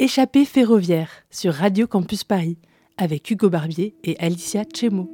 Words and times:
Échappée 0.00 0.44
ferroviaire 0.44 1.10
sur 1.28 1.52
Radio 1.52 1.88
Campus 1.88 2.22
Paris 2.22 2.56
avec 2.98 3.28
Hugo 3.32 3.50
Barbier 3.50 3.96
et 4.04 4.16
Alicia 4.20 4.62
Chemo. 4.72 5.10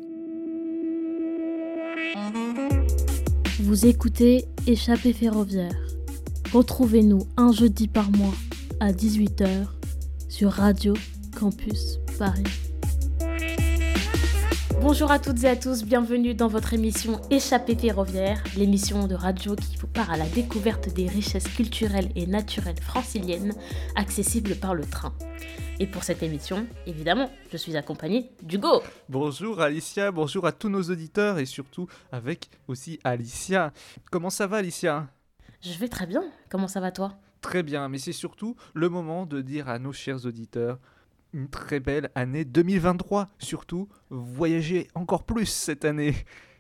Vous 3.61 3.87
écoutez 3.87 4.45
Échappée 4.67 5.15
ferroviaire. 5.15 5.75
Retrouvez-nous 6.53 7.21
un 7.39 7.51
jeudi 7.51 7.89
par 7.89 8.11
mois 8.11 8.35
à 8.79 8.93
18h 8.93 9.69
sur 10.29 10.51
Radio 10.53 10.93
Campus 11.35 11.99
Paris. 12.19 12.45
Bonjour 14.87 15.11
à 15.11 15.19
toutes 15.19 15.45
et 15.45 15.49
à 15.49 15.57
tous, 15.57 15.83
bienvenue 15.83 16.35
dans 16.35 16.47
votre 16.47 16.75
émission 16.75 17.19
Échappée 17.31 17.75
ferroviaire, 17.75 18.45
l'émission 18.55 19.07
de 19.07 19.15
radio 19.15 19.57
qui 19.57 19.79
vous 19.79 19.87
part 19.87 20.11
à 20.11 20.19
la 20.19 20.29
découverte 20.29 20.93
des 20.93 21.09
richesses 21.09 21.49
culturelles 21.49 22.13
et 22.17 22.27
naturelles 22.27 22.79
franciliennes 22.83 23.55
accessibles 23.97 24.57
par 24.57 24.75
le 24.75 24.85
train. 24.85 25.15
Et 25.81 25.87
pour 25.87 26.05
cette 26.05 26.23
émission, 26.23 26.67
évidemment, 26.87 27.31
je 27.51 27.57
suis 27.57 27.79
accompagnée 27.79 28.29
d'Hugo. 28.43 28.83
Bonjour 29.09 29.63
Alicia, 29.63 30.13
bonjour 30.13 30.47
à 30.47 30.53
tous 30.53 30.69
nos 30.69 30.83
auditeurs 30.83 31.39
et 31.39 31.47
surtout 31.47 31.89
avec 32.13 32.51
aussi 32.69 33.01
Alicia. 33.05 33.73
Comment 34.11 34.29
ça 34.29 34.47
va 34.47 34.59
Alicia? 34.59 35.09
Je 35.63 35.79
vais 35.79 35.89
très 35.89 36.07
bien, 36.07 36.25
comment 36.51 36.69
ça 36.69 36.81
va 36.81 36.93
toi? 36.93 37.15
Très 37.41 37.63
bien, 37.63 37.89
mais 37.89 37.97
c'est 37.97 38.13
surtout 38.13 38.55
le 38.75 38.91
moment 38.91 39.25
de 39.25 39.41
dire 39.41 39.71
à 39.71 39.79
nos 39.79 39.95
chers 39.95 40.27
auditeurs 40.27 40.79
une 41.35 41.49
très 41.49 41.81
belle 41.81 42.11
année 42.15 42.45
2023. 42.45 43.29
Surtout, 43.39 43.89
voyager 44.09 44.89
encore 44.95 45.25
plus 45.25 45.47
cette 45.47 45.85
année. 45.85 46.15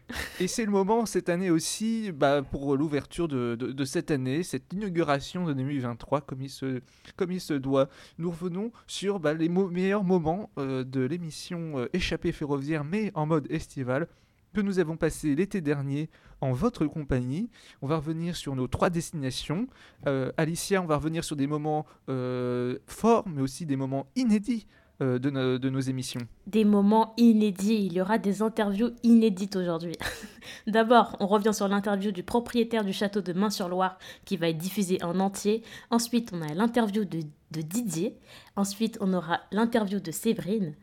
Et 0.40 0.48
c'est 0.48 0.66
le 0.66 0.70
moment 0.70 1.06
cette 1.06 1.28
année 1.30 1.50
aussi 1.50 2.12
bah, 2.12 2.42
pour 2.42 2.76
l'ouverture 2.76 3.26
de, 3.26 3.54
de, 3.54 3.84
cette 3.84 4.10
année, 4.10 4.42
cette 4.42 4.70
inauguration 4.72 5.46
de 5.46 5.54
2023 5.54 6.20
comme 6.22 6.42
il 6.42 6.50
se, 6.50 6.82
comme 7.16 7.32
il 7.32 7.40
se 7.40 7.54
doit. 7.54 7.88
Nous 8.18 8.30
revenons 8.30 8.70
sur 8.86 9.18
bah, 9.20 9.32
les 9.32 9.48
meilleurs 9.48 10.04
moments 10.04 10.50
euh, 10.58 10.84
de 10.84 11.00
l'émission 11.00 11.78
euh, 11.78 11.88
Échappée 11.94 12.32
ferroviaire 12.32 12.84
mais 12.84 13.12
en 13.14 13.24
mode 13.24 13.46
estival 13.50 14.08
que 14.54 14.62
nous 14.62 14.78
avons 14.78 14.96
passé 14.96 15.34
l'été 15.34 15.60
dernier 15.60 16.08
en 16.40 16.52
votre 16.52 16.86
compagnie. 16.86 17.50
On 17.82 17.86
va 17.86 17.96
revenir 17.96 18.36
sur 18.36 18.54
nos 18.54 18.68
trois 18.68 18.88
destinations. 18.88 19.66
Euh, 20.06 20.32
Alicia, 20.38 20.80
on 20.80 20.86
va 20.86 20.96
revenir 20.96 21.24
sur 21.24 21.36
des 21.36 21.46
moments 21.46 21.84
euh, 22.08 22.78
forts, 22.86 23.28
mais 23.28 23.42
aussi 23.42 23.66
des 23.66 23.76
moments 23.76 24.06
inédits 24.16 24.66
euh, 25.02 25.18
de, 25.18 25.68
nos 25.68 25.80
émissions. 25.80 26.20
Des 26.46 26.64
moments 26.64 27.14
inédits. 27.16 27.86
Il 27.86 27.94
y 27.94 28.00
aura 28.00 28.16
des 28.18 28.42
interviews 28.42 28.92
inédites 29.02 29.56
aujourd'hui. 29.56 29.96
D'abord, 30.66 31.16
on 31.18 31.26
revient 31.26 31.52
sur 31.52 31.66
l'interview 31.66 32.12
du 32.12 32.22
propriétaire 32.22 32.84
du 32.84 32.92
château 32.92 33.20
de 33.20 33.32
Main-sur-Loire 33.32 33.98
qui 34.24 34.36
va 34.36 34.48
être 34.48 34.58
diffusée 34.58 35.02
en 35.02 35.18
entier. 35.18 35.62
Ensuite, 35.90 36.30
on 36.32 36.40
a 36.42 36.54
l'interview 36.54 37.04
de, 37.04 37.20
Didier. 37.50 38.18
Ensuite, 38.56 38.98
on 39.00 39.12
aura 39.12 39.40
l'interview 39.52 40.00
de 40.00 40.10
Séverine. 40.10 40.74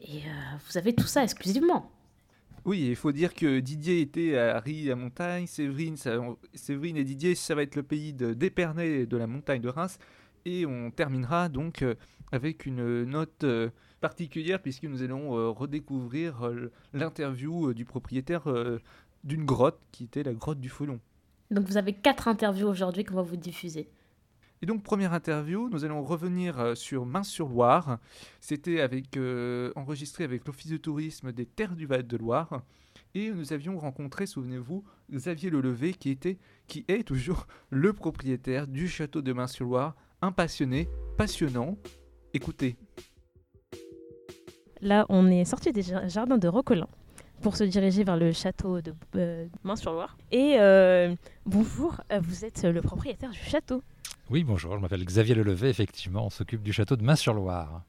Et 0.00 0.22
vous 0.68 0.76
avez 0.76 0.92
tout 0.92 1.06
ça 1.06 1.22
exclusivement. 1.22 1.90
Oui, 2.66 2.88
il 2.88 2.96
faut 2.96 3.12
dire 3.12 3.32
que 3.32 3.60
Didier 3.60 4.00
était 4.00 4.36
à 4.36 4.58
Rie 4.58 4.90
à 4.90 4.96
Montagne, 4.96 5.46
Séverine, 5.46 5.94
Séverine 6.52 6.96
et 6.96 7.04
Didier, 7.04 7.36
ça 7.36 7.54
va 7.54 7.62
être 7.62 7.76
le 7.76 7.84
pays 7.84 8.12
d'Épernay 8.12 9.06
de 9.06 9.16
la 9.16 9.28
montagne 9.28 9.60
de 9.60 9.68
Reims. 9.68 10.00
Et 10.44 10.66
on 10.66 10.90
terminera 10.90 11.48
donc 11.48 11.82
euh, 11.82 11.94
avec 12.32 12.66
une 12.66 13.04
note 13.04 13.44
euh, 13.44 13.70
particulière 14.00 14.60
puisque 14.60 14.82
nous 14.82 15.04
allons 15.04 15.38
euh, 15.38 15.50
redécouvrir 15.50 16.50
l'interview 16.92 17.72
du 17.72 17.84
propriétaire 17.84 18.48
d'une 19.22 19.44
grotte 19.44 19.78
qui 19.92 20.02
était 20.02 20.24
la 20.24 20.34
grotte 20.34 20.58
du 20.58 20.68
Folon. 20.68 20.98
Donc 21.52 21.68
vous 21.68 21.76
avez 21.76 21.92
quatre 21.92 22.26
interviews 22.26 22.66
aujourd'hui 22.66 23.04
qu'on 23.04 23.14
va 23.14 23.22
vous 23.22 23.36
diffuser. 23.36 23.88
Et 24.62 24.66
donc, 24.66 24.82
première 24.82 25.12
interview, 25.12 25.68
nous 25.68 25.84
allons 25.84 26.02
revenir 26.02 26.58
euh, 26.58 26.74
sur 26.74 27.04
Main-sur-Loire. 27.04 27.98
C'était 28.40 28.86
euh, 29.16 29.70
enregistré 29.76 30.24
avec 30.24 30.46
l'Office 30.46 30.70
de 30.70 30.78
tourisme 30.78 31.30
des 31.32 31.44
Terres 31.44 31.76
du 31.76 31.86
Val-de-Loire. 31.86 32.62
Et 33.14 33.30
nous 33.30 33.52
avions 33.52 33.78
rencontré, 33.78 34.26
souvenez-vous, 34.26 34.82
Xavier 35.12 35.50
Lelevé, 35.50 35.92
qui, 35.92 36.10
était, 36.10 36.38
qui 36.68 36.86
est 36.88 37.06
toujours 37.06 37.46
le 37.70 37.92
propriétaire 37.92 38.66
du 38.66 38.88
château 38.88 39.20
de 39.20 39.32
Main-sur-Loire. 39.32 39.94
Un 40.22 40.32
passionné, 40.32 40.88
passionnant. 41.18 41.76
Écoutez. 42.32 42.76
Là, 44.80 45.04
on 45.10 45.30
est 45.30 45.44
sorti 45.44 45.72
des 45.72 45.82
jardins 45.82 46.38
de 46.38 46.48
Roquelin 46.48 46.88
pour 47.42 47.56
se 47.56 47.64
diriger 47.64 48.04
vers 48.04 48.16
le 48.16 48.32
château 48.32 48.80
de 48.80 48.94
euh, 49.16 49.46
Main-sur-Loire. 49.64 50.16
Et 50.32 50.56
bonjour, 51.44 52.00
vous 52.22 52.44
êtes 52.46 52.64
le 52.64 52.80
propriétaire 52.80 53.30
du 53.30 53.38
château. 53.38 53.82
Oui, 54.28 54.42
bonjour, 54.42 54.74
je 54.74 54.80
m'appelle 54.80 55.04
Xavier 55.04 55.36
Lelevé, 55.36 55.68
effectivement, 55.68 56.26
on 56.26 56.30
s'occupe 56.30 56.60
du 56.60 56.72
château 56.72 56.96
de 56.96 57.04
Main-sur-Loire. 57.04 57.82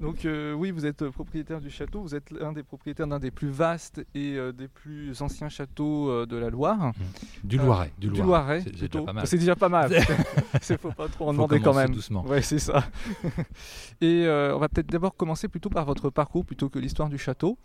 Donc 0.00 0.24
euh, 0.24 0.52
oui, 0.52 0.72
vous 0.72 0.84
êtes 0.84 1.08
propriétaire 1.10 1.60
du 1.60 1.70
château, 1.70 2.02
vous 2.02 2.16
êtes 2.16 2.34
un 2.40 2.52
des 2.52 2.64
propriétaires 2.64 3.06
d'un 3.06 3.20
des 3.20 3.30
plus 3.30 3.50
vastes 3.50 4.04
et 4.12 4.36
euh, 4.36 4.50
des 4.50 4.66
plus 4.66 5.22
anciens 5.22 5.48
châteaux 5.48 6.10
euh, 6.10 6.26
de 6.26 6.36
la 6.36 6.50
Loire. 6.50 6.88
Mmh. 6.88 6.92
Du 7.44 7.56
Loiret. 7.56 7.92
du 7.98 8.10
Loiret, 8.10 8.62
c'est 8.62 8.72
déjà 8.72 9.04
pas 9.04 9.12
mal. 9.12 9.26
C'est 9.28 9.38
déjà 9.38 9.54
pas 9.54 9.68
mal. 9.68 9.92
Il 10.70 10.78
faut 10.78 10.90
pas 10.90 11.08
trop 11.08 11.28
en 11.28 11.32
demander 11.32 11.60
quand 11.60 11.74
même. 11.74 11.92
doucement. 11.92 12.24
Oui, 12.26 12.42
c'est 12.42 12.58
ça. 12.58 12.84
et 14.00 14.26
on 14.26 14.58
va 14.58 14.68
peut-être 14.68 14.88
d'abord 14.88 15.14
commencer 15.14 15.46
plutôt 15.46 15.70
par 15.70 15.84
votre 15.84 16.10
parcours 16.10 16.44
plutôt 16.44 16.68
que 16.68 16.80
l'histoire 16.80 17.08
du 17.08 17.18
château. 17.18 17.58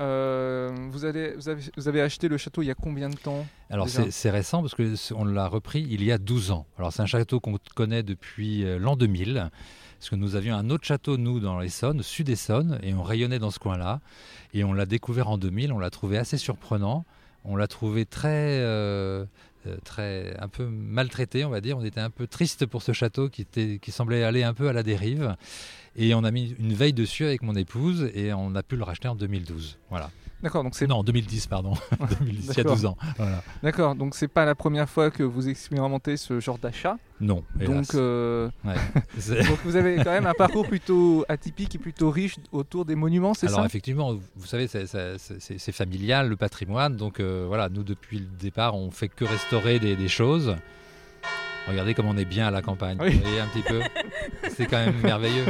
Euh, 0.00 0.70
vous, 0.90 1.04
avez, 1.04 1.34
vous, 1.34 1.88
avez, 1.88 2.00
acheté 2.00 2.28
le 2.28 2.36
château 2.36 2.62
il 2.62 2.66
y 2.66 2.70
a 2.70 2.74
combien 2.74 3.08
de 3.08 3.16
temps 3.16 3.44
Alors 3.68 3.88
c'est 3.88 4.30
récent 4.30 4.62
parce 4.62 4.76
qu'on 4.76 5.24
l'a 5.24 5.48
repris 5.48 5.86
il 5.90 6.04
y 6.04 6.12
a 6.12 6.18
12 6.18 6.52
ans. 6.52 6.66
Alors 6.78 6.92
c'est 6.92 7.02
un 7.02 7.06
château 7.06 7.40
qu'on 7.40 7.56
connaît 7.74 8.04
depuis 8.04 8.64
euh, 8.64 8.78
l'an 8.78 8.96
2000. 8.96 9.50
Parce 9.98 10.10
que 10.10 10.14
nous 10.14 10.36
avions 10.36 10.54
un 10.54 10.70
autre 10.70 10.84
château, 10.84 11.16
nous, 11.16 11.40
dans 11.40 11.58
l'Essonne, 11.58 12.04
sud-Essonne, 12.04 12.78
et 12.84 12.94
on 12.94 13.02
rayonnait 13.02 13.40
dans 13.40 13.50
ce 13.50 13.58
coin-là. 13.58 14.00
Et 14.54 14.62
on 14.62 14.72
l'a 14.72 14.86
découvert 14.86 15.28
en 15.28 15.38
2000, 15.38 15.72
on 15.72 15.80
l'a 15.80 15.90
trouvé 15.90 16.18
assez 16.18 16.38
surprenant. 16.38 17.04
On 17.44 17.56
l'a 17.56 17.66
trouvé 17.66 18.04
très, 18.04 18.60
euh, 18.60 19.24
très, 19.84 20.36
un 20.38 20.48
peu 20.48 20.66
maltraité, 20.66 21.44
on 21.44 21.50
va 21.50 21.60
dire. 21.60 21.78
On 21.78 21.84
était 21.84 22.00
un 22.00 22.10
peu 22.10 22.26
triste 22.26 22.66
pour 22.66 22.82
ce 22.82 22.92
château 22.92 23.28
qui, 23.28 23.42
était, 23.42 23.78
qui 23.80 23.92
semblait 23.92 24.24
aller 24.24 24.42
un 24.42 24.54
peu 24.54 24.68
à 24.68 24.72
la 24.72 24.82
dérive. 24.82 25.36
Et 25.96 26.14
on 26.14 26.24
a 26.24 26.30
mis 26.30 26.54
une 26.58 26.74
veille 26.74 26.92
dessus 26.92 27.24
avec 27.24 27.42
mon 27.42 27.54
épouse 27.54 28.10
et 28.14 28.32
on 28.32 28.54
a 28.54 28.62
pu 28.62 28.76
le 28.76 28.84
racheter 28.84 29.08
en 29.08 29.16
2012. 29.16 29.78
Voilà. 29.90 30.10
D'accord, 30.42 30.62
donc 30.62 30.74
c'est. 30.74 30.86
Non, 30.86 30.96
en 30.96 31.04
2010, 31.04 31.46
pardon. 31.46 31.74
2010, 32.20 32.50
il 32.52 32.56
y 32.56 32.60
a 32.60 32.64
12 32.64 32.86
ans. 32.86 32.96
Voilà. 33.16 33.42
D'accord, 33.62 33.94
donc 33.94 34.14
c'est 34.14 34.28
pas 34.28 34.44
la 34.44 34.54
première 34.54 34.88
fois 34.88 35.10
que 35.10 35.22
vous 35.22 35.48
expérimentez 35.48 36.16
ce 36.16 36.40
genre 36.40 36.58
d'achat 36.58 36.96
Non. 37.20 37.42
Donc, 37.56 37.94
euh... 37.94 38.48
donc 38.64 39.58
vous 39.64 39.76
avez 39.76 39.96
quand 39.96 40.10
même 40.10 40.26
un 40.26 40.34
parcours 40.34 40.66
plutôt 40.66 41.24
atypique 41.28 41.74
et 41.74 41.78
plutôt 41.78 42.10
riche 42.10 42.36
autour 42.52 42.84
des 42.84 42.94
monuments, 42.94 43.34
c'est 43.34 43.48
ça? 43.48 43.54
Alors 43.54 43.66
effectivement, 43.66 44.14
vous 44.14 44.46
savez, 44.46 44.68
c'est 44.68 45.72
familial, 45.72 46.28
le 46.28 46.36
patrimoine. 46.36 46.96
Donc 46.96 47.20
euh, 47.20 47.44
voilà, 47.48 47.68
nous 47.68 47.82
depuis 47.82 48.18
le 48.18 48.26
départ, 48.26 48.76
on 48.76 48.90
fait 48.90 49.08
que 49.08 49.24
restaurer 49.24 49.78
des, 49.78 49.96
des 49.96 50.08
choses. 50.08 50.56
Regardez 51.68 51.92
comme 51.92 52.06
on 52.06 52.16
est 52.16 52.24
bien 52.24 52.46
à 52.46 52.50
la 52.50 52.62
campagne. 52.62 52.96
Vous 52.96 53.20
voyez 53.20 53.40
un 53.40 53.46
petit 53.46 53.62
peu? 53.62 53.80
C'est 54.56 54.66
quand 54.66 54.78
même 54.78 54.96
merveilleux. 55.02 55.44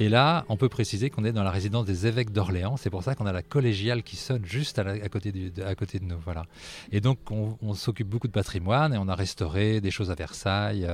Et 0.00 0.08
là, 0.08 0.44
on 0.48 0.56
peut 0.56 0.68
préciser 0.68 1.10
qu'on 1.10 1.24
est 1.24 1.32
dans 1.32 1.42
la 1.42 1.50
résidence 1.50 1.84
des 1.84 2.06
évêques 2.06 2.30
d'Orléans. 2.30 2.76
C'est 2.76 2.90
pour 2.90 3.02
ça 3.02 3.16
qu'on 3.16 3.26
a 3.26 3.32
la 3.32 3.42
collégiale 3.42 4.04
qui 4.04 4.14
sonne 4.14 4.44
juste 4.44 4.78
à, 4.78 5.08
côté, 5.08 5.32
de, 5.32 6.04
nous. 6.04 6.18
Voilà. 6.24 6.46
Et 6.92 7.00
donc, 7.00 7.18
on, 7.30 7.74
s'occupe 7.74 8.08
beaucoup 8.08 8.28
de 8.28 8.32
patrimoine 8.32 8.94
et 8.94 8.98
on 8.98 9.08
a 9.08 9.14
restauré 9.14 9.80
des 9.80 9.90
choses 9.90 10.10
à 10.10 10.14
Versailles, 10.14 10.88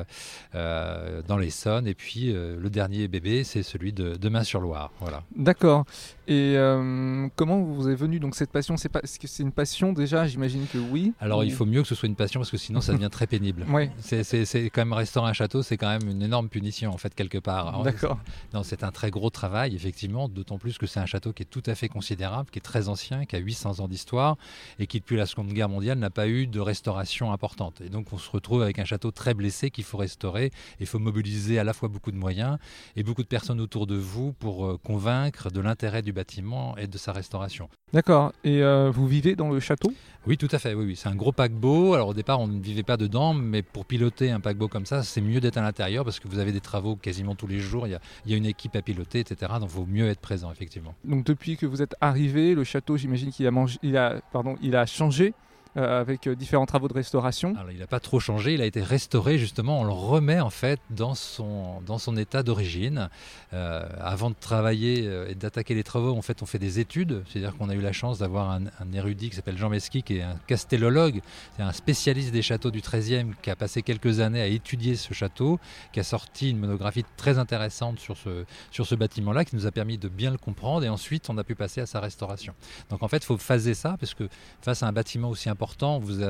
euh, 0.55 1.23
dans 1.29 1.37
l'Essonne. 1.37 1.87
Et 1.87 1.95
puis, 1.95 2.33
euh, 2.33 2.57
le 2.59 2.71
dernier 2.71 3.07
bébé, 3.07 3.45
c'est 3.45 3.63
celui 3.63 3.93
de, 3.93 4.17
de 4.17 4.29
Main-sur-Loire. 4.29 4.91
Voilà. 5.01 5.23
D'accord. 5.37 5.85
Et 6.27 6.55
euh, 6.57 7.29
comment 7.37 7.61
vous 7.61 7.89
est 7.89 7.95
venue 7.95 8.19
donc 8.19 8.35
cette 8.35 8.51
passion? 8.51 8.77
C'est 8.77 8.95
est-ce 8.97 9.19
que 9.19 9.27
c'est 9.27 9.43
une 9.43 9.53
passion 9.53 9.93
déjà? 9.93 10.27
J'imagine 10.27 10.67
que 10.67 10.79
oui. 10.79 11.13
Alors, 11.21 11.45
il 11.45 11.53
faut 11.53 11.67
mieux 11.67 11.83
que 11.83 11.89
ce 11.89 11.95
soit 11.95 12.09
une 12.09 12.17
passion 12.17 12.41
parce 12.41 12.51
que 12.51 12.57
sinon, 12.57 12.81
ça 12.81 12.93
devient 12.93 13.11
très 13.11 13.27
pénible. 13.27 13.67
oui. 13.71 13.91
C'est 13.99 14.71
quand 14.71 14.83
même 14.83 14.93
restaurer 14.93 15.29
un 15.29 15.35
château, 15.35 15.63
c'est 15.63 15.77
quand 15.77 15.89
même 15.89 16.09
une 16.09 16.23
énorme 16.23 16.49
punition 16.49 16.93
en 16.93 16.99
fait 16.99 17.15
quelque 17.15 17.39
part. 17.39 17.83
D'accord. 17.83 18.19
Non, 18.55 18.63
c'est 18.63 18.85
un 18.85 18.91
très 18.91 19.11
gros 19.11 19.31
travail, 19.31 19.75
effectivement, 19.75 20.29
d'autant 20.29 20.59
plus 20.59 20.79
que 20.79 20.87
c'est 20.87 21.01
un 21.01 21.07
château 21.07 21.33
qui 21.33 21.43
est 21.43 21.47
tout 21.47 21.63
à 21.67 21.75
fait 21.75 21.89
considérable, 21.89 22.51
qui 22.51 22.59
est 22.59 22.63
très 22.63 22.89
ancien, 22.89 23.27
qui 23.27 23.37
a 23.37 23.39
800 23.39 23.81
ans 23.81 23.89
d'histoire 23.89 24.37
et 24.79 24.87
qui, 24.87 25.01
depuis 25.01 25.17
la 25.17 25.27
Seconde 25.27 25.53
Guerre 25.53 25.69
mondiale, 25.69 25.99
n'a 25.99 26.11
pas 26.11 26.29
eu 26.29 26.47
de 26.47 26.61
restauration 26.61 27.33
importante. 27.33 27.81
Et 27.83 27.91
donc, 27.91 28.13
on 28.13 28.19
se 28.19 28.31
retrouve 28.31 28.63
avec 28.63 28.79
un 28.79 28.85
château 28.85 29.11
très 29.11 29.35
blessé 29.35 29.71
qu'il 29.71 29.85
faut 29.85 29.99
restaurer. 29.99 30.51
Il 30.81 30.87
faut 30.87 30.99
mobiliser 30.99 31.59
à 31.59 31.65
la 31.65 31.75
fois 31.75 31.89
beaucoup 31.89 32.13
de 32.13 32.17
moyens 32.17 32.59
et 32.97 33.03
beaucoup 33.03 33.23
de 33.23 33.29
personnes 33.29 33.61
autour 33.61 33.87
de 33.87 33.97
vous 33.97 34.33
pour 34.33 34.67
euh, 34.67 34.79
convaincre 34.83 35.51
de 35.51 35.61
l'intérêt 35.61 36.03
du 36.03 36.14
bâtiment 36.15 36.77
et 36.79 36.87
de 36.87 36.97
sa 36.99 37.13
restauration. 37.13 37.69
D'accord. 37.93 38.33
Et 38.43 38.63
euh, 38.63 38.91
vous 38.91 39.07
vivez 39.07 39.37
dans 39.37 39.51
le 39.51 39.61
château? 39.61 39.93
Oui, 40.27 40.39
tout 40.39 40.49
à 40.51 40.59
fait. 40.59 40.73
Oui, 40.73 40.87
oui. 40.87 40.97
C'est 40.97 41.09
un 41.09 41.15
gros 41.15 41.33
paquebot. 41.33 41.95
Alors, 41.95 42.09
au 42.09 42.15
départ, 42.15 42.41
on 42.41 42.47
ne 42.47 42.61
vivait 42.61 42.83
pas 42.83 42.97
dedans, 42.97 43.35
mais 43.35 43.63
pour 43.63 43.85
piloter 43.85 44.31
un 44.31 44.41
paquebot 44.41 44.69
comme 44.69 44.87
ça, 44.87 45.03
c'est 45.03 45.21
mieux 45.21 45.41
d'être 45.41 45.59
à 45.59 45.63
l'intérieur 45.63 46.05
parce 46.05 46.19
que 46.19 46.29
vous 46.29 46.39
avez 46.39 46.53
des 46.53 46.61
travaux 46.61 46.97
quasiment 46.97 47.35
tous 47.35 47.47
les 47.47 47.61
jours. 47.61 47.87
Il 47.87 47.91
y 47.91 47.95
a, 47.95 48.01
il 48.25 48.31
y 48.31 48.35
a 48.35 48.39
une 48.39 48.47
équipe 48.47 48.75
à 48.75 48.81
piloter 48.81 49.21
etc. 49.21 49.53
Donc 49.61 49.71
il 49.71 49.77
vaut 49.77 49.87
mieux 49.87 50.09
être 50.09 50.21
présent, 50.21 50.51
effectivement. 50.51 50.95
Donc 51.05 51.25
depuis 51.25 51.57
que 51.57 51.67
vous 51.67 51.83
êtes 51.83 51.95
arrivé, 52.01 52.55
le 52.55 52.65
château, 52.65 52.97
j'imagine 52.97 53.31
qu'il 53.31 53.47
a, 53.47 53.67
il 53.83 53.97
a, 53.97 54.21
pardon, 54.33 54.57
il 54.63 54.77
a 54.77 54.87
changé 54.87 55.35
avec 55.77 56.29
différents 56.29 56.67
travaux 56.67 56.89
de 56.89 56.95
restauration. 56.95 57.55
Il 57.71 57.79
n'a 57.79 57.87
pas 57.87 58.01
trop 58.01 58.21
changé, 58.21 58.55
il 58.55 58.61
a 58.61 58.67
été 58.67 58.83
restauré 58.83 59.39
justement, 59.39 59.81
on 59.81 59.85
le 59.85 59.93
remet 59.93 60.41
en 60.41 60.51
fait 60.51 60.81
dans 60.91 61.15
son, 61.15 61.81
dans 61.83 61.99
son 61.99 62.17
état 62.17 62.43
d'origine. 62.43 63.09
avant 63.53 64.31
de 64.31 64.37
travailler 64.39 65.05
et 65.29 65.35
d'attaquer 65.35 65.75
les 65.75 65.85
travaux, 65.85 66.17
en 66.17 66.23
fait, 66.23 66.43
on 66.43 66.47
fait 66.47 66.59
des 66.59 66.81
études, 66.81 67.23
c'est-à-dire 67.29 67.57
qu'on 67.57 67.69
a 67.69 67.75
eu 67.75 67.81
la 67.81 67.93
chance 67.93 68.19
d'avoir 68.19 68.51
un, 68.51 68.65
érudit 68.93 69.31
qui 69.31 69.37
s'appelle 69.37 69.59
Jean 69.59 69.69
Mesqui, 69.69 70.03
qui 70.03 70.19
est 70.19 70.23
un 70.23 70.37
castellologue, 70.47 71.21
c'est 71.57 71.63
un 71.63 71.73
spécialiste 71.73 72.33
des 72.33 72.43
châteaux 72.43 72.71
du 72.71 72.81
XIIIe, 72.81 73.33
qui 73.43 73.51
a 73.51 73.57
passé 73.57 73.83
quelques 73.83 74.21
années 74.21 74.41
à 74.41 74.47
étudier 74.47 74.97
ce 74.97 75.13
château, 75.15 75.59
qui 75.93 76.01
a 76.01 76.05
sorti 76.05 76.51
une 76.51 76.59
monographie 76.59 77.05
très 77.17 77.39
intéressante 77.39 77.99
sur 77.99 78.17
ce, 78.17 78.45
sur 78.71 78.87
ce 78.87 78.95
bâtiment-là, 78.95 79.45
qui 79.45 79.57
nous 79.57 79.67
a 79.67 79.73
permis 79.73 79.99
de 79.99 80.09
bien 80.09 80.31
le 80.31 80.39
comprendre, 80.39 80.85
et 80.85 80.89
ensuite 80.89 81.29
on 81.31 81.39
a 81.39 81.45
pu 81.45 81.55
passer 81.55 81.81
à 81.81 81.87
sa 81.87 82.01
restauration. 82.01 82.55
Donc 82.91 83.03
en 83.03 83.09
fait, 83.09 83.19
il 83.19 83.27
faut 83.27 83.39
phaser 83.39 83.75
ça, 83.75 83.97
parce 83.99 84.15
que 84.15 84.29
face 84.61 84.83
à 84.83 84.87
un 84.87 84.93
bâtiment 84.93 85.31
aussi 85.31 85.49
important, 85.49 85.64
vous, 86.01 86.21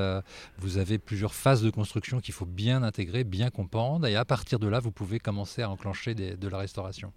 vous 0.57 0.77
avez 0.77 0.97
plusieurs 0.97 1.33
phases 1.33 1.61
de 1.61 1.69
construction 1.69 2.19
qu'il 2.19 2.33
faut 2.33 2.45
bien 2.45 2.83
intégrer, 2.83 3.23
bien 3.23 3.49
comprendre, 3.49 4.07
et 4.07 4.15
à 4.15 4.25
partir 4.25 4.59
de 4.59 4.67
là, 4.67 4.79
vous 4.79 4.91
pouvez 4.91 5.19
commencer 5.19 5.61
à 5.61 5.69
enclencher 5.69 6.15
de 6.15 6.47
la 6.47 6.57
restauration. 6.57 7.11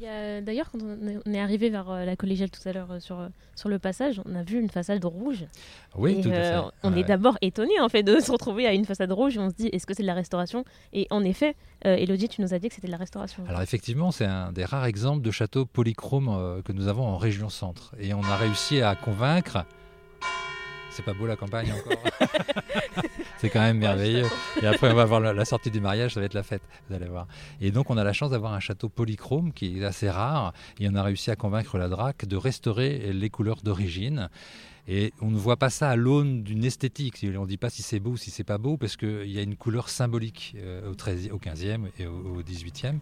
D'ailleurs, 0.00 0.70
quand 0.70 0.78
on 0.82 1.32
est 1.32 1.40
arrivé 1.40 1.70
vers 1.70 1.90
euh, 1.90 2.04
la 2.04 2.16
collégiale 2.16 2.50
tout 2.50 2.66
à 2.68 2.72
l'heure 2.72 2.92
euh, 2.92 3.00
sur, 3.00 3.18
euh, 3.18 3.28
sur 3.56 3.68
le 3.68 3.78
passage, 3.78 4.20
on 4.26 4.34
a 4.34 4.42
vu 4.42 4.60
une 4.60 4.70
façade 4.70 5.04
rouge. 5.04 5.46
Oui, 5.96 6.20
tout 6.20 6.28
à 6.28 6.32
fait. 6.32 6.56
On 6.82 6.94
est 6.94 7.04
d'abord 7.04 7.38
étonné 7.40 7.80
en 7.80 7.88
fait 7.88 8.02
de 8.02 8.20
se 8.20 8.30
retrouver 8.30 8.66
à 8.66 8.74
une 8.74 8.84
façade 8.84 9.10
rouge. 9.10 9.38
On 9.38 9.50
se 9.50 9.54
dit, 9.54 9.68
est-ce 9.68 9.86
que 9.86 9.94
c'est 9.94 10.02
de 10.02 10.06
la 10.06 10.14
restauration? 10.14 10.64
Et 10.92 11.06
en 11.10 11.24
effet, 11.24 11.56
Elodie, 11.82 12.28
tu 12.28 12.42
nous 12.42 12.54
as 12.54 12.58
dit 12.58 12.68
que 12.68 12.74
c'était 12.74 12.88
de 12.88 12.92
la 12.92 12.98
restauration. 12.98 13.44
Alors 13.48 13.62
effectivement, 13.62 14.10
c'est 14.10 14.26
un 14.26 14.52
des 14.52 14.64
rares 14.64 14.86
exemples 14.86 15.22
de 15.22 15.30
château 15.30 15.64
polychrome 15.64 16.62
que 16.64 16.72
nous 16.72 16.88
avons 16.88 17.06
en 17.06 17.16
région 17.16 17.48
centre. 17.48 17.94
Et 17.98 18.14
on 18.14 18.22
a 18.22 18.36
réussi 18.36 18.80
à 18.82 18.94
convaincre 18.94 19.64
c'est 20.98 21.04
pas 21.04 21.14
beau 21.14 21.28
la 21.28 21.36
campagne 21.36 21.72
encore. 21.72 22.02
c'est 23.38 23.50
quand 23.50 23.60
même 23.60 23.78
merveilleux. 23.78 24.26
Et 24.60 24.66
après, 24.66 24.90
on 24.90 24.96
va 24.96 25.04
voir 25.04 25.20
la, 25.20 25.44
sortie 25.44 25.70
du 25.70 25.80
mariage, 25.80 26.14
ça 26.14 26.20
va 26.20 26.26
être 26.26 26.34
la 26.34 26.42
fête, 26.42 26.62
vous 26.88 26.96
allez 26.96 27.06
voir. 27.06 27.28
Et 27.60 27.70
donc, 27.70 27.88
on 27.90 27.96
a 27.96 28.02
la 28.02 28.12
chance 28.12 28.32
d'avoir 28.32 28.52
un 28.52 28.58
château 28.58 28.88
polychrome 28.88 29.52
qui 29.52 29.78
est 29.78 29.84
assez 29.84 30.10
rare. 30.10 30.52
Et 30.80 30.88
on 30.88 30.96
a 30.96 31.02
réussi 31.04 31.30
à 31.30 31.36
convaincre 31.36 31.78
la 31.78 31.88
DRAC 31.88 32.26
de 32.26 32.36
restaurer 32.36 33.12
les 33.12 33.30
couleurs 33.30 33.62
d'origine. 33.62 34.28
Et 34.88 35.12
on 35.20 35.30
ne 35.30 35.36
voit 35.36 35.56
pas 35.56 35.70
ça 35.70 35.90
à 35.90 35.94
l'aune 35.94 36.42
d'une 36.42 36.64
esthétique. 36.64 37.24
On 37.24 37.42
ne 37.42 37.46
dit 37.46 37.58
pas 37.58 37.70
si 37.70 37.82
c'est 37.82 38.00
beau 38.00 38.10
ou 38.10 38.16
si 38.16 38.32
c'est 38.32 38.42
pas 38.42 38.58
beau, 38.58 38.76
parce 38.76 38.96
qu'il 38.96 39.30
y 39.30 39.38
a 39.38 39.42
une 39.42 39.54
couleur 39.54 39.90
symbolique 39.90 40.56
euh, 40.58 40.90
au, 40.90 40.96
13, 40.96 41.30
au 41.30 41.38
15e 41.38 41.90
et 42.00 42.06
au, 42.08 42.38
au 42.38 42.42
18e. 42.42 42.98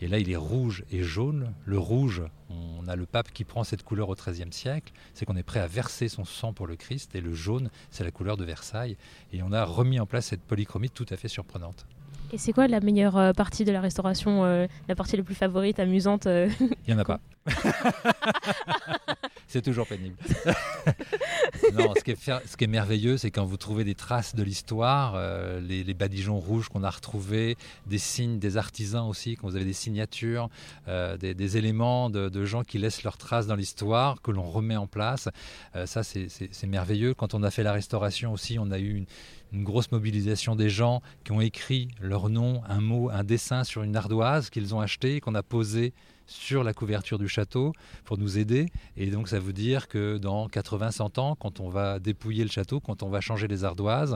Et 0.00 0.08
là, 0.08 0.18
il 0.18 0.30
est 0.30 0.36
rouge 0.36 0.84
et 0.90 1.02
jaune. 1.02 1.54
Le 1.64 1.78
rouge, 1.78 2.22
on 2.50 2.86
a 2.86 2.96
le 2.96 3.06
pape 3.06 3.30
qui 3.32 3.44
prend 3.44 3.64
cette 3.64 3.82
couleur 3.82 4.08
au 4.08 4.14
XIIIe 4.14 4.52
siècle, 4.52 4.92
c'est 5.14 5.24
qu'on 5.24 5.36
est 5.36 5.42
prêt 5.42 5.60
à 5.60 5.66
verser 5.66 6.08
son 6.08 6.24
sang 6.24 6.52
pour 6.52 6.66
le 6.66 6.76
Christ. 6.76 7.14
Et 7.14 7.20
le 7.20 7.34
jaune, 7.34 7.70
c'est 7.90 8.04
la 8.04 8.10
couleur 8.10 8.36
de 8.36 8.44
Versailles. 8.44 8.96
Et 9.32 9.42
on 9.42 9.52
a 9.52 9.64
remis 9.64 9.98
en 9.98 10.06
place 10.06 10.26
cette 10.26 10.42
polychromie 10.42 10.90
tout 10.90 11.06
à 11.10 11.16
fait 11.16 11.28
surprenante. 11.28 11.86
Et 12.32 12.38
c'est 12.38 12.52
quoi 12.52 12.66
la 12.66 12.80
meilleure 12.80 13.16
euh, 13.16 13.32
partie 13.32 13.64
de 13.64 13.72
la 13.72 13.80
restauration, 13.80 14.44
euh, 14.44 14.66
la 14.88 14.94
partie 14.94 15.16
la 15.16 15.22
plus 15.22 15.34
favorite, 15.34 15.78
amusante 15.78 16.26
euh 16.26 16.48
Il 16.60 16.68
n'y 16.88 16.94
en 16.94 16.98
a 16.98 17.04
pas. 17.04 17.20
c'est 19.46 19.62
toujours 19.62 19.86
pénible. 19.86 20.16
non, 21.74 21.92
ce 21.96 22.56
qui, 22.56 22.64
est, 22.64 22.66
merveilleux, 22.66 23.16
c'est 23.16 23.30
quand 23.30 23.44
vous 23.44 23.56
trouvez 23.56 23.84
des 23.84 23.94
traces 23.94 24.34
de 24.34 24.42
l'histoire, 24.42 25.14
euh, 25.16 25.60
les, 25.60 25.94
badigeons 25.94 26.38
rouges 26.38 26.68
qu'on 26.68 26.82
a 26.82 26.90
retrouvés, 26.90 27.56
des 27.86 27.98
signes 27.98 28.38
des 28.38 28.56
artisans 28.56 29.08
aussi, 29.08 29.36
quand 29.36 29.48
vous 29.48 29.56
avez 29.56 29.64
des 29.64 29.72
signatures, 29.72 30.48
euh, 30.88 31.16
des, 31.16 31.56
éléments 31.56 32.10
de, 32.10 32.44
gens 32.44 32.62
qui 32.62 32.78
laissent 32.78 33.02
leurs 33.02 33.18
traces 33.18 33.46
dans 33.46 33.56
l'histoire, 33.56 34.20
que 34.22 34.30
l'on 34.30 34.44
remet 34.44 34.76
en 34.76 34.86
place. 34.86 35.28
Euh, 35.74 35.86
ça, 35.86 36.02
c'est 36.02 36.66
merveilleux. 36.66 37.14
Quand 37.14 37.34
on 37.34 37.42
a 37.42 37.50
fait 37.50 37.62
la 37.62 37.72
restauration 37.72 38.32
aussi, 38.32 38.58
on 38.58 38.70
a 38.70 38.78
eu 38.78 38.96
une, 38.96 39.06
une 39.52 39.64
grosse 39.64 39.90
mobilisation 39.92 40.56
des 40.56 40.70
gens 40.70 41.02
qui 41.24 41.32
ont 41.32 41.40
écrit 41.40 41.88
leur 42.00 42.28
nom, 42.28 42.62
un 42.68 42.80
mot, 42.80 43.10
un 43.10 43.24
dessin 43.24 43.64
sur 43.64 43.82
une 43.82 43.96
ardoise 43.96 44.50
qu'ils 44.50 44.74
ont 44.74 44.80
acheté, 44.80 45.20
qu'on 45.20 45.34
a 45.34 45.42
posé 45.42 45.92
sur 46.26 46.64
la 46.64 46.74
couverture 46.74 47.18
du 47.18 47.28
château 47.28 47.72
pour 48.04 48.18
nous 48.18 48.38
aider. 48.38 48.68
Et 48.96 49.10
donc 49.10 49.28
ça 49.28 49.38
veut 49.38 49.52
dire 49.52 49.88
que 49.88 50.18
dans 50.18 50.48
80-100 50.48 51.20
ans, 51.20 51.36
quand 51.36 51.60
on 51.60 51.68
va 51.68 51.98
dépouiller 51.98 52.44
le 52.44 52.50
château, 52.50 52.80
quand 52.80 53.02
on 53.02 53.08
va 53.08 53.20
changer 53.20 53.48
les 53.48 53.64
ardoises, 53.64 54.14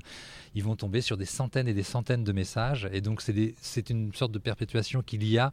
ils 0.54 0.64
vont 0.64 0.76
tomber 0.76 1.00
sur 1.00 1.16
des 1.16 1.24
centaines 1.24 1.68
et 1.68 1.74
des 1.74 1.82
centaines 1.82 2.24
de 2.24 2.32
messages. 2.32 2.88
Et 2.92 3.00
donc 3.00 3.22
c'est 3.22 3.90
une 3.90 4.12
sorte 4.14 4.32
de 4.32 4.38
perpétuation 4.38 5.02
qu'il 5.02 5.24
y 5.24 5.38
a 5.38 5.52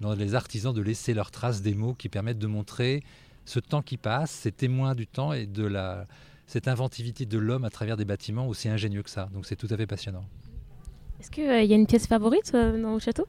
dans 0.00 0.14
les 0.14 0.34
artisans 0.34 0.74
de 0.74 0.82
laisser 0.82 1.14
leurs 1.14 1.30
traces 1.30 1.62
des 1.62 1.74
mots 1.74 1.94
qui 1.94 2.08
permettent 2.08 2.38
de 2.38 2.46
montrer 2.46 3.02
ce 3.44 3.58
temps 3.58 3.82
qui 3.82 3.96
passe, 3.96 4.30
ces 4.30 4.52
témoins 4.52 4.94
du 4.94 5.06
temps 5.06 5.32
et 5.32 5.46
de 5.46 5.64
la, 5.64 6.06
cette 6.46 6.68
inventivité 6.68 7.26
de 7.26 7.38
l'homme 7.38 7.64
à 7.64 7.70
travers 7.70 7.96
des 7.96 8.04
bâtiments 8.04 8.46
aussi 8.46 8.68
ingénieux 8.68 9.02
que 9.02 9.10
ça. 9.10 9.28
Donc 9.32 9.46
c'est 9.46 9.56
tout 9.56 9.68
à 9.70 9.76
fait 9.76 9.86
passionnant. 9.86 10.24
Est-ce 11.20 11.30
qu'il 11.30 11.44
euh, 11.44 11.62
y 11.62 11.72
a 11.72 11.76
une 11.76 11.86
pièce 11.86 12.06
favorite 12.06 12.50
euh, 12.54 12.80
dans 12.80 12.94
le 12.94 12.98
château? 12.98 13.26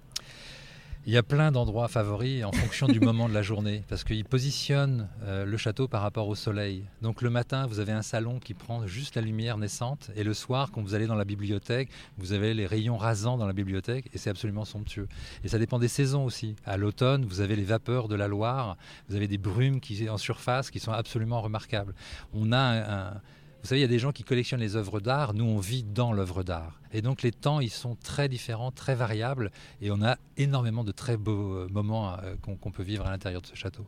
Il 1.06 1.14
y 1.14 1.18
a 1.18 1.24
plein 1.24 1.52
d'endroits 1.52 1.88
favoris 1.88 2.44
en 2.44 2.52
fonction 2.52 2.88
du 2.88 3.00
moment 3.00 3.28
de 3.28 3.34
la 3.34 3.42
journée, 3.42 3.84
parce 3.90 4.04
qu'ils 4.04 4.24
positionnent 4.24 5.10
euh, 5.24 5.46
le 5.46 5.58
château 5.58 5.88
par 5.88 6.04
rapport 6.04 6.28
au 6.28 6.36
soleil. 6.36 6.86
Donc 7.02 7.24
le 7.24 7.32
matin, 7.32 7.66
vous 7.66 7.80
avez 7.80 7.92
un 7.92 8.04
salon 8.04 8.40
qui 8.40 8.54
prend 8.54 8.86
juste 8.86 9.16
la 9.16 9.22
lumière 9.22 9.58
naissante, 9.58 10.12
et 10.16 10.24
le 10.24 10.36
soir, 10.36 10.70
quand 10.72 10.82
vous 10.82 10.94
allez 10.94 11.08
dans 11.08 11.16
la 11.16 11.26
bibliothèque, 11.26 11.90
vous 12.18 12.34
avez 12.34 12.54
les 12.54 12.68
rayons 12.68 12.98
rasants 12.98 13.38
dans 13.38 13.48
la 13.48 13.54
bibliothèque, 13.54 14.10
et 14.14 14.20
c'est 14.20 14.30
absolument 14.30 14.66
somptueux. 14.66 15.08
Et 15.44 15.48
ça 15.48 15.58
dépend 15.58 15.80
des 15.80 15.88
saisons 15.88 16.24
aussi. 16.24 16.56
À 16.66 16.78
l'automne, 16.78 17.26
vous 17.26 17.42
avez 17.42 17.56
les 17.56 17.64
vapeurs 17.64 18.08
de 18.08 18.16
la 18.16 18.28
Loire, 18.28 18.78
vous 19.10 19.16
avez 19.16 19.28
des 19.28 19.40
brumes 19.40 19.80
qui, 19.80 20.08
en 20.08 20.18
surface 20.18 20.70
qui 20.70 20.80
sont 20.80 20.92
absolument 20.92 21.42
remarquables. 21.42 21.96
On 22.34 22.52
a 22.52 22.60
un 22.60 23.22
vous 23.62 23.68
savez, 23.68 23.80
il 23.80 23.84
y 23.84 23.86
a 23.86 23.90
des 23.90 24.00
gens 24.00 24.12
qui 24.12 24.24
collectionnent 24.24 24.60
les 24.60 24.76
œuvres 24.76 25.00
d'art. 25.00 25.34
Nous, 25.36 25.46
on 25.46 25.60
vit 25.60 25.84
dans 25.84 26.14
l'œuvre 26.14 26.44
d'art. 26.44 26.82
Et 26.92 27.04
donc, 27.04 27.22
les 27.22 27.32
temps, 27.32 27.60
ils 27.60 27.70
sont 27.70 27.96
très 27.96 28.28
différents, 28.28 28.72
très 28.72 28.96
variables. 28.96 29.52
Et 29.82 29.92
on 29.92 30.02
a 30.02 30.18
énormément 30.38 30.84
de 30.84 30.92
très 30.92 31.16
beaux 31.16 31.54
euh, 31.54 31.68
moments 31.70 32.14
euh, 32.14 32.36
qu'on 32.42 32.72
peut 32.72 32.84
vivre 32.84 33.06
à 33.06 33.12
l'intérieur 33.12 33.42
de 33.42 33.48
ce 33.48 33.56
château. 33.56 33.86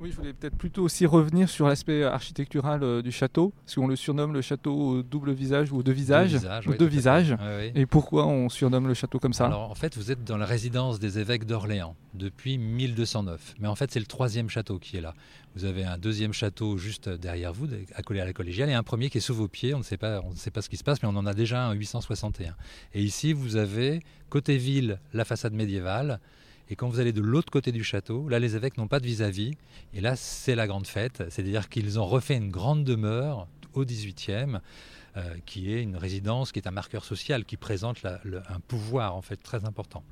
Oui, 0.00 0.10
je 0.10 0.16
voulais 0.16 0.32
peut-être 0.32 0.56
plutôt 0.56 0.82
aussi 0.82 1.06
revenir 1.06 1.48
sur 1.48 1.66
l'aspect 1.68 2.02
architectural 2.02 2.82
euh, 2.82 3.02
du 3.02 3.12
château, 3.12 3.52
parce 3.64 3.76
qu'on 3.76 3.86
le 3.86 3.96
surnomme 3.96 4.32
le 4.32 4.42
château 4.42 4.74
au 4.74 5.02
double 5.02 5.32
visage 5.32 5.72
ou 5.72 5.82
deux 5.82 5.92
visages. 5.92 6.32
Deux 6.32 6.38
visages. 6.38 6.66
deux 6.66 6.86
visages. 6.86 7.36
Et 7.74 7.86
pourquoi 7.86 8.26
on 8.26 8.48
surnomme 8.48 8.88
le 8.88 8.94
château 8.94 9.18
comme 9.18 9.32
ça 9.32 9.46
Alors 9.46 9.70
en 9.70 9.74
fait, 9.74 9.96
vous 9.96 10.10
êtes 10.10 10.24
dans 10.24 10.36
la 10.36 10.46
résidence 10.46 10.98
des 10.98 11.18
évêques 11.18 11.44
d'Orléans 11.44 11.96
depuis 12.14 12.58
1209. 12.58 13.54
Mais 13.60 13.68
en 13.68 13.74
fait, 13.74 13.90
c'est 13.92 14.00
le 14.00 14.06
troisième 14.06 14.48
château 14.48 14.78
qui 14.78 14.96
est 14.96 15.00
là. 15.00 15.14
Vous 15.54 15.64
avez 15.64 15.84
un 15.84 15.98
deuxième 15.98 16.32
château 16.32 16.76
juste 16.76 17.08
derrière 17.08 17.52
vous, 17.52 17.68
accolé 17.94 18.20
à 18.20 18.24
la 18.24 18.32
collégiale, 18.32 18.70
et 18.70 18.74
un 18.74 18.82
premier 18.82 19.08
qui 19.10 19.18
est 19.18 19.20
sous 19.20 19.34
vos 19.34 19.48
pieds. 19.48 19.74
On 19.74 19.78
ne 19.78 19.84
sait 19.84 19.96
pas, 19.96 20.20
on 20.24 20.30
ne 20.30 20.36
sait 20.36 20.50
pas 20.50 20.62
ce 20.62 20.68
qui 20.68 20.76
se 20.76 20.84
passe, 20.84 21.02
mais 21.02 21.08
on 21.08 21.16
en 21.16 21.26
a 21.26 21.34
déjà 21.34 21.64
un 21.64 21.72
861. 21.72 22.54
Et 22.94 23.02
ici, 23.02 23.32
vous 23.32 23.56
avez 23.56 24.00
côté 24.28 24.56
ville 24.56 24.98
la 25.12 25.24
façade 25.24 25.52
médiévale. 25.52 26.18
Et 26.68 26.76
quand 26.76 26.88
vous 26.88 27.00
allez 27.00 27.12
de 27.12 27.20
l'autre 27.20 27.50
côté 27.50 27.72
du 27.72 27.84
château, 27.84 28.28
là, 28.28 28.38
les 28.38 28.56
évêques 28.56 28.78
n'ont 28.78 28.88
pas 28.88 29.00
de 29.00 29.06
vis-à-vis. 29.06 29.56
et 29.92 30.00
là, 30.00 30.16
c'est 30.16 30.54
la 30.54 30.66
grande 30.66 30.86
fête. 30.86 31.22
C'est-à-dire 31.28 31.68
qu'ils 31.68 31.98
ont 31.98 32.06
refait 32.06 32.36
une 32.36 32.50
grande 32.50 32.84
demeure 32.84 33.46
au 33.74 33.84
18e, 33.84 34.60
euh, 35.16 35.36
qui 35.46 35.72
est 35.72 35.82
une 35.82 35.96
résidence, 35.96 36.52
qui 36.52 36.58
est 36.58 36.66
un 36.66 36.72
marqueur 36.72 37.04
social, 37.04 37.44
qui 37.44 37.56
présente 37.56 38.04
un 38.04 38.60
pouvoir, 38.60 39.14
en 39.14 39.22
fait, 39.22 39.36
très 39.36 39.64
important. 39.64 40.02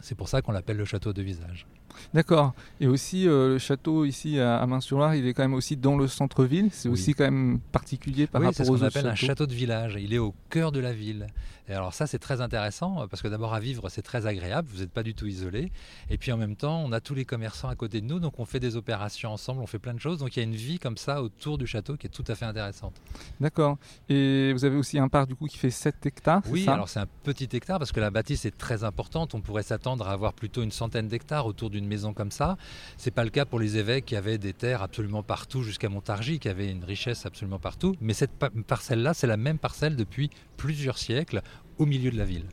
C'est 0.00 0.14
pour 0.14 0.28
ça 0.28 0.42
qu'on 0.42 0.52
l'appelle 0.52 0.76
le 0.76 0.84
château 0.84 1.12
de 1.12 1.22
visage. 1.22 1.66
D'accord. 2.14 2.54
Et 2.80 2.86
aussi, 2.86 3.28
euh, 3.28 3.54
le 3.54 3.58
château 3.58 4.04
ici 4.04 4.38
à, 4.38 4.64
Main-sur-Loire, 4.66 5.14
il 5.14 5.26
est 5.26 5.34
quand 5.34 5.42
même 5.42 5.54
aussi 5.54 5.76
dans 5.76 5.96
le 5.96 6.08
centre-ville. 6.08 6.68
C'est 6.72 6.88
aussi 6.88 7.14
quand 7.14 7.24
même 7.24 7.58
particulier 7.72 8.26
par 8.26 8.42
rapport 8.42 8.60
aux 8.60 8.70
autres. 8.70 8.78
C'est 8.78 8.78
ce 8.78 8.94
qu'on 8.94 9.00
appelle 9.00 9.06
un 9.06 9.14
château 9.14 9.46
de 9.46 9.54
village. 9.54 9.96
Il 10.00 10.12
est 10.12 10.18
au 10.18 10.34
cœur 10.50 10.72
de 10.72 10.80
la 10.80 10.92
ville. 10.92 11.26
Et 11.68 11.72
alors 11.72 11.92
ça, 11.94 12.06
c'est 12.06 12.18
très 12.18 12.40
intéressant 12.40 13.02
euh, 13.02 13.06
parce 13.06 13.22
que 13.22 13.28
d'abord 13.28 13.54
à 13.54 13.60
vivre, 13.60 13.88
c'est 13.88 14.02
très 14.02 14.26
agréable. 14.26 14.68
Vous 14.72 14.80
n'êtes 14.80 14.92
pas 14.92 15.02
du 15.02 15.14
tout 15.14 15.26
isolé. 15.26 15.72
Et 16.10 16.18
puis 16.18 16.30
en 16.32 16.36
même 16.36 16.56
temps, 16.56 16.82
on 16.84 16.92
a 16.92 17.00
tous 17.00 17.14
les 17.14 17.24
commerçants 17.24 17.68
à 17.68 17.74
côté 17.74 18.00
de 18.00 18.06
nous, 18.06 18.20
donc 18.20 18.38
on 18.38 18.44
fait 18.44 18.60
des 18.60 18.76
opérations 18.76 19.32
ensemble, 19.32 19.60
on 19.62 19.66
fait 19.66 19.78
plein 19.78 19.94
de 19.94 20.00
choses. 20.00 20.18
Donc 20.18 20.36
il 20.36 20.40
y 20.40 20.42
a 20.42 20.44
une 20.44 20.54
vie 20.54 20.78
comme 20.78 20.96
ça 20.96 21.22
autour 21.22 21.58
du 21.58 21.66
château 21.66 21.96
qui 21.96 22.06
est 22.06 22.10
tout 22.10 22.24
à 22.28 22.34
fait 22.34 22.44
intéressante. 22.44 22.94
D'accord. 23.40 23.78
Et 24.08 24.52
vous 24.52 24.64
avez 24.64 24.76
aussi 24.76 24.98
un 24.98 25.08
parc 25.08 25.28
du 25.28 25.34
coup 25.34 25.46
qui 25.46 25.58
fait 25.58 25.70
7 25.70 26.06
hectares. 26.06 26.42
Oui, 26.48 26.66
alors 26.68 26.88
c'est 26.88 27.00
un 27.00 27.08
petit 27.24 27.48
hectare 27.52 27.78
parce 27.78 27.92
que 27.92 28.00
la 28.00 28.10
bâtisse 28.10 28.44
est 28.44 28.56
très 28.56 28.84
importante. 28.84 29.34
On 29.34 29.40
pourrait 29.40 29.64
s'attendre 29.64 30.06
à 30.08 30.12
avoir 30.12 30.34
plutôt 30.34 30.62
une 30.62 30.70
centaine 30.70 31.08
d'hectares 31.08 31.46
autour 31.46 31.70
d'une 31.70 31.85
maison 31.86 32.12
comme 32.12 32.30
ça. 32.30 32.56
C'est 32.96 33.10
pas 33.10 33.24
le 33.24 33.30
cas 33.30 33.44
pour 33.44 33.58
les 33.58 33.76
évêques 33.76 34.06
qui 34.06 34.16
avaient 34.16 34.38
des 34.38 34.52
terres 34.52 34.82
absolument 34.82 35.22
partout 35.22 35.62
jusqu'à 35.62 35.88
Montargis, 35.88 36.38
qui 36.38 36.48
avaient 36.48 36.70
une 36.70 36.84
richesse 36.84 37.26
absolument 37.26 37.58
partout. 37.58 37.94
Mais 38.00 38.14
cette 38.14 38.32
parcelle-là, 38.66 39.14
c'est 39.14 39.26
la 39.26 39.36
même 39.36 39.58
parcelle 39.58 39.96
depuis 39.96 40.30
plusieurs 40.56 40.98
siècles 40.98 41.42
au 41.78 41.86
milieu 41.86 42.10
de 42.10 42.18
la 42.18 42.24
ville. 42.24 42.46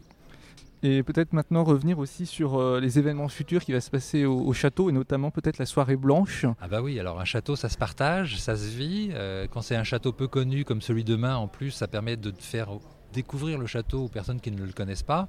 Et 0.85 1.01
peut-être 1.01 1.31
maintenant 1.31 1.63
revenir 1.63 1.97
aussi 1.97 2.25
sur 2.25 2.59
euh, 2.59 2.81
les 2.81 2.99
événements 2.99 3.29
futurs 3.29 3.63
qui 3.63 3.71
vont 3.71 3.79
se 3.79 3.89
passer 3.89 4.25
au, 4.25 4.51
château 4.51 4.89
et 4.89 4.91
notamment 4.91 5.31
peut-être 5.31 5.57
la 5.57 5.65
soirée 5.65 5.95
blanche. 5.95 6.45
Ah 6.59 6.67
bah 6.67 6.81
oui, 6.81 6.99
alors 6.99 7.21
un 7.21 7.25
château 7.25 7.55
ça 7.55 7.69
se 7.69 7.77
partage, 7.77 8.37
ça 8.37 8.57
se 8.57 8.67
vit. 8.75 9.09
Euh, 9.13 9.47
quand 9.49 9.61
c'est 9.61 9.77
un 9.77 9.85
château 9.85 10.11
peu 10.11 10.27
connu 10.27 10.65
comme 10.65 10.81
celui 10.81 11.05
de 11.05 11.15
Main 11.15 11.37
en 11.37 11.47
plus, 11.47 11.71
ça 11.71 11.87
permet 11.87 12.17
de 12.17 12.33
faire 12.37 12.67
découvrir 13.13 13.57
le 13.57 13.67
château 13.67 14.05
aux 14.05 14.07
personnes 14.09 14.41
qui 14.41 14.51
ne 14.51 14.63
le 14.63 14.73
connaissent 14.73 15.03
pas. 15.03 15.27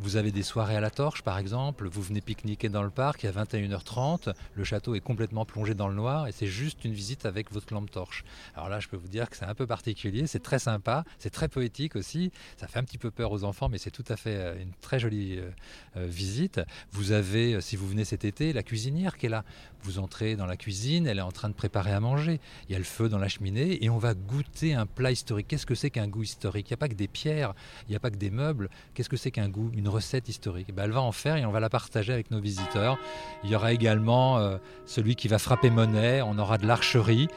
Vous 0.00 0.16
avez 0.16 0.32
des 0.32 0.42
soirées 0.42 0.76
à 0.76 0.80
la 0.80 0.90
torche 0.90 1.22
par 1.22 1.38
exemple, 1.38 1.88
vous 1.88 2.02
venez 2.02 2.20
pique-niquer 2.20 2.68
dans 2.68 2.82
le 2.82 2.90
parc, 2.90 3.22
il 3.22 3.26
y 3.26 3.28
a 3.28 3.44
21h30, 3.44 4.34
le 4.54 4.64
château 4.64 4.94
est 4.94 5.00
complètement 5.00 5.44
plongé 5.44 5.74
dans 5.74 5.88
le 5.88 5.94
noir 5.94 6.26
et 6.26 6.32
c'est 6.32 6.46
juste 6.46 6.84
une 6.84 6.92
visite 6.92 7.26
avec 7.26 7.52
votre 7.52 7.72
lampe 7.72 7.90
torche. 7.90 8.24
Alors 8.54 8.68
là 8.68 8.80
je 8.80 8.88
peux 8.88 8.96
vous 8.96 9.08
dire 9.08 9.30
que 9.30 9.36
c'est 9.36 9.44
un 9.44 9.54
peu 9.54 9.66
particulier, 9.66 10.26
c'est 10.26 10.42
très 10.42 10.58
sympa, 10.58 11.04
c'est 11.18 11.30
très 11.30 11.48
poétique 11.48 11.94
aussi, 11.94 12.32
ça 12.56 12.66
fait 12.66 12.78
un 12.78 12.84
petit 12.84 12.98
peu 12.98 13.10
peur 13.10 13.30
aux 13.32 13.44
enfants 13.44 13.68
mais 13.68 13.78
c'est 13.78 13.90
tout 13.90 14.04
à 14.08 14.16
fait 14.16 14.36
euh, 14.36 14.62
une 14.62 14.72
très 14.80 14.98
jolie 14.98 15.38
euh, 15.38 15.50
euh, 15.96 16.06
visite. 16.06 16.60
Vous 16.92 17.12
avez, 17.12 17.60
si 17.60 17.76
vous 17.76 17.86
venez 17.86 18.04
cet 18.04 18.24
été, 18.24 18.52
la 18.52 18.62
cuisinière 18.62 19.16
qui 19.16 19.26
est 19.26 19.30
là. 19.30 19.44
Vous 19.82 19.98
entrez 19.98 20.34
dans 20.34 20.46
la 20.46 20.56
cuisine, 20.56 21.06
elle 21.06 21.18
est 21.18 21.22
en 21.22 21.30
train 21.30 21.48
de 21.48 21.54
préparer 21.54 21.92
à 21.92 22.00
manger. 22.00 22.40
Il 22.68 22.72
y 22.72 22.74
a 22.74 22.78
le 22.78 22.84
feu 22.84 23.08
dans 23.08 23.18
la 23.18 23.28
cheminée 23.28 23.84
et 23.84 23.90
on 23.90 23.98
va 23.98 24.14
goûter 24.14 24.74
un 24.74 24.86
plat 24.86 25.12
historique. 25.12 25.46
Qu'est-ce 25.48 25.66
que 25.66 25.74
c'est 25.74 25.90
qu'un 25.90 26.08
goût 26.08 26.24
historique? 26.24 26.68
Il 26.68 26.72
n'y 26.72 26.74
a 26.74 26.78
pas 26.78 26.88
que 26.88 26.94
des 26.94 27.08
il 27.26 27.90
n'y 27.90 27.96
a 27.96 28.00
pas 28.00 28.10
que 28.10 28.16
des 28.16 28.30
meubles. 28.30 28.68
Qu'est-ce 28.94 29.08
que 29.08 29.16
c'est 29.16 29.30
qu'un 29.30 29.48
goût 29.48 29.70
Une 29.74 29.88
recette 29.88 30.28
historique? 30.28 30.74
Ben, 30.74 30.84
elle 30.84 30.92
va 30.92 31.02
en 31.02 31.12
faire 31.12 31.36
et 31.36 31.44
on 31.46 31.50
va 31.50 31.60
la 31.60 31.68
partager 31.68 32.12
avec 32.12 32.30
nos 32.30 32.40
visiteurs. 32.40 32.98
Il 33.44 33.50
y 33.50 33.56
aura 33.56 33.72
également 33.72 34.38
euh, 34.38 34.58
celui 34.84 35.16
qui 35.16 35.28
va 35.28 35.38
frapper 35.38 35.70
monnaie. 35.70 36.22
On 36.22 36.38
aura 36.38 36.58
de 36.58 36.66
l'archerie. 36.66 37.28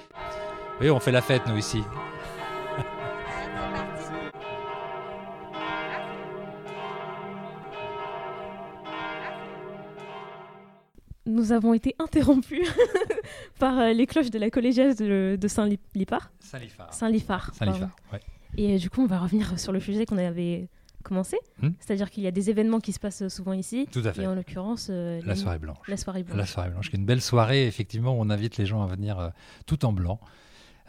Oui, 0.81 0.89
on 0.89 1.00
fait 1.00 1.12
la 1.12 1.22
fête 1.22 1.43
nous 1.48 1.58
ici. 1.58 1.84
nous 11.25 11.51
avons 11.51 11.74
été 11.74 11.96
interrompus 12.00 12.67
par 13.60 13.79
euh, 13.79 13.93
les 13.93 14.08
cloches 14.08 14.31
de 14.31 14.39
la 14.39 14.50
collégiale 14.50 14.96
de, 14.96 15.48
Saint-Lipard. 15.48 16.31
Saint-Lifard. 16.39 16.93
Saint-Lifard. 16.93 17.53
Saint-Lifard, 17.53 17.96
ouais. 18.12 18.19
Et 18.58 18.75
euh, 18.75 18.77
du 18.77 18.89
coup, 18.89 19.01
on 19.01 19.08
va 19.08 19.20
revenir 19.20 19.58
sur 19.60 19.72
le 19.72 19.79
sujet 19.79 20.06
qu'on 20.06 20.18
avait 20.18 20.70
commencé. 21.03 21.38
Hmm. 21.62 21.70
C'est-à-dire 21.79 22.10
qu'il 22.10 22.24
y 22.24 22.27
a 22.27 22.32
des 22.32 22.50
événements 22.50 22.79
qui 22.79 22.91
se 22.91 23.00
passent 23.00 23.27
souvent 23.29 23.53
ici. 23.53 23.88
Tout 23.91 24.01
à 24.03 24.12
fait. 24.12 24.24
Et 24.24 24.27
en 24.27 24.36
l'occurrence, 24.36 24.88
euh, 24.89 25.22
la, 25.25 25.36
soirée 25.36 25.60
blanche. 25.60 25.88
La 25.88 25.98
soirée 25.98 26.24
blanche. 26.24 26.38
La 26.38 26.46
soirée 26.46 26.70
blanche, 26.70 26.89
qui 26.89 26.96
est 26.96 27.00
une 27.00 27.06
belle 27.06 27.22
soirée, 27.22 27.68
effectivement, 27.68 28.13
où 28.13 28.22
on 28.22 28.29
invite 28.29 28.58
les 28.58 28.65
gens 28.65 28.84
à 28.84 28.88
venir 28.88 29.32
tout 29.65 29.86
en 29.86 29.94
blanc. 29.94 30.20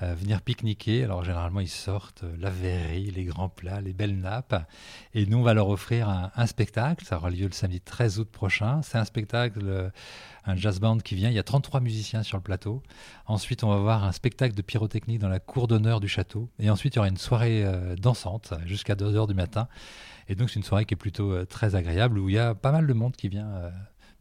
Euh, 0.02 0.14
venir 0.14 0.40
pique-niquer. 0.40 1.04
Alors 1.04 1.25
généralement, 1.25 1.61
ils 1.61 1.69
sortent 1.69 2.25
euh, 2.25 2.35
la 2.38 2.49
verrerie, 2.49 3.11
les 3.11 3.25
grands 3.25 3.50
plats, 3.50 3.83
les 3.83 3.92
belles 3.92 4.19
nappes. 4.19 4.66
Et 5.12 5.26
nous, 5.26 5.38
on 5.38 5.42
va 5.42 5.52
leur 5.52 5.69
offrir 5.69 6.09
un, 6.09 6.47
spectacle. 6.47 7.04
Ça 7.04 7.16
aura 7.16 7.28
lieu 7.28 7.47
le 7.47 7.52
samedi 7.52 7.80
13 7.80 8.19
août 8.19 8.28
prochain. 8.30 8.80
C'est 8.83 8.97
un 8.97 9.04
spectacle, 9.04 9.61
euh, 9.62 9.90
un 10.47 10.57
jazz 10.57 10.80
band 10.80 10.99
qui 10.99 11.16
vient. 11.16 11.28
Il 11.28 11.35
y 11.35 11.38
a 11.38 11.42
33 11.42 11.80
musiciens 11.80 12.23
sur 12.23 12.38
le 12.38 12.42
plateau. 12.42 12.83
Ensuite, 13.26 13.62
on 13.62 13.69
va 13.69 13.76
voir 13.76 14.04
un 14.04 14.12
spectacle 14.12 14.54
de 14.54 14.62
pyrotechnie 14.62 15.19
dans 15.19 15.28
la 15.28 15.38
cour 15.38 15.69
d'honneur 15.69 16.00
du 16.00 16.09
château. 16.09 16.49
Et 16.59 16.71
ensuite, 16.71 16.95
il 16.95 16.97
y 16.97 17.00
aura 17.00 17.09
une 17.09 17.19
soirée 17.19 17.64
dansante 17.99 18.54
jusqu'à 18.64 18.95
2 18.95 19.12
h 19.12 19.28
du 19.28 19.35
matin. 19.35 19.69
Et 20.28 20.35
donc, 20.35 20.49
c'est 20.49 20.57
une 20.57 20.64
soirée 20.64 20.87
qui 20.87 20.95
est 20.95 20.97
plutôt 20.97 21.45
très 21.45 21.75
agréable 21.75 22.19
où 22.19 22.28
il 22.28 22.37
y 22.37 22.38
a 22.38 22.54
pas 22.54 22.73
mal 22.73 22.87
de 22.87 22.92
monde 22.92 23.16
qui 23.16 23.28
vient 23.28 23.71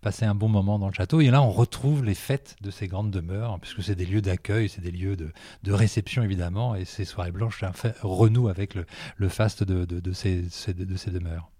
passer 0.02 0.26
un 0.26 0.36
bon 0.36 0.48
moment 0.48 0.80
dans 0.80 0.88
le 0.88 0.94
château. 0.94 1.22
Et 1.22 1.30
là, 1.30 1.42
on 1.42 1.52
retrouve 1.52 2.04
les 2.04 2.14
fêtes 2.14 2.56
de 2.62 2.72
ces 2.72 2.88
grandes 2.88 3.12
demeures, 3.12 3.54
hein, 3.54 3.60
puisque 3.60 3.84
c'est 3.84 3.96
des 3.96 4.06
lieux 4.06 4.22
d'accueil, 4.22 4.70
c'est 4.70 4.82
des 4.82 4.92
lieux 4.92 5.16
de, 5.16 5.72
réception, 5.72 6.24
évidemment. 6.24 6.76
Et 6.76 6.86
ces 6.86 7.06
soirées 7.06 7.32
blanches 7.32 7.64
renouent 8.02 8.50
avec 8.50 8.76
le, 8.76 8.86
le 9.18 9.30
faste 9.30 9.64
de, 9.64 9.86
de, 9.86 10.14
ces, 10.14 10.42
de, 10.74 10.98
ces 10.98 11.12
demeures. 11.12 11.52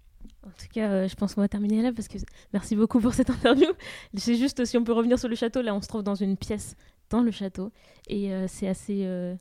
En 0.46 0.50
tout 0.50 0.66
cas, 0.72 0.88
euh, 0.88 1.08
je 1.08 1.14
pense 1.14 1.34
qu'on 1.34 1.42
va 1.42 1.48
terminer 1.48 1.82
là 1.82 1.92
parce 1.92 2.08
que 2.08 2.18
merci 2.52 2.74
beaucoup 2.74 3.00
pour 3.00 3.14
cette 3.14 3.30
interview. 3.30 3.68
C'est 4.14 4.36
juste 4.36 4.64
si 4.64 4.76
on 4.78 4.84
peut 4.84 4.92
revenir 4.92 5.18
sur 5.18 5.28
le 5.28 5.36
château. 5.36 5.62
Là, 5.62 5.74
on 5.74 5.80
se 5.80 5.88
trouve 5.88 6.02
dans 6.02 6.14
une 6.14 6.36
pièce 6.36 6.76
dans 7.10 7.22
le 7.22 7.30
château 7.30 7.72
et 8.08 8.32
euh, 8.32 8.46
c'est 8.48 8.68
assez. 8.68 9.02
Euh, 9.04 9.34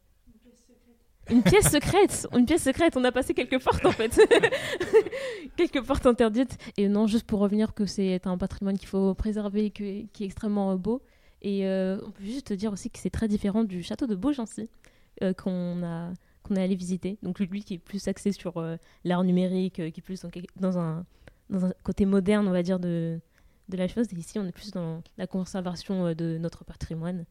une 1.30 1.44
pièce 1.44 1.70
secrète, 1.70 2.28
une 2.36 2.46
pièce 2.46 2.64
secrète. 2.64 2.98
On 2.98 3.04
a 3.04 3.12
passé 3.12 3.34
quelques 3.34 3.62
portes 3.62 3.86
en 3.86 3.92
fait, 3.92 4.20
quelques 5.56 5.84
portes 5.86 6.06
interdites. 6.06 6.58
Et 6.78 6.88
non, 6.88 7.08
juste 7.08 7.26
pour 7.26 7.40
revenir 7.40 7.74
que 7.74 7.86
c'est 7.86 8.26
un 8.26 8.38
patrimoine 8.38 8.78
qu'il 8.78 8.88
faut 8.88 9.14
préserver, 9.14 9.70
qui 9.72 10.10
est 10.20 10.26
extrêmement 10.26 10.72
euh, 10.72 10.76
beau. 10.76 11.02
Et 11.42 11.66
euh, 11.68 12.00
on 12.06 12.12
peut 12.12 12.24
juste 12.24 12.48
te 12.48 12.54
dire 12.54 12.72
aussi 12.72 12.90
que 12.90 13.00
c'est 13.00 13.10
très 13.10 13.28
différent 13.28 13.64
du 13.64 13.82
château 13.84 14.08
de 14.08 14.16
Beaugency 14.16 14.70
euh, 15.24 15.34
qu'on 15.34 15.84
a 15.84 16.12
qu'on 16.44 16.56
est 16.56 16.64
allé 16.64 16.76
visiter. 16.76 17.18
Donc 17.22 17.40
lui 17.40 17.64
qui 17.64 17.76
est 17.76 17.80
plus 17.80 18.08
axé 18.08 18.32
sur 18.32 18.64
l'art 19.04 19.24
numérique, 19.24 19.76
qui 19.76 19.82
est 19.82 20.02
plus 20.02 20.26
dans, 20.56 20.80
un, 20.80 21.06
dans 21.50 21.66
un 21.66 21.74
côté 21.84 22.06
moderne, 22.06 22.48
on 22.48 22.52
va 22.52 22.64
dire 22.64 22.80
de 22.80 23.20
de 23.68 23.78
la 23.78 23.88
chose. 23.88 24.08
Et 24.12 24.16
ici, 24.16 24.40
on 24.40 24.46
est 24.46 24.52
plus 24.52 24.72
dans 24.72 25.04
la 25.18 25.28
conservation 25.28 26.14
de 26.14 26.38
notre 26.40 26.66
patrimoine 26.66 27.26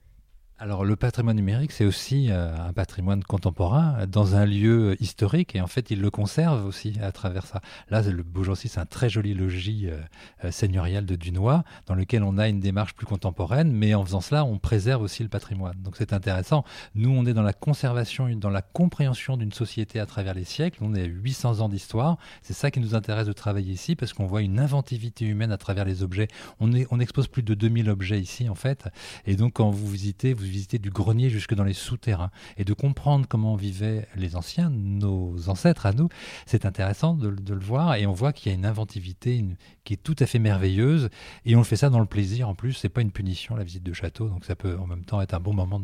alors 0.61 0.85
le 0.85 0.97
patrimoine 0.97 1.37
numérique, 1.37 1.71
c'est 1.71 1.85
aussi 1.85 2.31
euh, 2.31 2.53
un 2.59 2.73
patrimoine 2.73 3.23
contemporain 3.23 4.07
dans 4.09 4.35
un 4.35 4.45
lieu 4.45 4.97
historique 5.01 5.55
et 5.55 5.61
en 5.61 5.69
fait 5.69 5.93
il 5.93 6.01
le 6.01 6.11
conserve 6.11 6.67
aussi 6.67 6.95
à 7.01 7.13
travers 7.13 7.47
ça. 7.47 7.61
Là, 7.91 8.03
le 8.03 8.25
Beaugency, 8.25 8.67
c'est 8.69 8.81
un 8.81 8.87
très 8.87 9.09
joli 9.09 9.35
logis 9.35 9.87
euh, 9.87 10.01
euh, 10.45 10.51
seigneurial 10.51 11.07
de 11.07 11.15
Dunois 11.15 11.63
dans 11.87 11.95
lequel 11.95 12.25
on 12.25 12.39
a 12.39 12.49
une 12.49 12.59
démarche 12.59 12.95
plus 12.95 13.07
contemporaine, 13.07 13.71
mais 13.71 13.95
en 13.95 14.05
faisant 14.05 14.21
cela, 14.21 14.45
on 14.45 14.59
préserve 14.59 15.01
aussi 15.03 15.23
le 15.23 15.29
patrimoine. 15.29 15.77
Donc 15.81 15.95
c'est 15.97 16.13
intéressant. 16.13 16.65
Nous, 16.97 17.11
on 17.11 17.25
est 17.25 17.35
dans 17.35 17.43
la 17.43 17.53
conservation, 17.53 18.29
dans 18.31 18.51
la 18.51 18.63
compréhension 18.63 19.37
d'une 19.37 19.53
société 19.53 20.01
à 20.01 20.07
travers 20.07 20.35
les 20.35 20.45
siècles. 20.45 20.81
On 20.83 20.93
est 20.97 21.03
à 21.03 21.07
800 21.07 21.61
ans 21.61 21.69
d'histoire. 21.69 22.19
C'est 22.43 22.53
ça 22.53 22.73
qui 22.73 22.81
nous 22.81 22.97
intéresse 22.97 23.29
de 23.29 23.33
travailler 23.33 23.73
ici 23.73 23.95
parce 23.95 24.13
qu'on 24.13 24.27
voit 24.27 24.43
une 24.43 24.59
inventivité 24.59 25.25
humaine 25.25 25.53
à 25.53 25.57
travers 25.59 25.85
les 25.85 26.03
objets. 26.03 26.27
On, 26.59 26.73
est, 26.73 26.89
on 26.91 26.99
expose 26.99 27.29
plus 27.29 27.45
de 27.45 27.55
2000 27.55 27.89
objets 27.91 28.21
ici 28.21 28.49
en 28.49 28.57
fait. 28.57 28.89
Et 29.25 29.37
donc 29.37 29.53
quand 29.55 29.71
vous 29.71 29.89
visitez, 29.89 30.35
vous 30.35 30.48
visiter 30.49 30.79
du 30.79 30.91
grenier 30.91 31.31
jusque 31.31 31.55
dans 31.55 31.65
les 31.65 31.73
souterrains 31.73 32.31
et 32.57 32.65
de 32.65 32.73
comprendre 32.73 33.27
comment 33.29 33.57
vivaient 33.57 34.09
les 34.17 34.37
anciens, 34.37 34.71
nos 34.71 35.49
ancêtres 35.49 35.87
à 35.87 35.93
nous, 35.93 36.09
c'est 36.47 36.67
intéressant 36.67 37.15
de, 37.15 37.29
le 37.29 37.61
voir 37.61 37.95
et 37.95 38.07
on 38.07 38.13
voit 38.13 38.33
qu'il 38.33 38.51
y 38.51 38.55
a 38.55 38.59
une 38.59 38.67
inventivité 38.67 39.45
qui 39.85 39.95
est 39.95 40.03
tout 40.03 40.17
à 40.19 40.27
fait 40.27 40.39
merveilleuse 40.39 41.09
et 41.45 41.55
on 41.57 41.59
le 41.59 41.65
fait 41.65 41.77
ça 41.77 41.91
dans 41.91 42.01
le 42.01 42.07
plaisir 42.07 42.49
en 42.49 42.55
plus, 42.55 42.73
c'est 42.73 42.89
pas 42.89 43.01
une 43.01 43.13
punition 43.13 43.57
la 43.57 43.65
visite 43.65 43.83
de 43.83 43.93
château, 43.93 44.29
donc 44.29 44.45
ça 44.45 44.57
peut 44.57 44.77
en 44.79 44.87
même 44.87 45.05
temps 45.05 45.21
être 45.21 45.35
un 45.35 45.41
bon 45.41 45.55
moment 45.55 45.81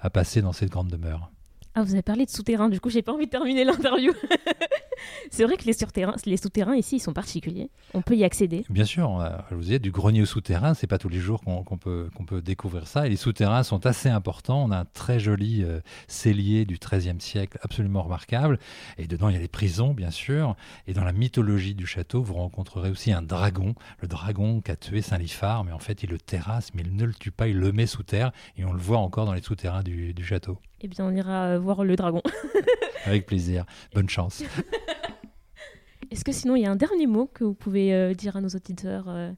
à 0.00 0.10
passer 0.10 0.42
dans 0.42 0.52
cette 0.52 0.70
grande 0.70 0.88
demeure. 0.88 1.30
Ah, 1.74 1.82
vous 1.82 1.92
avez 1.92 2.02
parlé 2.02 2.26
de 2.26 2.30
souterrain, 2.30 2.68
du 2.68 2.80
coup, 2.80 2.90
j'ai 2.90 3.02
pas 3.02 3.12
envie 3.12 3.26
de 3.26 3.30
terminer 3.30 3.64
l'interview. 3.64 4.12
c'est 5.30 5.44
vrai 5.44 5.56
que 5.56 5.64
les 5.64 6.36
souterrains, 6.36 6.76
ici, 6.76 6.98
sont 7.00 7.12
particuliers. 7.12 7.70
On 7.94 8.02
peut 8.02 8.16
y 8.16 8.24
accéder. 8.24 8.64
Bien 8.70 8.84
sûr, 8.84 9.24
je 9.50 9.54
vous 9.54 9.62
disais, 9.62 9.78
du 9.78 9.90
grenier 9.90 10.22
au 10.22 10.26
souterrain, 10.26 10.74
c'est 10.74 10.86
pas 10.86 10.98
tous 10.98 11.08
les 11.08 11.18
jours 11.18 11.42
qu'on 11.42 11.78
peut, 11.78 12.08
peut 12.26 12.42
découvrir 12.42 12.86
ça. 12.86 13.06
Et 13.06 13.10
les 13.10 13.16
souterrains 13.16 13.62
sont 13.62 13.86
assez 13.86 14.08
importants. 14.08 14.64
On 14.64 14.70
a 14.70 14.78
un 14.78 14.84
très 14.84 15.20
joli 15.20 15.62
euh, 15.62 15.80
cellier 16.08 16.64
du 16.64 16.78
XIIIe 16.78 17.20
siècle, 17.20 17.58
absolument 17.62 18.02
remarquable. 18.02 18.58
Et 18.98 19.06
dedans, 19.06 19.28
il 19.28 19.34
y 19.34 19.38
a 19.38 19.40
les 19.40 19.48
prisons, 19.48 19.94
bien 19.94 20.10
sûr. 20.10 20.56
Et 20.86 20.94
dans 20.94 21.04
la 21.04 21.12
mythologie 21.12 21.74
du 21.74 21.86
château, 21.86 22.22
vous 22.22 22.34
rencontrerez 22.34 22.90
aussi 22.90 23.12
un 23.12 23.22
dragon, 23.22 23.74
le 24.00 24.08
dragon 24.08 24.60
qui 24.60 24.70
a 24.70 24.76
tué 24.76 25.02
Saint-Lifard, 25.02 25.64
mais 25.64 25.72
en 25.72 25.78
fait, 25.78 26.02
il 26.02 26.10
le 26.10 26.18
terrasse, 26.18 26.74
mais 26.74 26.82
il 26.82 26.94
ne 26.94 27.04
le 27.04 27.14
tue 27.14 27.30
pas, 27.32 27.48
il 27.48 27.58
le 27.58 27.72
met 27.72 27.86
sous 27.86 28.02
terre. 28.02 28.32
Et 28.56 28.64
on 28.64 28.72
le 28.72 28.80
voit 28.80 28.98
encore 28.98 29.26
dans 29.26 29.34
les 29.34 29.42
souterrains 29.42 29.82
du 29.82 30.24
château 30.24 30.58
eh 30.82 30.88
bien, 30.88 31.04
on 31.04 31.14
ira 31.14 31.44
euh, 31.44 31.58
voir 31.58 31.84
le 31.84 31.96
dragon. 31.96 32.22
Avec 33.04 33.26
plaisir. 33.26 33.64
Bonne 33.94 34.08
chance. 34.08 34.42
Est-ce 36.10 36.24
que 36.24 36.32
sinon, 36.32 36.56
il 36.56 36.62
y 36.62 36.66
a 36.66 36.70
un 36.70 36.76
dernier 36.76 37.06
mot 37.06 37.30
que 37.32 37.44
vous 37.44 37.54
pouvez 37.54 37.94
euh, 37.94 38.14
dire 38.14 38.36
à 38.36 38.40
nos 38.40 38.48
auditeurs 38.48 39.04
euh? 39.08 39.32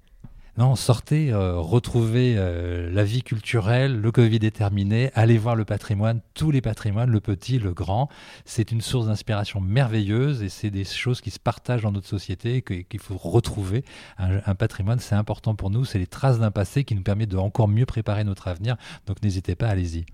Non, 0.57 0.77
sortez, 0.77 1.33
retrouvez 1.35 2.37
la 2.37 3.03
vie 3.03 3.25
culturelle, 3.25 4.01
le 4.01 4.13
Covid 4.13 4.37
est 4.37 4.55
terminé, 4.55 5.11
allez 5.15 5.37
voir 5.37 5.57
le 5.57 5.65
patrimoine, 5.65 6.21
tous 6.35 6.53
les 6.53 6.61
patrimoines, 6.61 7.11
le 7.11 7.19
petit, 7.19 7.59
le 7.59 7.73
grand. 7.73 8.09
C'est 8.45 8.71
une 8.71 8.81
source 8.81 9.09
d'inspiration 9.09 9.61
merveilleuse 9.61 10.45
et 10.45 10.49
c'est 10.49 10.71
des 10.71 10.85
choses 10.85 11.21
qui 11.21 11.33
se 11.33 11.41
partagent 11.41 11.83
dans 11.83 11.91
notre 11.91 12.07
société 12.07 12.63
qu'il 12.63 13.01
faut 13.01 13.17
retrouver. 13.17 13.85
Un, 14.17 14.43
un 14.47 14.55
patrimoine, 14.55 15.01
c'est 15.01 15.17
important 15.17 15.57
pour 15.57 15.71
nous, 15.71 15.85
c'est 15.85 15.99
les 15.99 16.07
traces 16.07 16.39
d'un 16.39 16.53
passé 16.53 16.85
qui 16.85 16.95
nous 16.95 17.03
permet 17.03 17.27
de 17.27 17.37
encore 17.37 17.67
mieux 17.67 17.85
préparer 17.85 18.23
notre 18.23 18.47
avenir. 18.47 18.77
Donc 19.09 19.25
n'hésitez 19.25 19.57
pas, 19.57 19.67
allez-y 19.67 20.07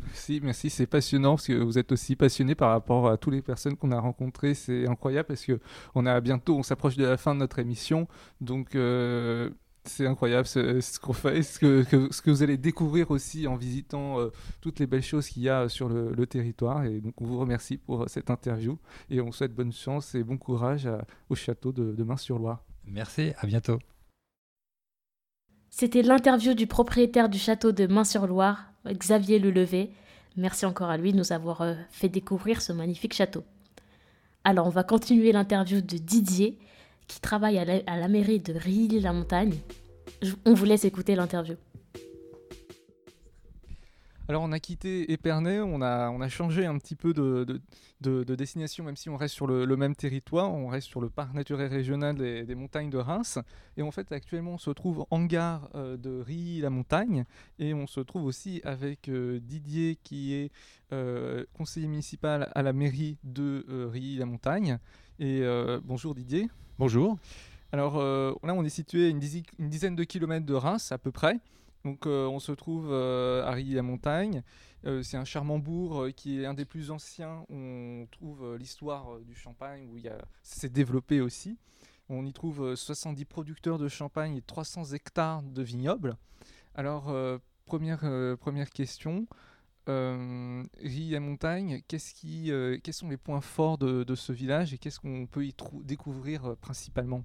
merci, 0.00 0.40
merci, 0.42 0.70
c'est 0.70 0.86
passionnant 0.86 1.36
parce 1.36 1.46
que 1.46 1.52
vous 1.54 1.78
êtes 1.78 1.92
aussi 1.92 2.16
passionné 2.16 2.54
par 2.54 2.70
rapport 2.70 3.08
à 3.08 3.16
toutes 3.16 3.34
les 3.34 3.42
personnes 3.42 3.76
qu'on 3.76 3.92
a 3.92 4.00
rencontrées. 4.00 4.54
C'est 4.54 4.86
incroyable 4.88 5.28
parce 5.28 5.44
que 5.44 5.60
on 5.94 6.06
a 6.06 6.20
bientôt, 6.20 6.56
on 6.56 6.62
s'approche 6.62 6.96
de 6.96 7.04
la 7.04 7.16
fin 7.16 7.34
de 7.34 7.40
notre 7.40 7.58
émission, 7.58 8.08
donc 8.40 8.74
euh, 8.74 9.50
c'est 9.84 10.06
incroyable 10.06 10.46
ce, 10.46 10.98
qu'on 11.00 11.12
fait, 11.12 11.42
ce 11.42 11.58
que, 11.58 11.84
ce 12.10 12.22
que 12.22 12.30
vous 12.30 12.42
allez 12.42 12.56
découvrir 12.56 13.10
aussi 13.10 13.46
en 13.46 13.56
visitant 13.56 14.20
euh, 14.20 14.30
toutes 14.60 14.78
les 14.78 14.86
belles 14.86 15.02
choses 15.02 15.28
qu'il 15.28 15.42
y 15.42 15.48
a 15.48 15.68
sur 15.68 15.88
le, 15.88 16.26
territoire. 16.26 16.84
Et 16.84 17.00
donc 17.00 17.20
on 17.20 17.24
vous 17.24 17.38
remercie 17.38 17.76
pour 17.76 18.08
cette 18.08 18.30
interview 18.30 18.78
et 19.10 19.20
on 19.20 19.32
souhaite 19.32 19.54
bonne 19.54 19.72
chance 19.72 20.14
et 20.14 20.22
bon 20.22 20.38
courage 20.38 20.88
au 21.28 21.34
château 21.34 21.72
de, 21.72 21.92
de 21.92 22.04
Main-sur-Loire. 22.04 22.64
Merci, 22.84 23.32
à 23.38 23.46
bientôt. 23.46 23.78
C'était 25.74 26.02
l'interview 26.02 26.52
du 26.52 26.66
propriétaire 26.66 27.30
du 27.30 27.38
château 27.38 27.72
de 27.72 27.86
Main-sur-Loire, 27.86 28.71
Xavier 28.86 29.38
Lelevé. 29.38 29.90
Merci 30.36 30.66
encore 30.66 30.90
à 30.90 30.96
lui 30.96 31.12
de 31.12 31.18
nous 31.18 31.32
avoir 31.32 31.60
euh, 31.62 31.74
fait 31.90 32.08
découvrir 32.08 32.62
ce 32.62 32.72
magnifique 32.72 33.14
château. 33.14 33.44
Alors, 34.44 34.66
on 34.66 34.70
va 34.70 34.82
continuer 34.82 35.30
l'interview 35.32 35.80
de 35.80 35.98
Didier, 35.98 36.58
qui 37.06 37.20
travaille 37.20 37.58
à 37.58 37.64
la, 37.64 38.08
mairie 38.08 38.40
de 38.40 38.54
Rilly-la-Montagne. 38.54 39.54
On 40.44 40.54
vous 40.54 40.64
laisse 40.64 40.84
écouter 40.84 41.14
l'interview. 41.14 41.56
Alors 44.28 44.42
on 44.42 44.52
a 44.52 44.60
quitté 44.60 45.12
Épernay, 45.12 45.60
on 45.60 45.82
a, 45.82 46.08
on 46.10 46.20
a 46.20 46.28
changé 46.28 46.64
un 46.64 46.78
petit 46.78 46.94
peu 46.94 47.12
de, 47.12 47.60
de, 48.00 48.34
destination, 48.34 48.84
même 48.84 48.96
si 48.96 49.08
on 49.08 49.16
reste 49.16 49.34
sur 49.34 49.48
le, 49.48 49.76
même 49.76 49.96
territoire, 49.96 50.54
on 50.54 50.68
reste 50.68 50.86
sur 50.86 51.00
le 51.00 51.10
parc 51.10 51.34
naturel 51.34 51.68
régional 51.68 52.14
des, 52.16 52.54
montagnes 52.54 52.88
de 52.88 52.98
Reims. 52.98 53.40
Et 53.76 53.82
en 53.82 53.90
fait 53.90 54.12
actuellement 54.12 54.52
on 54.52 54.58
se 54.58 54.70
trouve 54.70 55.06
en 55.10 55.24
gare 55.24 55.68
euh, 55.74 55.96
de 55.96 56.20
Rilly-la-Montagne 56.20 57.24
et 57.58 57.74
on 57.74 57.86
se 57.86 58.00
trouve 58.00 58.24
aussi 58.24 58.60
avec 58.64 59.08
euh, 59.08 59.40
Didier 59.40 59.98
qui 60.04 60.34
est 60.34 60.52
euh, 60.92 61.44
conseiller 61.54 61.88
municipal 61.88 62.50
à 62.54 62.62
la 62.62 62.72
mairie 62.72 63.18
de 63.24 63.66
Rilly-la-Montagne. 63.92 64.78
Et 65.18 65.42
bonjour 65.84 66.14
Didier. 66.14 66.48
Bonjour. 66.78 67.18
Alors 67.72 67.98
là 67.98 68.54
on 68.54 68.64
est 68.64 68.68
situé 68.68 69.06
à 69.06 69.08
une 69.08 69.20
dizaine 69.68 69.96
de 69.96 70.04
kilomètres 70.04 70.46
de 70.46 70.54
Reims 70.54 70.92
à 70.92 70.98
peu 70.98 71.10
près. 71.10 71.38
Donc 71.84 72.06
euh, 72.06 72.26
on 72.26 72.38
se 72.38 72.52
trouve 72.52 72.88
euh, 72.90 73.44
à 73.44 73.52
Rilly-la-Montagne. 73.52 74.42
Euh, 74.84 75.02
c'est 75.02 75.16
un 75.16 75.24
charmant 75.24 75.58
bourg 75.58 76.08
qui 76.16 76.40
est 76.40 76.46
un 76.46 76.54
des 76.54 76.64
plus 76.64 76.90
anciens. 76.90 77.44
On 77.48 78.06
trouve 78.10 78.56
l'histoire 78.56 79.18
du 79.20 79.34
champagne 79.34 79.86
où 79.90 79.96
il 79.96 80.12
s'est 80.42 80.68
développé 80.68 81.20
aussi. 81.20 81.58
On 82.08 82.24
y 82.26 82.32
trouve 82.32 82.74
70 82.74 83.24
producteurs 83.24 83.78
de 83.78 83.88
champagne 83.88 84.36
et 84.36 84.42
300 84.42 84.92
hectares 84.92 85.42
de 85.42 85.62
vignobles. 85.62 86.16
Alors 86.74 87.14
première, 87.64 88.00
question. 88.72 89.26
Rilly-la-Montagne, 89.86 91.82
qu'est-ce 91.88 92.76
quels 92.78 92.94
sont 92.94 93.08
les 93.08 93.16
points 93.16 93.40
forts 93.40 93.78
de, 93.78 94.14
ce 94.14 94.32
village 94.32 94.74
et 94.74 94.78
qu'est-ce 94.78 95.00
qu'on 95.00 95.26
peut 95.26 95.46
y 95.46 95.54
découvrir 95.84 96.56
principalement? 96.60 97.24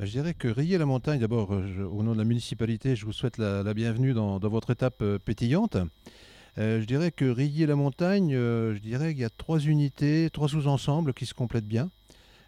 Je 0.00 0.10
dirais 0.12 0.34
que 0.34 0.46
Rier 0.46 0.78
la 0.78 0.86
montagne, 0.86 1.18
d'abord, 1.18 1.52
euh, 1.52 1.84
au 1.90 2.02
nom 2.04 2.12
de 2.12 2.18
la 2.18 2.24
municipalité, 2.24 2.94
je 2.94 3.04
vous 3.04 3.12
souhaite 3.12 3.36
la, 3.38 3.74
bienvenue 3.74 4.12
dans, 4.12 4.38
votre 4.38 4.70
étape 4.70 5.02
euh, 5.02 5.18
pétillante. 5.18 5.76
Euh, 6.56 6.80
je 6.80 6.86
dirais 6.86 7.10
que 7.10 7.24
Rier 7.24 7.66
la 7.66 7.74
montagne, 7.74 8.32
je 8.32 8.78
dirais 8.78 9.12
qu'il 9.12 9.22
y 9.22 9.24
a 9.24 9.30
trois 9.30 9.58
unités, 9.58 10.30
trois 10.32 10.48
sous-ensembles 10.48 11.14
qui 11.14 11.26
se 11.26 11.34
complètent 11.34 11.66
bien. 11.66 11.90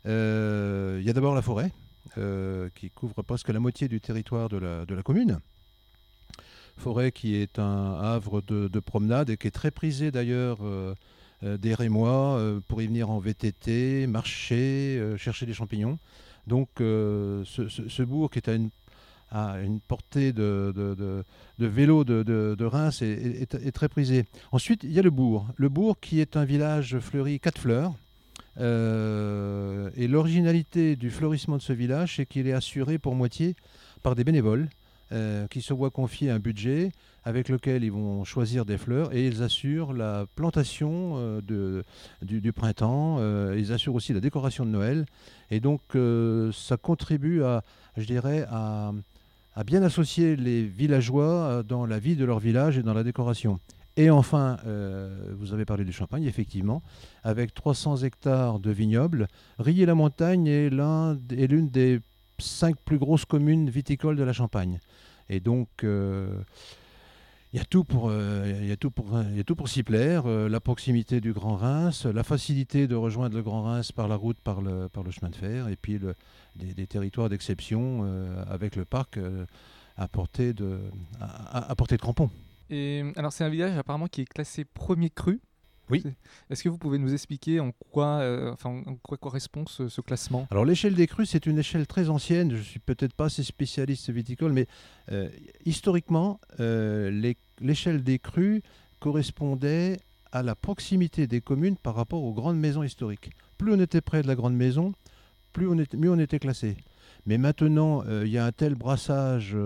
il 0.04 1.02
y 1.02 1.11
a 1.11 1.12
d'abord 1.12 1.35
la 1.35 1.42
forêt, 1.42 1.73
qui 2.75 2.90
couvre 2.90 3.23
presque 3.23 3.49
la 3.49 3.61
moitié 3.61 3.88
du 3.88 4.00
territoire 4.00 4.49
de 4.49 4.59
la, 4.59 5.02
commune. 5.02 5.40
Forêt 6.76 7.12
qui 7.12 7.35
est 7.35 7.59
un 7.59 7.95
havre 8.00 8.40
de, 8.40 8.69
de, 8.69 8.80
promenade 8.80 9.28
et 9.28 9.37
qui 9.37 9.49
est 9.49 9.52
très 9.52 9.71
prisé 9.71 10.11
d'ailleurs 10.11 10.59
des 11.42 11.75
Rémois 11.75 12.61
pour 12.69 12.80
y 12.80 12.87
venir 12.87 13.11
en 13.11 13.19
VTT, 13.19 14.07
marcher, 14.07 15.14
chercher 15.19 15.47
des 15.47 15.54
champignons. 15.54 15.99
Donc 16.50 16.80
euh, 16.80 17.45
ce, 17.45 18.02
bourg 18.02 18.28
qui 18.28 18.40
est 18.40 18.50
à 19.30 19.61
une, 19.61 19.80
portée 19.80 20.33
de, 20.33 21.25
vélo 21.61 22.02
de, 22.02 22.64
Reims 22.64 23.02
est, 23.02 23.73
très 23.73 23.88
prisé. 23.88 24.25
Ensuite, 24.50 24.83
il 24.83 24.90
y 24.90 24.99
a 24.99 25.02
le 25.02 25.11
bourg. 25.11 25.47
Le 25.54 25.69
bourg 25.69 26.00
qui 26.00 26.21
est 26.21 26.37
un 26.37 26.45
village 26.45 26.99
fleuri 26.99 27.38
quatre 27.38 27.61
fleurs. 27.61 27.92
Euh, 28.59 29.90
et 29.95 30.09
l'originalité 30.09 30.97
du 30.97 31.11
fleurissement 31.11 31.57
de 31.57 31.62
ce 31.62 31.73
village, 31.73 32.16
c'est 32.16 32.26
qu'il 32.26 32.49
est 32.49 32.52
assuré 32.52 32.99
pour 32.99 33.14
moitié 33.14 33.54
par 34.02 34.16
des 34.16 34.25
bénévoles 34.25 34.69
euh, 35.12 35.49
qui 35.49 35.61
se 35.61 35.75
voient 35.75 35.90
confier 35.90 36.31
un 36.31 36.38
budget 36.38 36.93
avec 37.25 37.49
lequel 37.49 37.83
ils 37.83 37.90
vont 37.90 38.23
choisir 38.23 38.64
des 38.64 38.79
fleurs 38.79 39.12
et 39.12 39.26
ils 39.26 39.43
assurent 39.43 39.93
la 39.93 40.26
plantation 40.37 41.14
euh, 41.17 41.40
de, 41.40 41.83
du, 42.23 42.52
printemps, 42.52 43.17
euh, 43.19 43.57
ils 43.59 43.73
assurent 43.73 43.97
aussi 43.97 44.12
la 44.12 44.21
décoration 44.21 44.64
de 44.64 44.71
Noël 44.71 45.07
et 45.50 45.59
donc 45.59 45.81
ça 46.52 46.76
contribue 46.76 47.43
à, 47.43 47.64
je 47.97 48.05
dirais, 48.05 48.47
à, 48.50 48.93
bien 49.67 49.83
associer 49.83 50.37
les 50.37 50.62
villageois 50.62 51.64
dans 51.64 51.87
la 51.87 51.99
vie 51.99 52.14
de 52.14 52.25
leur 52.25 52.38
village 52.38 52.79
et 52.79 52.85
dans 52.85 52.95
la 52.95 53.02
décoration. 53.02 53.59
Et 53.97 54.11
enfin, 54.11 54.59
vous 55.37 55.52
avez 55.52 55.64
parlé 55.64 55.85
du 55.85 55.93
champagne, 55.93 56.23
effectivement, 56.23 56.83
avec 57.25 57.52
300 57.52 58.05
hectares 58.05 58.61
de 58.61 58.71
vignobles, 58.71 59.26
Rilly-la-Montagne 59.59 60.47
est 60.47 60.71
l'une 60.71 61.69
des 61.69 62.00
cinq 62.40 62.76
plus 62.85 62.99
grosses 62.99 63.25
communes 63.25 63.71
viticoles 63.71 64.17
de 64.17 64.23
la 64.23 64.33
Champagne. 64.33 64.81
Et 65.31 65.39
donc, 65.39 65.69
euh, 65.85 66.43
il 67.53 67.59
y 67.59 67.63
a 67.63 67.65
tout 67.65 67.85
pour, 67.85 68.09
euh, 68.11 68.53
y 68.63 68.73
a 68.73 68.77
tout 68.77 68.91
pour, 68.91 69.17
y 69.17 69.39
a 69.39 69.45
tout 69.45 69.55
pour 69.55 69.69
s'y 69.69 69.85
plaire. 69.85 70.25
Euh, 70.27 70.49
la 70.49 70.59
proximité 70.59 71.21
du 71.21 71.33
Grand 71.33 71.55
Reims, 71.55 72.05
la 72.05 72.25
facilité 72.25 72.89
de 72.89 72.97
rejoindre 72.97 73.37
le 73.37 73.43
Grand 73.43 73.63
Reims 73.63 73.93
par 73.93 74.09
la 74.09 74.17
route, 74.17 74.39
par 74.43 74.61
le, 74.61 74.89
par 74.89 75.05
le 75.05 75.13
chemin 75.13 75.31
de 75.31 75.37
fer, 75.37 75.69
et 75.69 75.77
puis 75.77 76.01
des, 76.57 76.87
territoires 76.89 77.29
d'exception 77.29 78.05
avec 78.49 78.75
le 78.75 78.85
parc 78.85 79.21
à 79.97 80.09
portée 80.09 80.53
de, 80.53 80.81
à, 81.21 81.75
portée 81.77 81.97
de 81.97 82.03
crampon. 82.03 82.29
Et 82.69 83.05
alors 83.14 83.33
c'est 83.33 83.45
un 83.45 83.49
village 83.49 83.77
apparemment 83.79 84.09
qui 84.09 84.23
est 84.23 84.27
classé 84.29 84.64
premier 84.64 85.11
cru 85.11 85.40
oui. 85.90 86.05
Est-ce 86.48 86.62
que 86.62 86.68
vous 86.68 86.79
pouvez 86.79 86.98
nous 86.98 87.12
expliquer 87.12 87.61
en 87.61 87.72
quoi, 87.90 88.20
euh, 88.20 88.53
enfin, 88.53 88.83
en 88.87 88.96
quoi 88.96 89.16
correspond 89.16 89.64
ce, 89.66 90.00
classement? 90.00 90.46
Alors 90.50 90.64
l'échelle 90.64 90.94
des 90.94 91.07
crues, 91.07 91.26
c'est 91.26 91.46
une 91.46 91.59
échelle 91.59 91.87
très 91.87 92.09
ancienne. 92.09 92.55
Je 92.55 92.62
suis 92.62 92.81
peut-être 92.81 93.14
pas 93.14 93.26
assez 93.26 93.42
spécialiste 93.42 94.11
viticole, 94.11 94.53
mais 94.53 94.66
euh, 95.12 95.29
historiquement, 95.64 96.40
euh, 96.61 97.33
l'échelle 97.61 98.03
des 98.03 98.18
crues 98.18 98.62
correspondait 98.98 99.98
à 100.33 100.42
la 100.42 100.55
proximité 100.55 101.26
des 101.26 101.40
communes 101.40 101.76
par 101.76 101.94
rapport 101.94 102.22
aux 102.22 102.33
grandes 102.33 102.59
maisons 102.59 102.83
historiques. 102.83 103.31
Plus 103.59 103.72
on 103.72 103.81
était 103.81 104.00
près 104.00 104.22
de 104.22 104.29
la 104.29 104.35
grande 104.35 104.55
maison, 104.55 104.92
plus 105.53 105.68
on 105.68 105.79
était, 105.79 105.96
mieux 105.96 106.11
on 106.11 106.18
était 106.18 106.38
classé. 106.38 106.76
Mais 107.26 107.37
maintenant, 107.37 108.03
il 108.22 108.29
y 108.29 108.38
a 108.38 108.46
un 108.46 108.53
tel 108.53 108.74
brassage, 108.74 109.57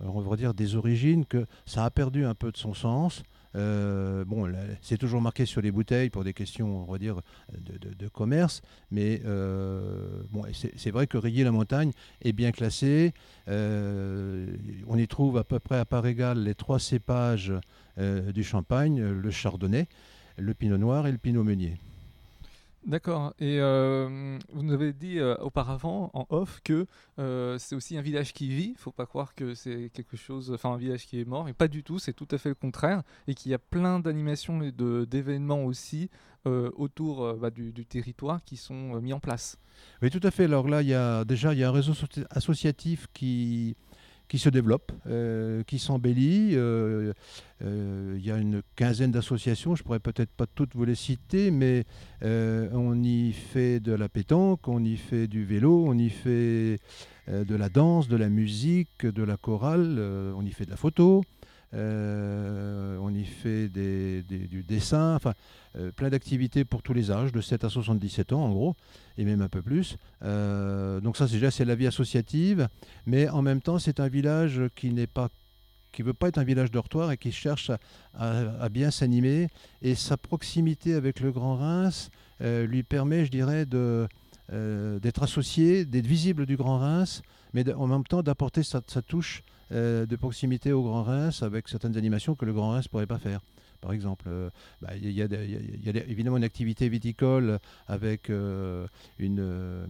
on 0.00 0.20
va 0.20 0.36
dire, 0.36 0.54
des 0.54 0.74
origines 0.74 1.24
que 1.24 1.46
ça 1.66 1.84
a 1.84 1.90
perdu 1.90 2.24
un 2.24 2.34
peu 2.34 2.50
de 2.50 2.56
son 2.56 2.74
sens. 2.74 3.22
Euh, 3.56 4.24
c'est 4.82 4.98
toujours 4.98 5.20
marqué 5.20 5.46
sur 5.46 5.60
les 5.60 5.70
bouteilles 5.70 6.10
pour 6.10 6.24
des 6.24 6.34
questions, 6.34 6.86
on 6.88 6.92
va 6.92 6.98
de, 6.98 8.08
commerce, 8.08 8.62
mais 8.90 9.20
euh, 9.24 10.22
c'est 10.76 10.90
vrai 10.90 11.06
que 11.06 11.18
Rillier 11.18 11.44
la 11.44 11.52
montagne 11.52 11.92
est 12.22 12.32
bien 12.32 12.52
classé. 12.52 13.12
Euh, 13.48 14.56
on 14.86 14.98
y 14.98 15.08
trouve 15.08 15.38
à 15.38 15.44
peu 15.44 15.58
près 15.58 15.78
à 15.78 15.84
part 15.84 16.06
égale 16.06 16.38
les 16.42 16.54
trois 16.54 16.78
cépages 16.78 17.52
du 17.98 18.44
champagne, 18.44 19.00
le 19.02 19.30
chardonnay, 19.30 19.88
le 20.36 20.52
pinot 20.52 20.76
noir 20.76 21.06
et 21.06 21.12
le 21.12 21.18
pinot 21.18 21.44
meunier. 21.44 21.78
D'accord. 22.86 23.34
Et 23.40 23.58
euh, 23.58 24.38
vous 24.52 24.62
nous 24.62 24.72
avez 24.72 24.92
dit 24.92 25.18
euh, 25.18 25.36
auparavant, 25.38 26.10
en 26.14 26.24
off, 26.30 26.60
que 26.62 26.86
euh, 27.18 27.58
c'est 27.58 27.74
aussi 27.74 27.98
un 27.98 28.00
village 28.00 28.32
qui 28.32 28.48
vit. 28.48 28.66
Il 28.66 28.72
ne 28.72 28.78
faut 28.78 28.92
pas 28.92 29.06
croire 29.06 29.34
que 29.34 29.54
c'est 29.54 29.90
quelque 29.92 30.16
chose, 30.16 30.52
enfin 30.54 30.72
un 30.72 30.76
village 30.76 31.04
qui 31.06 31.20
est 31.20 31.24
mort. 31.24 31.44
Mais 31.44 31.52
pas 31.52 31.66
du 31.66 31.82
tout, 31.82 31.98
c'est 31.98 32.12
tout 32.12 32.28
à 32.30 32.38
fait 32.38 32.48
le 32.48 32.54
contraire. 32.54 33.02
Et 33.26 33.34
qu'il 33.34 33.50
y 33.50 33.54
a 33.54 33.58
plein 33.58 33.98
d'animations 33.98 34.62
et 34.62 34.70
d'événements 34.70 35.64
aussi 35.64 36.10
autour 36.44 37.34
bah, 37.34 37.50
du, 37.50 37.72
du, 37.72 37.84
territoire 37.84 38.40
qui 38.44 38.56
sont 38.56 39.00
mis 39.00 39.12
en 39.12 39.18
place. 39.18 39.58
Oui, 40.00 40.10
tout 40.10 40.20
à 40.22 40.30
fait. 40.30 40.44
Alors 40.44 40.68
là, 40.68 40.80
il 40.80 40.86
y 40.86 40.94
a 40.94 41.24
déjà 41.24 41.52
il 41.52 41.58
y 41.58 41.64
a 41.64 41.68
un 41.68 41.72
réseau 41.72 41.92
associatif 42.30 43.08
qui 43.12 43.74
qui 44.28 44.38
se 44.38 44.48
développe, 44.48 44.92
euh, 45.06 45.62
qui 45.64 45.78
s'embellit. 45.78 46.50
Euh, 46.54 47.12
euh, 47.62 48.14
il 48.18 48.24
y 48.24 48.30
a 48.30 48.38
une 48.38 48.62
quinzaine 48.74 49.12
d'associations, 49.12 49.74
je 49.74 49.82
pourrais 49.82 50.00
peut-être 50.00 50.30
pas 50.30 50.46
toutes 50.46 50.74
vous 50.74 50.84
les 50.84 50.94
citer, 50.94 51.50
mais 51.50 51.84
on 52.22 53.02
y 53.02 53.32
fait 53.32 53.80
de 53.80 53.92
la 53.92 54.08
pétanque, 54.08 54.68
on 54.68 54.84
y 54.84 54.96
fait 54.96 55.26
du 55.26 55.44
vélo, 55.44 55.84
on 55.86 55.96
y 55.96 56.10
fait 56.10 56.78
de 57.28 57.56
la 57.56 57.68
danse, 57.68 58.08
de 58.08 58.16
la 58.16 58.28
musique, 58.28 59.06
de 59.06 59.22
la 59.22 59.36
chorale, 59.36 59.98
on 60.36 60.44
y 60.44 60.50
fait 60.50 60.64
de 60.64 60.70
la 60.70 60.76
photo. 60.76 61.22
On 61.72 63.14
y 63.14 63.24
fait 63.24 63.68
du 63.68 64.64
dessin, 64.66 65.14
enfin 65.14 65.34
plein 65.94 66.08
d'activités 66.08 66.64
pour 66.64 66.82
tous 66.82 66.94
les 66.94 67.10
âges, 67.10 67.32
de 67.32 67.40
7 67.40 67.64
à 67.64 67.68
77 67.68 68.32
ans 68.32 68.44
en 68.44 68.50
gros 68.50 68.76
et 69.18 69.24
même 69.24 69.42
un 69.42 69.48
peu 69.48 69.62
plus. 69.62 69.96
Euh, 70.22 71.00
donc 71.00 71.16
ça, 71.16 71.26
déjà, 71.26 71.50
c'est 71.50 71.64
la 71.64 71.74
vie 71.74 71.86
associative, 71.86 72.68
mais 73.06 73.28
en 73.28 73.42
même 73.42 73.60
temps, 73.60 73.78
c'est 73.78 74.00
un 74.00 74.08
village 74.08 74.62
qui 74.74 74.90
n'est 74.92 75.06
pas 75.06 75.28
qui 75.92 76.02
veut 76.02 76.12
pas 76.12 76.28
être 76.28 76.36
un 76.36 76.44
village 76.44 76.70
dortoir 76.70 77.10
et 77.10 77.16
qui 77.16 77.32
cherche 77.32 77.70
à, 78.12 78.68
bien 78.68 78.90
s'animer. 78.90 79.48
Et 79.80 79.94
sa 79.94 80.18
proximité 80.18 80.92
avec 80.92 81.20
le 81.20 81.32
Grand 81.32 81.56
Reims 81.56 82.10
euh, 82.42 82.66
lui 82.66 82.82
permet, 82.82 83.24
je 83.24 83.30
dirais, 83.30 83.64
euh, 83.72 84.98
d'être 84.98 85.22
associé, 85.22 85.86
d'être 85.86 86.06
visible 86.06 86.44
du 86.44 86.58
Grand 86.58 86.80
Reims, 86.80 87.22
mais 87.54 87.72
en 87.72 87.86
même 87.86 88.04
temps 88.04 88.22
d'apporter 88.22 88.62
sa 88.62 88.82
touche 89.00 89.42
de 89.70 90.16
proximité 90.16 90.72
au 90.72 90.82
Grand 90.82 91.02
Reims 91.02 91.42
avec 91.42 91.68
certaines 91.68 91.96
animations 91.96 92.34
que 92.34 92.44
le 92.44 92.52
Grand 92.52 92.70
Reims 92.70 92.84
ne 92.84 92.90
pourrait 92.90 93.06
pas 93.06 93.18
faire 93.18 93.40
par 93.76 93.92
exemple. 93.92 94.26
Euh, 94.28 94.50
bah, 94.82 94.90
il 95.00 95.10
y, 95.10 95.22
a 95.22 95.26
évidemment 96.08 96.36
une 96.36 96.44
activité 96.44 96.88
viticole 96.88 97.58
avec 97.86 98.30
euh, 98.30 98.86
euh, 99.20 99.86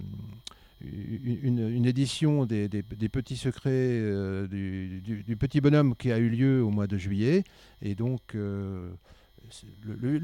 une, 0.80 1.58
une, 1.58 1.86
édition 1.86 2.44
des, 2.44 2.68
petits 2.68 3.36
secrets 3.36 4.00
du, 4.48 5.36
petit 5.38 5.60
bonhomme 5.60 5.94
qui 5.96 6.12
a 6.12 6.18
eu 6.18 6.28
lieu 6.28 6.62
au 6.62 6.70
mois 6.70 6.86
de 6.86 6.98
juillet. 6.98 7.44
Et 7.80 7.94
donc, 7.94 8.34
le, 8.34 8.98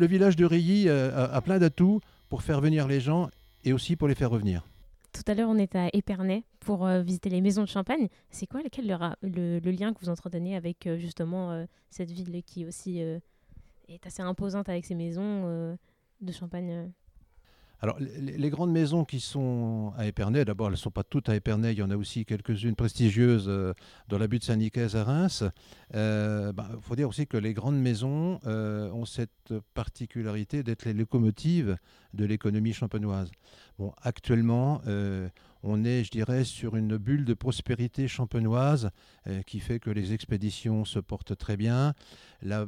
village 0.07 0.37
de 0.37 0.45
Rilly 0.45 0.89
a, 0.89 1.41
plein 1.41 1.59
d'atouts 1.59 2.01
pour 2.29 2.43
faire 2.43 2.61
venir 2.61 2.87
les 2.87 3.01
gens 3.01 3.31
et 3.65 3.73
aussi 3.73 3.97
pour 3.97 4.09
les 4.09 4.15
faire 4.15 4.31
revenir. 4.31 4.67
Tout 5.13 5.23
à 5.27 5.35
l'heure, 5.35 5.49
on 5.49 5.59
était 5.59 5.79
à 5.79 5.89
Épernay 5.93 6.43
pour 6.65 6.87
visiter 6.87 7.29
les 7.29 7.41
maisons 7.41 7.63
de 7.63 7.69
champagne. 7.69 8.09
C'est 8.31 8.47
quoi 8.47 8.61
le, 8.63 9.71
lien 9.71 9.93
que 9.93 10.01
vous 10.01 10.09
entretenez 10.09 10.57
avec 10.57 10.89
justement 10.99 11.67
cette 11.91 12.11
ville 12.11 12.43
qui 12.45 12.65
aussi 12.65 12.99
est 12.99 14.07
assez 14.07 14.23
imposante 14.23 14.69
avec 14.69 14.85
ses 14.85 14.95
maisons 14.95 15.77
de 16.21 16.33
champagne 16.33 16.91
alors, 17.83 17.99
les, 17.99 18.49
grandes 18.49 18.71
maisons 18.71 19.05
qui 19.05 19.19
sont 19.19 19.93
à 19.97 20.07
Épernay, 20.07 20.45
d'abord, 20.45 20.69
elles 20.69 20.75
ne 20.75 20.77
sont 20.77 20.93
pas 20.93 21.03
toutes 21.03 21.29
à 21.29 21.35
Épernay, 21.35 21.73
il 21.73 21.81
y 21.81 21.83
en 21.83 21.91
a 21.91 21.97
aussi 21.97 22.25
quelques-unes 22.25 22.77
prestigieuses 22.77 23.47
euh, 23.49 23.75
dans 24.07 24.19
la 24.19 24.29
butte 24.29 24.45
Saint-Nicaise 24.45 24.95
à 24.95 25.03
Reims. 25.03 25.43
Il 25.91 25.97
euh, 25.97 26.53
bah, 26.53 26.71
faut 26.81 26.95
dire 26.95 27.09
aussi 27.09 27.27
que 27.27 27.37
les 27.37 27.53
grandes 27.53 27.81
maisons 27.81 28.39
euh, 28.47 28.89
ont 28.93 29.05
cette 29.05 29.53
particularité 29.75 30.63
d'être 30.63 30.85
les 30.85 30.93
locomotives 30.93 31.77
de 32.15 32.25
l'économie 32.25 32.73
champenoise. 32.73 33.33
Actuellement, 34.03 34.81
on 35.65 35.85
est, 35.85 36.05
je 36.05 36.11
dirais, 36.11 36.45
sur 36.45 36.77
une 36.77 36.97
bulle 36.97 37.25
de 37.25 37.35
prospérité 37.35 38.09
champenoise 38.09 38.91
qui 39.47 39.61
fait 39.61 39.79
que 39.79 39.91
les 39.91 40.13
expéditions 40.13 40.85
se 40.85 40.99
portent 40.99 41.37
très 41.37 41.57
bien. 41.57 41.95
La, 42.43 42.65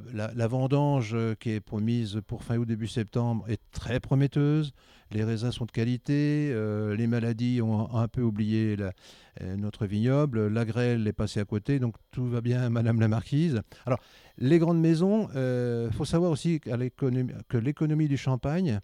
vendange 0.47 1.17
qui 1.41 1.51
est 1.51 1.61
promise 1.61 2.21
pour 2.27 2.45
fin 2.45 2.57
août, 2.57 2.67
début 2.67 2.87
septembre 2.87 3.45
est 3.49 3.61
très 3.73 4.01
prometteuse 4.01 4.73
les 5.15 5.25
raisins 5.25 5.53
sont 5.53 5.65
de 5.65 5.71
qualité, 5.71 6.51
euh, 6.53 6.97
les 6.97 7.07
maladies 7.07 7.63
ont 7.63 7.95
un 7.95 8.09
peu 8.09 8.23
oublié 8.23 8.77
euh, 8.81 9.57
notre 9.57 9.87
vignoble, 9.87 10.49
la 10.49 10.65
grêle 10.65 11.07
est 11.07 11.13
passée 11.13 11.41
à 11.41 11.45
côté, 11.45 11.79
donc 11.79 11.95
tout 12.11 12.27
va 12.27 12.41
bien, 12.41 12.69
Madame 12.71 13.01
la 13.01 13.09
Marquise. 13.09 13.63
Alors, 13.87 14.01
les 14.39 14.59
grandes 14.59 14.81
maisons, 14.81 15.29
il 15.33 15.39
euh, 15.39 15.91
faut 15.93 16.05
savoir 16.05 16.31
aussi 16.31 16.61
que 16.61 17.57
l'économie 17.59 18.09
du 18.09 18.17
champagne 18.17 18.81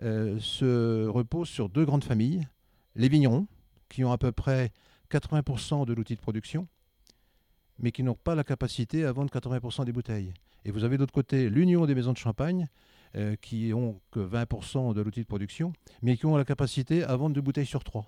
se 0.00 1.06
repose 1.06 1.48
sur 1.48 1.68
deux 1.68 1.84
grandes 1.84 2.04
familles, 2.04 2.46
les 2.94 3.08
vignerons, 3.08 3.46
qui 3.88 4.04
ont 4.04 4.12
à 4.12 4.18
peu 4.18 4.32
près 4.32 4.70
80% 5.10 5.86
de 5.86 5.92
l'outil 5.92 6.14
de 6.14 6.20
production, 6.20 6.68
mais 7.78 7.92
qui 7.92 8.02
n'ont 8.02 8.14
pas 8.14 8.34
la 8.34 8.44
capacité 8.44 9.04
à 9.04 9.12
vendre 9.12 9.32
80% 9.32 9.84
des 9.84 9.92
bouteilles. 9.92 10.34
Et 10.64 10.70
vous 10.70 10.84
avez 10.84 10.98
d'autre 10.98 11.12
côté 11.12 11.48
l'Union 11.48 11.86
des 11.86 11.94
maisons 11.94 12.12
de 12.12 12.18
champagne, 12.18 12.66
euh, 13.16 13.36
qui 13.40 13.72
ont 13.72 14.00
que 14.10 14.20
20% 14.20 14.92
de 14.92 15.00
l'outil 15.00 15.22
de 15.22 15.26
production, 15.26 15.72
mais 16.02 16.18
qui 16.18 16.26
ont 16.26 16.36
la 16.36 16.44
capacité 16.44 17.04
à 17.04 17.16
vendre 17.16 17.34
deux 17.34 17.40
bouteilles 17.40 17.64
sur 17.64 17.82
trois. 17.82 18.04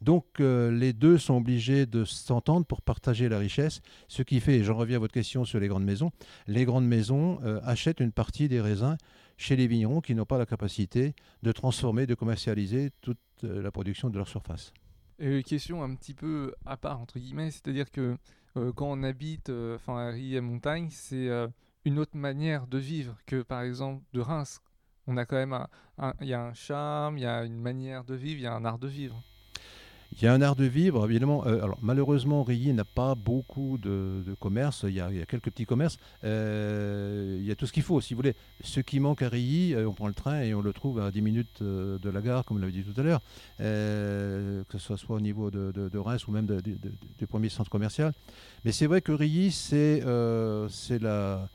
Donc 0.00 0.40
euh, 0.40 0.72
les 0.72 0.92
deux 0.92 1.18
sont 1.18 1.34
obligés 1.34 1.86
de 1.86 2.04
s'entendre 2.04 2.66
pour 2.66 2.82
partager 2.82 3.28
la 3.28 3.38
richesse, 3.38 3.80
ce 4.08 4.22
qui 4.22 4.40
fait, 4.40 4.64
j'en 4.64 4.74
reviens 4.74 4.96
à 4.96 4.98
votre 4.98 5.12
question 5.12 5.44
sur 5.44 5.60
les 5.60 5.68
grandes 5.68 5.84
maisons, 5.84 6.10
les 6.48 6.64
grandes 6.64 6.86
maisons 6.86 7.38
euh, 7.44 7.60
achètent 7.62 8.00
une 8.00 8.10
partie 8.10 8.48
des 8.48 8.60
raisins 8.60 8.96
chez 9.40 9.56
les 9.56 9.66
vignerons 9.66 10.00
qui 10.00 10.14
n'ont 10.14 10.26
pas 10.26 10.38
la 10.38 10.46
capacité 10.46 11.14
de 11.42 11.50
transformer, 11.50 12.06
de 12.06 12.14
commercialiser 12.14 12.90
toute 13.00 13.18
la 13.42 13.70
production 13.70 14.10
de 14.10 14.18
leur 14.18 14.28
surface. 14.28 14.72
une 15.18 15.42
question 15.42 15.82
un 15.82 15.94
petit 15.94 16.12
peu 16.12 16.54
à 16.66 16.76
part, 16.76 17.00
entre 17.00 17.18
guillemets, 17.18 17.50
c'est-à-dire 17.50 17.90
que 17.90 18.16
quand 18.54 18.90
on 18.90 19.02
habite 19.02 19.48
enfin, 19.48 19.96
à 19.96 20.10
Rie 20.10 20.38
Montagne, 20.42 20.88
c'est 20.90 21.30
une 21.86 21.98
autre 21.98 22.16
manière 22.16 22.66
de 22.66 22.76
vivre 22.76 23.16
que 23.24 23.40
par 23.40 23.62
exemple 23.62 24.04
de 24.12 24.20
Reims. 24.20 24.60
On 25.06 25.16
a 25.16 25.24
quand 25.24 25.36
même 25.36 25.56
un, 25.96 26.14
y 26.20 26.34
a 26.34 26.42
un 26.42 26.52
charme, 26.52 27.16
il 27.16 27.22
y 27.22 27.26
a 27.26 27.44
une 27.44 27.58
manière 27.58 28.04
de 28.04 28.14
vivre, 28.14 28.40
il 28.40 28.42
y 28.42 28.46
a 28.46 28.54
un 28.54 28.64
art 28.66 28.78
de 28.78 28.88
vivre. 28.88 29.22
Il 30.12 30.24
y 30.24 30.26
a 30.26 30.32
un 30.32 30.42
art 30.42 30.56
de 30.56 30.64
vivre, 30.64 31.08
évidemment. 31.08 31.46
Euh, 31.46 31.62
alors, 31.62 31.78
malheureusement, 31.82 32.42
Rilly 32.42 32.72
n'a 32.72 32.84
pas 32.84 33.14
beaucoup 33.14 33.78
de, 33.78 34.24
commerces. 34.40 34.84
Il, 34.86 34.94
y, 34.94 35.00
a, 35.00 35.08
quelques 35.26 35.50
petits 35.50 35.66
commerces. 35.66 35.98
Euh, 36.24 37.38
il 37.40 37.46
y 37.46 37.50
a 37.52 37.54
tout 37.54 37.66
ce 37.66 37.72
qu'il 37.72 37.84
faut, 37.84 38.00
si 38.00 38.14
vous 38.14 38.18
voulez. 38.18 38.34
Ce 38.64 38.80
qui 38.80 38.98
manque 38.98 39.22
à 39.22 39.28
Rilly, 39.28 39.74
euh, 39.74 39.88
on 39.88 39.92
prend 39.92 40.08
le 40.08 40.14
train 40.14 40.40
et 40.42 40.52
on 40.52 40.62
le 40.62 40.72
trouve 40.72 41.00
à 41.00 41.10
10 41.12 41.22
minutes 41.22 41.62
de 41.62 42.10
la 42.10 42.20
gare, 42.20 42.44
comme 42.44 42.58
l'avait 42.60 42.72
dit 42.72 42.82
tout 42.82 43.00
à 43.00 43.04
l'heure, 43.04 43.20
que 43.58 44.78
ce 44.78 44.96
soit 44.96 45.16
au 45.16 45.20
niveau 45.20 45.50
de, 45.50 45.98
Reims 45.98 46.26
ou 46.26 46.32
même 46.32 46.46
du 46.46 47.26
premier 47.26 47.48
centre 47.48 47.70
commercial. 47.70 48.12
Mais 48.64 48.72
c'est 48.72 48.86
vrai 48.86 49.02
que 49.02 49.12
Rilly, 49.12 49.52
c'est 49.52 50.00
la 50.00 51.48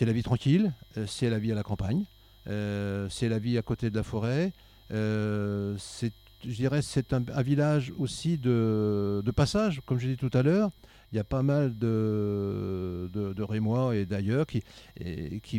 la 0.00 0.12
vie 0.12 0.22
tranquille, 0.24 0.72
c'est 1.06 1.30
la 1.30 1.38
vie 1.38 1.52
à 1.52 1.54
la 1.54 1.62
campagne, 1.62 2.04
c'est 2.46 3.28
la 3.28 3.38
vie 3.38 3.58
à 3.58 3.62
côté 3.62 3.90
de 3.90 3.96
la 3.96 4.02
forêt. 4.02 4.52
C'est, 4.90 6.12
je 6.46 6.54
dirais, 6.54 6.82
c'est 6.82 7.12
un, 7.12 7.42
village 7.42 7.92
aussi 7.98 8.38
de, 8.38 9.22
passage, 9.34 9.82
comme 9.86 9.98
je 9.98 10.08
dit 10.08 10.16
tout 10.16 10.30
à 10.32 10.42
l'heure. 10.42 10.70
Il 11.12 11.16
y 11.16 11.18
a 11.18 11.24
pas 11.24 11.42
mal 11.42 11.78
de, 11.78 13.42
Rémois 13.42 13.96
et 13.96 14.06
d'ailleurs 14.06 14.46
qui, 14.46 14.62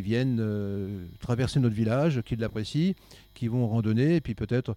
viennent 0.00 1.08
traverser 1.20 1.60
notre 1.60 1.74
village, 1.74 2.22
qui 2.22 2.36
l'apprécient, 2.36 2.94
qui 3.34 3.48
vont 3.48 3.66
randonner, 3.66 4.16
et 4.16 4.20
puis 4.20 4.34
peut-être, 4.34 4.76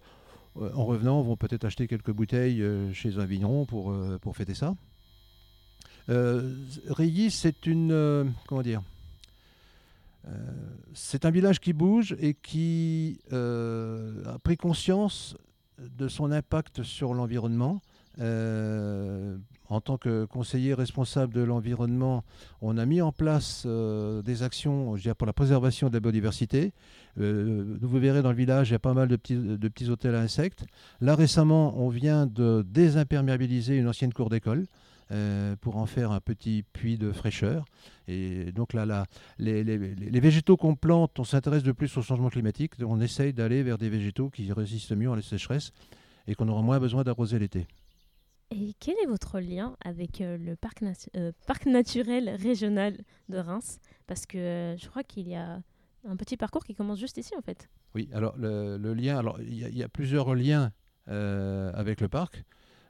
en 0.56 0.84
revenant, 0.84 1.22
vont 1.22 1.36
peut-être 1.36 1.64
acheter 1.64 1.86
quelques 1.86 2.12
bouteilles 2.12 2.64
chez 2.92 3.18
un 3.18 3.24
vigneron 3.24 3.66
pour, 3.66 4.36
fêter 4.36 4.54
ça. 4.54 4.74
Rilly, 6.08 7.30
c'est 7.30 7.66
une. 7.66 8.32
comment 8.46 8.62
dire 8.62 8.82
euh, 10.28 10.30
c'est 10.94 11.24
un 11.24 11.30
village 11.30 11.60
qui 11.60 11.72
bouge 11.72 12.14
et 12.20 12.34
qui 12.34 13.18
euh, 13.32 14.24
a 14.26 14.38
pris 14.38 14.56
conscience 14.56 15.36
de 15.96 16.08
son 16.08 16.30
impact 16.30 16.82
sur 16.82 17.14
l'environnement. 17.14 17.80
Euh, 18.20 19.38
en 19.70 19.80
tant 19.80 19.96
que 19.96 20.26
conseiller 20.26 20.74
responsable 20.74 21.32
de 21.32 21.40
l'environnement, 21.40 22.24
on 22.60 22.76
a 22.76 22.84
mis 22.84 23.00
en 23.00 23.10
place 23.10 23.66
des 23.66 24.42
actions 24.42 24.94
pour 25.16 25.26
la 25.26 25.32
préservation 25.32 25.88
de 25.88 25.94
la 25.94 26.00
biodiversité. 26.00 26.74
vous 27.16 27.98
verrez 27.98 28.20
dans 28.20 28.30
le 28.30 28.36
village, 28.36 28.68
il 28.68 28.72
y 28.72 28.76
a 28.76 28.78
pas 28.78 28.92
mal 28.92 29.08
de 29.08 29.16
petits, 29.16 29.36
de 29.36 29.68
petits 29.68 29.88
hôtels 29.88 30.14
à 30.14 30.20
insectes. 30.20 30.66
Là 31.00 31.14
récemment, 31.14 31.74
on 31.78 31.88
vient 31.88 32.26
de 32.26 32.62
désimperméabiliser 32.68 33.78
une 33.78 33.88
ancienne 33.88 34.12
cour 34.12 34.28
d'école. 34.28 34.66
Euh, 35.12 35.56
pour 35.56 35.76
en 35.76 35.84
faire 35.84 36.10
un 36.10 36.20
petit 36.20 36.62
puits 36.72 36.96
de 36.96 37.12
fraîcheur. 37.12 37.66
Et 38.08 38.50
donc 38.52 38.72
là, 38.72 38.86
là 38.86 39.04
les, 39.38 39.62
végétaux 40.20 40.56
qu'on 40.56 40.74
plante, 40.74 41.18
on 41.18 41.24
s'intéresse 41.24 41.62
de 41.62 41.72
plus 41.72 41.94
au 41.98 42.02
changement 42.02 42.30
climatique. 42.30 42.72
On 42.80 42.98
essaye 42.98 43.34
d'aller 43.34 43.62
vers 43.62 43.76
des 43.76 43.90
végétaux 43.90 44.30
qui 44.30 44.50
résistent 44.50 44.92
mieux 44.92 45.10
à 45.10 45.16
la 45.16 45.20
sécheresse 45.20 45.72
et 46.26 46.34
qu'on 46.34 46.48
aura 46.48 46.62
moins 46.62 46.80
besoin 46.80 47.02
d'arroser 47.02 47.38
l'été. 47.38 47.66
Et 48.52 48.72
quel 48.80 48.94
est 49.02 49.06
votre 49.06 49.38
lien 49.38 49.76
avec 49.84 50.22
euh, 50.22 50.38
le 50.38 50.56
parc, 50.56 50.82
euh, 51.14 51.32
parc, 51.46 51.66
naturel 51.66 52.30
régional 52.30 52.96
de 53.28 53.36
Reims? 53.36 53.80
Parce 54.06 54.24
que 54.24 54.76
je 54.78 54.88
crois 54.88 55.02
qu'il 55.02 55.28
y 55.28 55.34
a 55.34 55.60
un 56.08 56.16
petit 56.16 56.38
parcours 56.38 56.64
qui 56.64 56.74
commence 56.74 56.98
juste 56.98 57.18
ici 57.18 57.34
en 57.36 57.42
fait. 57.42 57.68
Oui, 57.94 58.08
alors 58.14 58.34
le, 58.38 58.78
lien, 58.94 59.18
alors 59.18 59.38
il 59.42 59.52
y, 59.52 59.78
y, 59.78 59.82
a 59.82 59.88
plusieurs 59.90 60.34
liens 60.34 60.72
avec 61.06 62.00
le 62.00 62.08
parc. 62.08 62.44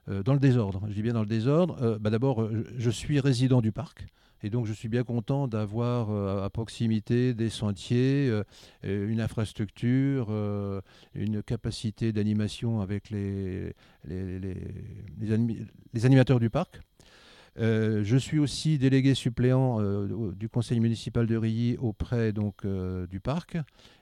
Euh, 0.08 0.22
dans 0.22 0.32
le 0.32 0.40
désordre. 0.40 0.82
Je 0.88 0.94
dis 0.94 1.02
bien 1.02 1.12
dans 1.12 1.20
le 1.20 1.26
désordre. 1.26 1.76
Euh, 1.80 1.98
bah 1.98 2.10
D'abord, 2.10 2.42
euh, 2.42 2.66
je 2.76 2.90
suis 2.90 3.20
résident 3.20 3.60
du 3.60 3.70
parc. 3.70 4.06
Et 4.42 4.50
donc, 4.50 4.66
je 4.66 4.72
suis 4.72 4.88
bien 4.88 5.04
content 5.04 5.46
d'avoir 5.46 6.10
à 6.42 6.50
proximité 6.50 7.32
des 7.32 7.48
sentiers, 7.48 8.28
une 8.82 9.20
infrastructure, 9.20 10.34
une 11.14 11.44
capacité 11.44 12.12
d'animation 12.12 12.80
avec 12.80 13.08
les, 13.10 13.72
animateurs 16.02 16.40
du 16.40 16.50
parc. 16.50 16.80
je 17.56 18.16
suis 18.18 18.40
aussi 18.40 18.78
délégué 18.78 19.14
suppléant 19.14 19.80
du 20.32 20.48
conseil 20.48 20.80
municipal 20.80 21.28
de 21.28 21.36
Rilly 21.36 21.76
auprès 21.76 22.32
donc, 22.32 22.66
du 23.08 23.20
parc. 23.20 23.58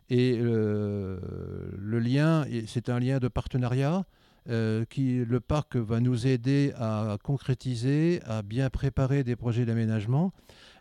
Et 0.09 0.39
le 0.39 1.99
lien, 1.99 2.47
c'est 2.67 2.89
un 2.89 2.99
lien 2.99 3.19
de 3.19 3.29
partenariat 3.29 4.07
euh, 4.49 4.85
qui, 4.89 5.25
le 5.25 5.41
parc 5.41 5.77
va 5.77 6.01
nous 6.01 6.27
aider 6.27 6.73
à 6.77 7.19
concrétiser, 7.23 8.21
à 8.25 8.43
bien 8.43 8.71
préparer 8.71 9.23
des 9.23 9.37
projets 9.37 9.67
d'aménagement. 9.67 10.33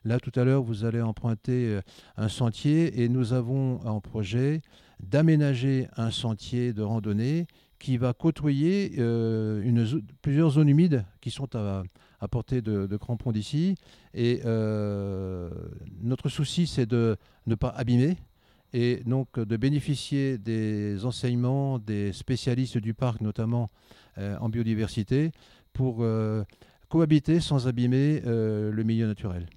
Là, 0.06 0.19
tout 0.19 0.32
à 0.39 0.45
l'heure, 0.45 0.63
vous 0.63 0.86
allez 0.86 1.02
emprunter 1.02 1.67
euh, 1.67 1.82
un 2.15 2.30
sentier 2.30 3.02
et 3.02 3.10
nous 3.10 3.34
avons 3.34 3.86
en 3.86 4.00
projet 4.00 4.62
d'aménager 5.02 5.88
un 5.98 6.10
sentier 6.10 6.72
de 6.72 6.82
randonnée 6.82 7.48
qui 7.80 7.98
va 7.98 8.13
côtoyer 8.13 8.93
euh, 8.98 9.62
plusieurs 10.22 10.52
zones 10.52 10.69
humides 10.69 11.06
qui 11.22 11.32
sont 11.32 11.50
à, 11.56 11.84
portée 12.30 12.62
de, 12.62 12.88
de 12.88 12.98
crampons 12.98 13.32
d'ici. 13.32 13.76
Et 14.13 14.41
notre 16.02 16.30
souci, 16.30 16.67
c'est 16.67 16.86
de 16.86 17.17
ne 17.45 17.56
pas 17.56 17.69
abîmer 17.69 18.17
et 18.73 19.01
donc 19.05 19.39
de 19.39 19.58
bénéficier 19.58 20.38
des 20.38 21.05
enseignements 21.05 21.79
des 21.79 22.13
spécialistes 22.13 22.77
du 22.77 22.93
parc, 22.93 23.21
notamment 23.21 23.69
euh, 24.17 24.38
en 24.39 24.49
biodiversité, 24.49 25.32
pour 25.73 26.03
euh, 26.03 26.43
cohabiter 26.89 27.39
sans 27.39 27.67
abîmer 27.67 28.21
euh, 28.25 28.71
le 28.71 28.84
milieu 28.84 29.08
naturel. 29.08 29.47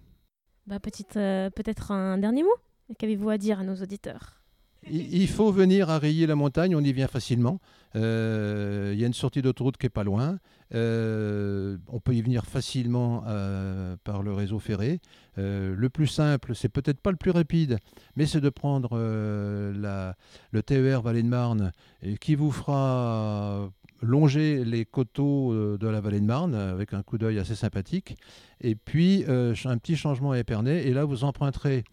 Bah, 0.67 0.79
Peut-être 0.81 1.91
un 1.91 2.19
dernier 2.19 2.43
mot? 2.43 2.55
Qu'avez-vous 2.99 3.31
à 3.31 3.39
dire 3.39 3.61
à 3.61 3.65
nos 3.65 3.77
auditeurs? 3.77 4.42
Il 4.91 5.29
faut 5.29 5.53
venir 5.53 5.91
à 5.91 5.99
rayer 5.99 6.27
la 6.27 6.35
montagne, 6.35 6.75
on 6.75 6.81
y 6.81 6.93
vient 6.93 7.07
facilement. 7.07 7.61
Euh, 7.95 8.91
il 8.95 9.01
y 9.01 9.05
a 9.05 9.07
une 9.07 9.13
sortie 9.13 9.43
d'autoroute 9.43 9.77
qui 9.77 9.87
est 9.87 9.91
pas 9.91 10.05
loin. 10.05 10.39
Euh, 10.75 11.77
on 11.89 12.01
peut 12.01 12.15
y 12.15 12.23
venir 12.23 12.47
facilement 12.47 13.25
euh, 13.27 13.97
par 14.05 14.23
le 14.23 14.33
réseau 14.33 14.59
ferré. 14.59 15.01
le 15.37 15.89
plus 15.89 16.07
simple, 16.07 16.55
c'est 16.55 16.69
peut-être 16.69 17.01
pas 17.01 17.11
le 17.11 17.17
plus 17.17 17.31
rapide, 17.31 17.79
mais 18.17 18.27
c'est 18.27 18.41
de 18.41 18.49
prendre 18.49 18.99
la, 18.99 20.17
le 20.51 20.63
TER 20.63 21.03
Vallée 21.03 21.23
de 21.23 21.29
Marne 21.29 21.73
qui 22.21 22.35
vous 22.35 22.51
fera 22.51 23.71
longer 24.01 24.65
les 24.65 24.85
coteaux 24.85 25.55
de 25.77 25.89
la 25.89 26.01
vallée 26.01 26.21
de 26.21 26.27
Marne 26.27 26.55
avec 26.55 26.93
un 26.93 27.03
coup 27.03 27.19
d'œil 27.19 27.39
assez 27.39 27.55
sympathique. 27.55 28.17
Et 28.61 28.75
puis 28.75 29.25
un 29.29 29.79
petit 29.79 29.97
changement 29.97 30.33
à 30.33 30.39
Épernay. 30.39 30.89
Et 30.89 30.93
là, 30.93 31.05
vous 31.05 31.25
emprunterez 31.25 31.85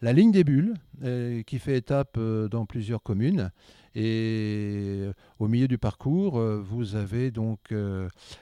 la 0.00 0.12
ligne 0.12 0.32
des 0.32 0.44
bulles, 0.44 0.74
qui 1.46 1.58
fait 1.58 1.76
étape 1.76 2.18
dans 2.18 2.66
plusieurs 2.66 3.02
communes. 3.02 3.50
Et 3.94 5.08
au 5.38 5.48
milieu 5.48 5.68
du 5.68 5.78
parcours, 5.78 6.40
vous 6.40 6.96
avez 6.96 7.30
donc 7.30 7.72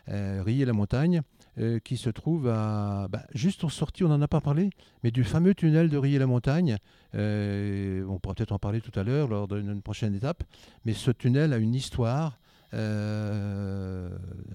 Rier 0.07 0.65
la 0.65 0.73
montagne, 0.73 1.23
euh, 1.59 1.79
qui 1.79 1.97
se 1.97 2.11
trouve 2.11 2.49
à, 2.49 3.09
bah, 3.09 3.23
juste 3.33 3.65
en 3.65 3.71
sortie, 3.71 4.05
on 4.05 4.09
n'en 4.09 4.21
a 4.21 4.29
pas 4.29 4.43
parlé, 4.43 4.69
mais 5.03 5.11
du 5.11 5.25
fameux 5.25 5.55
tunnel 5.55 5.89
de 5.89 5.97
Riez-la-Montagne. 5.97 6.77
Euh, 7.15 8.05
on 8.11 8.19
pourra 8.19 8.35
peut-être 8.35 8.53
en 8.53 8.59
parler 8.59 8.83
tout 8.83 8.93
à 8.99 9.03
l'heure 9.03 9.27
lors 9.27 9.49
d'une 9.49 9.81
prochaine 9.81 10.15
étape, 10.15 10.45
mais 10.85 10.93
ce 10.93 11.11
tunnel 11.11 11.55
a 11.55 11.57
une 11.57 11.75
histoire. 11.75 12.39
Euh, 12.75 14.11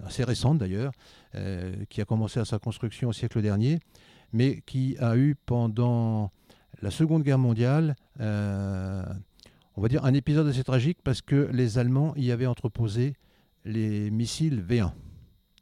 assez 0.05 0.23
récente 0.23 0.59
d'ailleurs, 0.59 0.91
qui 1.89 2.01
a 2.01 2.05
commencé 2.05 2.39
à 2.39 2.45
sa 2.45 2.59
construction 2.59 3.09
au 3.09 3.13
siècle 3.13 3.41
dernier, 3.41 3.79
mais 4.31 4.61
qui 4.67 4.95
a 4.99 5.17
eu 5.17 5.35
pendant 5.45 6.31
la 6.81 6.91
Seconde 6.91 7.23
Guerre 7.23 7.39
mondiale, 7.39 7.95
on 8.19 9.81
va 9.81 9.87
dire 9.87 10.05
un 10.05 10.13
épisode 10.13 10.47
assez 10.47 10.63
tragique 10.63 10.99
parce 11.03 11.21
que 11.21 11.49
les 11.51 11.77
Allemands 11.77 12.13
y 12.15 12.31
avaient 12.31 12.45
entreposé 12.45 13.13
les 13.65 14.09
missiles 14.11 14.63
V1. 14.67 14.91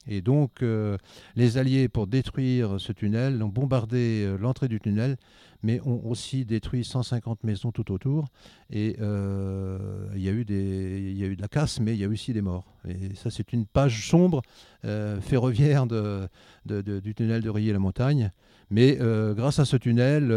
Et 0.07 0.21
donc, 0.21 0.63
euh, 0.63 0.97
les 1.35 1.57
Alliés, 1.57 1.89
pour 1.89 2.07
détruire 2.07 2.79
ce 2.79 2.91
tunnel, 2.91 3.43
ont 3.43 3.49
bombardé 3.49 4.23
euh, 4.25 4.37
l'entrée 4.37 4.67
du 4.67 4.79
tunnel, 4.79 5.17
mais 5.61 5.81
ont 5.81 6.01
aussi 6.07 6.45
détruit 6.45 6.85
150 6.85 7.43
maisons 7.43 7.71
tout 7.71 7.91
autour. 7.91 8.25
Et 8.71 8.95
euh, 9.01 10.07
il 10.15 10.21
y, 10.21 10.29
a 10.29 10.31
eu 10.31 10.39
eu 10.41 11.35
de 11.35 11.41
la 11.41 11.47
casse, 11.49 11.79
mais 11.81 11.93
il 11.93 11.99
y 11.99 12.05
a 12.05 12.07
aussi 12.07 12.31
des 12.31 12.41
morts. 12.41 12.73
Et 12.87 13.13
ça, 13.15 13.29
c'est 13.29 13.51
une 13.51 13.65
page 13.65 14.07
sombre 14.09 14.41
ferroviaire 14.81 15.85
du 15.85 17.15
tunnel 17.15 17.41
de 17.41 17.49
Rilly-la-Montagne. 17.49 18.31
Mais 18.71 18.97
grâce 19.35 19.59
à 19.59 19.65
ce 19.65 19.75
tunnel, 19.75 20.31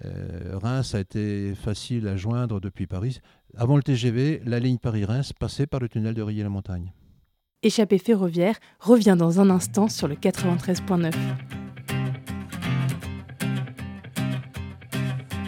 Reims 0.00 0.94
a 0.94 1.00
été 1.00 1.54
facile 1.54 2.08
à 2.08 2.16
joindre 2.16 2.60
depuis 2.60 2.86
Paris. 2.86 3.20
Avant 3.58 3.76
le 3.76 3.82
TGV, 3.82 4.40
la 4.46 4.58
ligne 4.58 4.78
Paris-Reims 4.78 5.34
passait 5.34 5.66
par 5.66 5.80
le 5.80 5.88
tunnel 5.90 6.14
de 6.14 6.22
Rilly-la-Montagne. 6.22 6.92
Échappée 7.62 7.98
ferroviaire 7.98 8.56
revient 8.78 9.16
dans 9.18 9.38
un 9.38 9.50
instant 9.50 9.86
sur 9.88 10.08
le 10.08 10.14
93.9. 10.14 11.12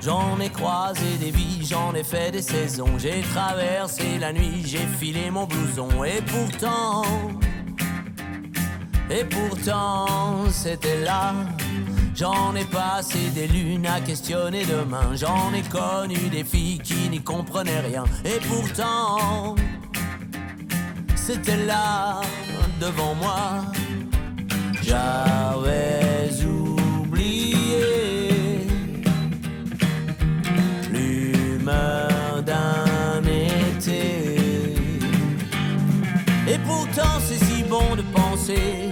J'en 0.02 0.38
ai 0.38 0.50
croisé 0.50 1.16
des 1.18 1.30
vies, 1.30 1.64
j'en 1.64 1.94
ai 1.94 2.04
fait 2.04 2.30
des 2.30 2.42
saisons, 2.42 2.98
j'ai 2.98 3.22
traversé 3.32 4.18
la 4.20 4.34
nuit, 4.34 4.62
j'ai 4.62 4.86
filé 4.98 5.30
mon 5.30 5.46
blouson 5.46 6.04
et 6.04 6.20
pourtant, 6.26 7.02
et 9.08 9.24
pourtant 9.24 10.50
c'était 10.50 11.00
là. 11.04 11.32
J'en 12.14 12.54
ai 12.54 12.64
passé 12.66 13.30
des 13.34 13.48
lunes 13.48 13.86
à 13.86 14.00
questionner 14.00 14.66
demain, 14.66 15.14
j'en 15.14 15.50
ai 15.54 15.62
connu 15.62 16.28
des 16.30 16.44
filles 16.44 16.80
qui 16.80 17.08
n'y 17.08 17.22
comprenaient 17.22 17.80
rien 17.80 18.04
et 18.26 18.38
pourtant 18.46 19.54
c'était 21.26 21.64
là 21.66 22.20
devant 22.80 23.14
moi. 23.14 23.62
J'avais 24.82 26.30
oublié 26.44 27.86
l'humeur 30.92 32.42
d'un 32.44 33.22
été. 33.22 34.74
Et 36.48 36.58
pourtant 36.66 37.14
c'est 37.26 37.42
si 37.44 37.62
bon 37.62 37.94
de 37.96 38.02
penser 38.02 38.91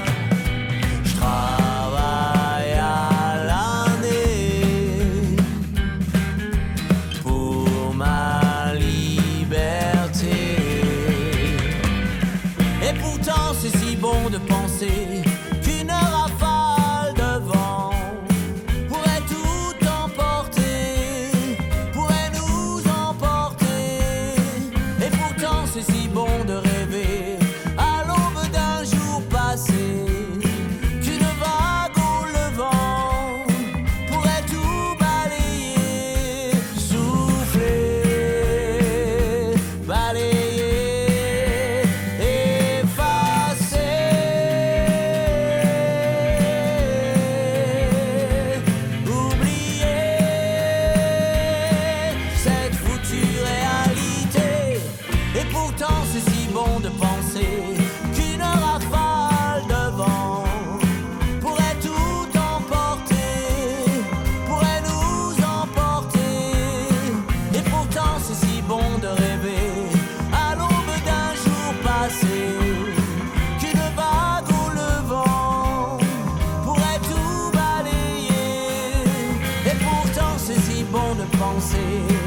você. 81.61 82.20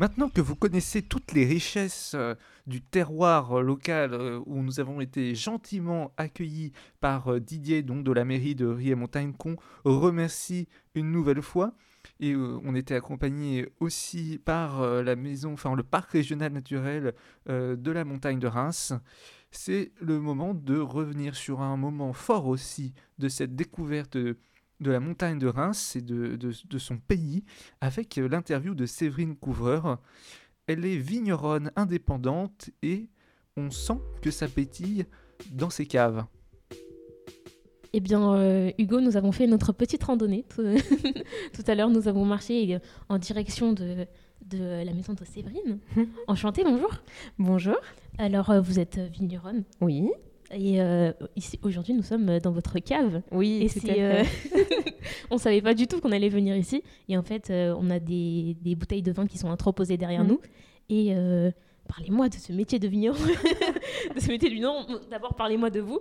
Maintenant 0.00 0.30
que 0.30 0.40
vous 0.40 0.56
connaissez 0.56 1.02
toutes 1.02 1.32
les 1.32 1.44
richesses 1.44 2.12
euh, 2.14 2.34
du 2.66 2.80
terroir 2.80 3.58
euh, 3.58 3.60
local 3.60 4.14
euh, 4.14 4.40
où 4.46 4.62
nous 4.62 4.80
avons 4.80 5.02
été 5.02 5.34
gentiment 5.34 6.14
accueillis 6.16 6.72
par 7.00 7.38
Didier 7.38 7.82
donc 7.82 8.02
de 8.02 8.10
la 8.10 8.24
mairie 8.24 8.54
de 8.54 8.64
Rie-Montagne 8.66 9.34
qu'on 9.34 9.56
remercie 9.84 10.68
une 10.94 11.12
nouvelle 11.12 11.42
fois, 11.42 11.74
Et 12.18 12.34
on 12.34 12.74
était 12.74 12.94
accompagné 12.94 13.68
aussi 13.78 14.40
par 14.42 14.82
la 15.02 15.16
maison, 15.16 15.52
enfin 15.52 15.74
le 15.76 15.82
parc 15.82 16.12
régional 16.12 16.52
naturel 16.52 17.14
de 17.46 17.90
la 17.90 18.04
montagne 18.04 18.38
de 18.38 18.46
Reims. 18.46 18.94
C'est 19.50 19.92
le 20.00 20.18
moment 20.18 20.54
de 20.54 20.78
revenir 20.78 21.36
sur 21.36 21.60
un 21.60 21.76
moment 21.76 22.14
fort 22.14 22.46
aussi 22.46 22.94
de 23.18 23.28
cette 23.28 23.54
découverte 23.54 24.16
de 24.80 24.90
la 24.90 25.00
montagne 25.00 25.38
de 25.38 25.46
Reims 25.46 25.96
et 25.96 26.00
de, 26.00 26.36
de 26.36 26.78
son 26.78 26.98
pays 26.98 27.44
avec 27.80 28.16
l'interview 28.16 28.74
de 28.74 28.86
Séverine 28.86 29.36
Couvreur. 29.36 30.00
Elle 30.66 30.84
est 30.84 30.96
vigneronne 30.96 31.70
indépendante 31.76 32.70
et 32.82 33.08
on 33.56 33.70
sent 33.70 34.00
que 34.22 34.30
ça 34.30 34.48
pétille 34.48 35.04
dans 35.50 35.70
ses 35.70 35.86
caves. 35.86 36.24
Eh 37.92 38.00
bien, 38.00 38.34
euh, 38.34 38.70
Hugo, 38.78 39.00
nous 39.00 39.16
avons 39.16 39.32
fait 39.32 39.46
notre 39.48 39.72
petite 39.72 40.04
randonnée. 40.04 40.44
Tout, 40.48 40.62
à 41.66 41.74
l'heure, 41.74 41.90
nous 41.90 42.06
avons 42.06 42.24
marché 42.24 42.78
en 43.08 43.18
direction 43.18 43.72
de, 43.72 44.06
de 44.46 44.84
la 44.84 44.92
maison 44.92 45.14
de 45.14 45.24
Séverine. 45.24 45.80
Enchantée, 46.28 46.62
bonjour. 46.62 46.90
Bonjour. 47.38 47.76
Alors, 48.18 48.50
euh, 48.50 48.60
vous 48.60 48.78
êtes 48.78 48.98
vigneronne 48.98 49.64
Oui. 49.80 50.08
Et 50.52 50.80
euh, 50.80 51.12
ici, 51.36 51.58
aujourd'hui, 51.62 51.94
nous 51.94 52.02
sommes 52.02 52.38
dans 52.40 52.50
votre 52.50 52.78
cave. 52.80 53.22
Oui, 53.30 53.62
et 53.62 53.70
tout 53.70 53.86
on 55.30 55.36
ne 55.36 55.40
savait 55.40 55.62
pas 55.62 55.74
du 55.74 55.86
tout 55.86 56.00
qu'on 56.00 56.12
allait 56.12 56.28
venir 56.28 56.56
ici. 56.56 56.82
Et 57.08 57.16
en 57.16 57.22
fait, 57.22 57.50
on 57.50 57.88
a 57.90 57.98
des, 57.98 58.56
des, 58.60 58.74
bouteilles 58.74 59.02
de 59.02 59.12
vin 59.12 59.26
qui 59.26 59.38
sont 59.38 59.48
entreposées 59.48 59.96
derrière 59.96 60.24
mhm. 60.24 60.30
nous. 60.30 60.40
Et 60.88 61.14
parlez-moi 61.90 62.28
de 62.28 62.34
ce 62.34 62.52
métier 62.52 62.78
de 62.78 62.88
vigneron. 62.88 63.18
de 64.14 64.20
ce 64.20 64.28
métier 64.28 64.48
de 64.48 64.54
vigneron. 64.54 64.86
D'abord, 65.10 65.34
parlez-moi 65.34 65.70
de 65.70 65.80
vous. 65.80 66.00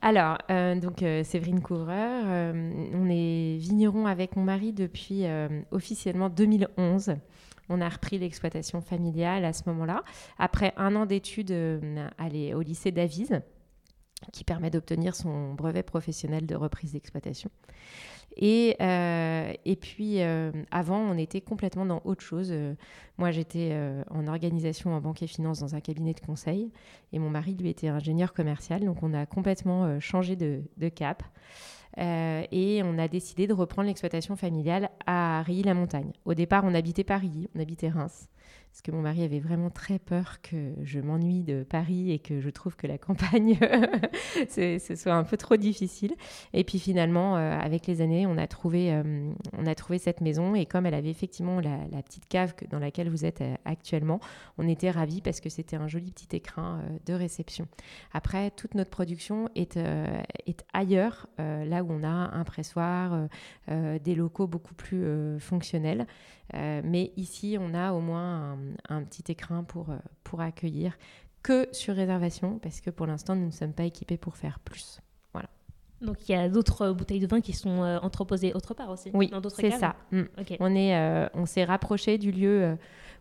Alors, 0.00 0.38
euh, 0.50 0.74
donc 0.74 1.02
euh, 1.02 1.22
Séverine 1.24 1.60
Couvreur, 1.60 2.24
euh, 2.26 2.88
on 2.94 3.08
est 3.08 3.56
vigneron 3.58 4.06
avec 4.06 4.36
mon 4.36 4.42
mari 4.42 4.72
depuis 4.72 5.24
officiellement 5.70 6.28
2011. 6.28 7.14
On 7.68 7.80
a 7.80 7.88
repris 7.88 8.18
l'exploitation 8.18 8.80
familiale 8.80 9.44
à 9.44 9.52
ce 9.52 9.62
moment-là, 9.66 10.02
après 10.38 10.74
un 10.76 10.94
an 10.96 11.06
d'études 11.06 11.52
au 11.52 12.60
lycée 12.60 12.90
d'Avise, 12.90 13.40
qui 14.32 14.44
permet 14.44 14.70
d'obtenir 14.70 15.14
son 15.14 15.54
brevet 15.54 15.82
professionnel 15.82 16.46
de 16.46 16.54
reprise 16.54 16.92
d'exploitation. 16.92 17.50
Et, 18.36 18.76
euh, 18.80 19.52
et 19.64 19.76
puis, 19.76 20.22
euh, 20.22 20.50
avant, 20.70 20.98
on 20.98 21.18
était 21.18 21.40
complètement 21.40 21.84
dans 21.84 22.00
autre 22.04 22.22
chose. 22.22 22.48
Euh, 22.50 22.74
moi, 23.18 23.30
j'étais 23.30 23.76
en 24.10 24.26
organisation 24.26 24.94
en 24.94 25.00
banque 25.00 25.22
et 25.22 25.26
finance 25.26 25.60
dans 25.60 25.74
un 25.74 25.80
cabinet 25.80 26.14
de 26.14 26.20
conseil. 26.20 26.72
Et 27.12 27.18
mon 27.18 27.30
mari, 27.30 27.54
lui, 27.54 27.68
était 27.68 27.88
ingénieur 27.88 28.32
commercial. 28.32 28.84
Donc, 28.84 29.02
on 29.02 29.12
a 29.14 29.26
complètement 29.26 30.00
changé 30.00 30.34
de, 30.34 30.62
de 30.78 30.88
cap. 30.88 31.22
et 31.98 32.82
on 32.84 32.98
a 32.98 33.06
décidé 33.08 33.46
de 33.46 33.52
reprendre 33.52 33.88
l'exploitation 33.88 34.34
familiale 34.34 34.90
à 35.06 35.42
Rilly-la-Montagne. 35.42 36.12
Au 36.24 36.34
départ, 36.34 36.64
on 36.64 36.74
habitait 36.74 37.04
Paris, 37.04 37.48
on 37.54 37.60
habitait 37.60 37.90
Reims 37.90 38.28
parce 38.72 38.80
que 38.80 38.90
mon 38.90 39.02
mari 39.02 39.22
avait 39.22 39.38
vraiment 39.38 39.68
très 39.68 39.98
peur 39.98 40.40
que 40.40 40.72
je 40.82 40.98
m'ennuie 40.98 41.42
de 41.42 41.62
Paris 41.62 42.10
et 42.10 42.18
que 42.18 42.40
je 42.40 42.48
trouve 42.48 42.74
que 42.74 42.86
la 42.86 42.96
campagne 42.96 43.58
ce 44.48 44.94
soit 44.96 45.12
un 45.12 45.24
peu 45.24 45.36
trop 45.36 45.58
difficile. 45.58 46.14
Et 46.54 46.64
puis 46.64 46.78
finalement, 46.78 47.36
euh, 47.36 47.58
avec 47.58 47.86
les 47.86 48.00
années, 48.00 48.26
on 48.26 48.38
a 48.38 48.46
trouvé, 48.46 48.90
euh, 48.90 49.30
on 49.58 49.66
a 49.66 49.74
trouvé 49.74 49.98
cette 49.98 50.22
maison 50.22 50.54
et 50.54 50.64
comme 50.64 50.86
elle 50.86 50.94
avait 50.94 51.10
effectivement 51.10 51.60
la, 51.60 52.02
petite 52.02 52.26
cave 52.28 52.54
dans 52.70 52.78
laquelle 52.78 53.10
vous 53.10 53.26
êtes 53.26 53.42
euh, 53.42 53.54
actuellement, 53.66 54.20
on 54.56 54.66
était 54.66 54.90
ravis 54.90 55.20
parce 55.20 55.40
que 55.40 55.50
c'était 55.50 55.76
un 55.76 55.86
joli 55.86 56.10
petit 56.10 56.34
écrin 56.34 56.80
de 57.04 57.12
réception. 57.12 57.68
Après, 58.14 58.50
toute 58.52 58.74
notre 58.74 58.90
production 58.90 59.50
est, 59.54 59.76
est 59.76 60.64
ailleurs, 60.72 61.28
là 61.38 61.84
où 61.84 61.92
on 61.92 62.02
a 62.04 62.08
un 62.08 62.44
pressoir, 62.44 63.28
des 63.68 64.14
locaux 64.14 64.46
beaucoup 64.46 64.74
plus 64.74 65.04
fonctionnels. 65.38 66.06
mais 66.52 67.12
ici, 67.16 67.56
on 67.60 67.74
a 67.74 67.92
au 67.92 68.00
moins 68.00 68.52
un, 68.52 68.61
petit 69.04 69.30
écrin 69.30 69.64
pour, 69.64 69.90
euh, 69.90 69.96
pour 70.24 70.40
accueillir 70.40 70.96
que 71.42 71.68
sur 71.72 71.94
réservation, 71.94 72.58
parce 72.58 72.80
que 72.80 72.90
pour 72.90 73.06
l'instant, 73.06 73.34
nous 73.34 73.46
ne 73.46 73.50
sommes 73.50 73.72
pas 73.72 73.84
équipés 73.84 74.16
pour 74.16 74.36
faire 74.36 74.60
plus. 74.60 75.00
Voilà. 75.32 75.48
Donc 76.00 76.28
il 76.28 76.32
y 76.32 76.34
a 76.34 76.48
d'autres 76.48 76.82
euh, 76.82 76.92
bouteilles 76.92 77.20
de 77.20 77.26
vin 77.26 77.40
qui 77.40 77.52
sont 77.52 77.82
euh, 77.82 77.98
entreposées 78.00 78.52
autre 78.54 78.74
part 78.74 78.90
aussi 78.90 79.10
Oui, 79.14 79.30
c'est 79.48 79.72
ça. 79.72 79.96
Mm. 80.12 80.22
On, 80.60 80.74
est, 80.74 81.30
on 81.34 81.46
s'est 81.46 81.64
rapproché 81.64 82.18
du 82.18 82.30
lieu 82.30 82.76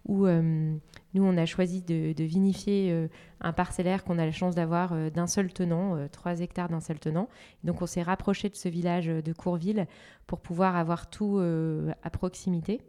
où 0.08 0.28
nous, 0.28 1.24
on 1.24 1.38
a 1.38 1.46
choisi 1.46 1.82
de, 1.82 2.14
de 2.14 2.24
vinifier 2.24 3.08
un 3.40 3.54
parcellaire 3.54 4.04
qu'on 4.04 4.18
a 4.18 4.26
la 4.26 4.32
chance 4.32 4.56
d'avoir 4.56 4.96
d'un 5.12 5.28
seul 5.28 5.54
tenant, 5.54 6.08
3 6.12 6.42
hectares 6.42 6.70
d'un 6.70 6.80
seul 6.80 7.00
tenant. 7.00 7.28
Donc 7.64 7.82
on 7.82 7.86
s'est 7.86 8.02
rapproché 8.02 8.50
de 8.50 8.56
ce 8.56 8.68
village 8.68 9.08
de 9.08 9.34
Courville 9.34 9.88
pour 10.26 10.40
pouvoir 10.40 10.76
avoir 10.76 11.10
tout 11.10 11.40
à 11.40 12.10
proximité. 12.10 12.82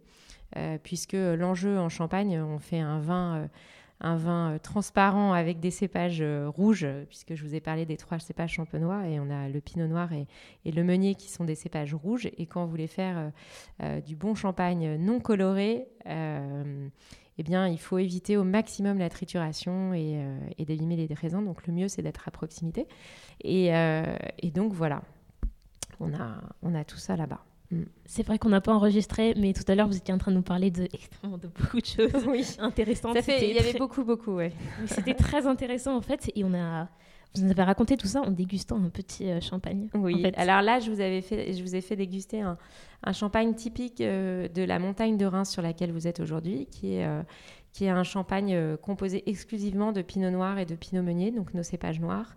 Euh, 0.56 0.78
puisque 0.82 1.14
l'enjeu 1.14 1.78
en 1.78 1.88
Champagne, 1.88 2.40
on 2.40 2.58
fait 2.58 2.80
un 2.80 2.98
vin, 2.98 3.36
euh, 3.36 3.46
un 4.00 4.16
vin 4.16 4.52
euh, 4.52 4.58
transparent 4.58 5.32
avec 5.32 5.60
des 5.60 5.70
cépages 5.70 6.22
rouges, 6.22 6.86
puisque 7.08 7.34
je 7.34 7.44
vous 7.44 7.54
ai 7.54 7.60
parlé 7.60 7.86
des 7.86 7.96
trois 7.96 8.18
cépages 8.18 8.52
champenois, 8.52 9.06
et 9.08 9.18
on 9.18 9.30
a 9.30 9.48
le 9.48 9.60
pinot 9.60 9.86
noir 9.86 10.12
et, 10.12 10.26
le 10.70 10.84
meunier 10.84 11.14
qui 11.14 11.30
sont 11.30 11.44
des 11.44 11.54
cépages 11.54 11.94
rouges. 11.94 12.28
Et 12.36 12.46
quand 12.46 12.64
vous 12.64 12.70
voulez 12.70 12.86
faire 12.86 13.30
du 14.06 14.16
bon 14.16 14.34
champagne 14.34 14.96
non 14.96 15.20
coloré, 15.20 15.86
eh 16.06 17.42
bien, 17.42 17.66
il 17.66 17.78
faut 17.78 17.98
éviter 17.98 18.36
au 18.36 18.44
maximum 18.44 18.98
la 18.98 19.08
trituration 19.08 19.94
et, 19.94 20.18
et 20.58 20.64
d'abîmer 20.64 20.96
les 20.96 21.14
raisins. 21.14 21.44
Donc, 21.44 21.66
le 21.66 21.72
mieux, 21.72 21.88
c'est 21.88 22.02
d'être 22.02 22.26
à 22.28 22.30
proximité. 22.30 22.86
Et, 23.42 23.66
et, 23.66 24.50
donc, 24.50 24.72
voilà, 24.72 25.02
on 26.00 26.12
a, 26.14 26.42
on 26.62 26.74
a 26.74 26.84
tout 26.84 26.98
ça 26.98 27.16
là-bas. 27.16 27.44
Mm. 27.72 27.84
C'est 28.04 28.24
vrai 28.24 28.38
qu'on 28.38 28.50
n'a 28.50 28.60
pas 28.60 28.72
enregistré, 28.72 29.34
mais 29.36 29.52
tout 29.52 29.64
à 29.66 29.74
l'heure, 29.74 29.88
vous 29.88 29.96
étiez 29.96 30.12
en 30.12 30.18
train 30.18 30.30
de 30.30 30.36
nous 30.36 30.42
parler 30.42 30.70
de, 30.70 30.82
de 30.82 31.48
beaucoup 31.58 31.80
de 31.80 31.86
choses 31.86 32.24
oui. 32.28 32.46
intéressantes. 32.58 33.16
il 33.26 33.52
y 33.52 33.58
avait 33.58 33.78
beaucoup, 33.78 34.04
beaucoup, 34.04 34.34
ouais. 34.34 34.52
C'était 34.86 35.14
très 35.14 35.46
intéressant, 35.46 35.96
en 35.96 36.02
fait, 36.02 36.30
et 36.34 36.44
on 36.44 36.54
a... 36.54 36.88
Vous 37.34 37.44
nous 37.44 37.50
avez 37.50 37.62
raconté 37.62 37.96
tout 37.96 38.06
ça 38.06 38.20
en 38.20 38.30
dégustant 38.30 38.76
un 38.76 38.90
petit 38.90 39.30
euh, 39.30 39.40
champagne. 39.40 39.88
Oui, 39.94 40.30
alors 40.36 40.60
là, 40.60 40.80
je 40.80 40.90
vous, 40.90 41.00
avais 41.00 41.22
fait, 41.22 41.54
je 41.54 41.62
vous 41.62 41.74
ai 41.74 41.80
fait 41.80 41.96
déguster 41.96 42.42
un, 42.42 42.58
champagne 43.14 43.54
typique 43.54 44.02
euh, 44.02 44.48
de 44.48 44.62
la 44.62 44.78
montagne 44.78 45.16
de 45.16 45.24
Reims 45.24 45.50
sur 45.50 45.62
laquelle 45.62 45.92
vous 45.92 46.06
êtes 46.06 46.20
aujourd'hui, 46.20 46.66
qui 46.70 46.96
est, 46.96 47.06
euh, 47.06 47.22
qui 47.72 47.86
est 47.86 47.90
un 47.90 48.04
champagne 48.04 48.54
euh, 48.54 48.76
composé 48.76 49.28
exclusivement 49.28 49.92
de 49.92 50.02
pinot 50.02 50.30
noir 50.30 50.58
et 50.58 50.66
de 50.66 50.74
pinot 50.74 51.02
meunier, 51.02 51.30
donc 51.30 51.54
nos 51.54 51.62
cépages 51.62 52.00
noirs. 52.00 52.36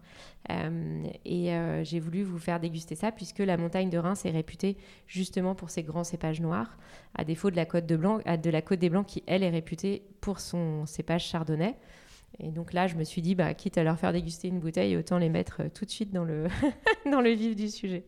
Euh, 0.49 1.03
et 1.25 1.53
euh, 1.53 1.83
j'ai 1.83 1.99
voulu 1.99 2.23
vous 2.23 2.39
faire 2.39 2.59
déguster 2.59 2.95
ça 2.95 3.11
puisque 3.11 3.39
la 3.39 3.57
montagne 3.57 3.89
de 3.89 3.97
Reims 3.97 4.25
est 4.25 4.31
réputée 4.31 4.77
justement 5.07 5.53
pour 5.53 5.69
ses 5.69 5.83
grands 5.83 6.05
cépages 6.05 6.39
noirs, 6.39 6.77
à 7.15 7.25
défaut 7.25 7.51
de 7.51 7.57
la 7.57 7.65
côte, 7.65 7.85
de 7.85 7.97
Blanc, 7.97 8.19
de 8.19 8.49
la 8.49 8.61
côte 8.61 8.79
des 8.79 8.89
Blancs 8.89 9.05
qui, 9.05 9.23
elle, 9.27 9.43
est 9.43 9.49
réputée 9.49 10.03
pour 10.21 10.39
son 10.39 10.85
cépage 10.85 11.25
chardonnay. 11.25 11.75
Et 12.39 12.51
donc 12.51 12.73
là, 12.73 12.87
je 12.87 12.95
me 12.95 13.03
suis 13.03 13.21
dit, 13.21 13.35
bah, 13.35 13.53
quitte 13.53 13.77
à 13.77 13.83
leur 13.83 13.97
faire 13.97 14.13
déguster 14.13 14.47
une 14.47 14.59
bouteille, 14.59 14.95
autant 14.97 15.17
les 15.17 15.29
mettre 15.29 15.63
tout 15.73 15.85
de 15.85 15.91
suite 15.91 16.11
dans 16.11 16.25
le, 16.25 16.47
dans 17.11 17.21
le 17.21 17.31
vif 17.31 17.55
du 17.55 17.69
sujet. 17.69 18.05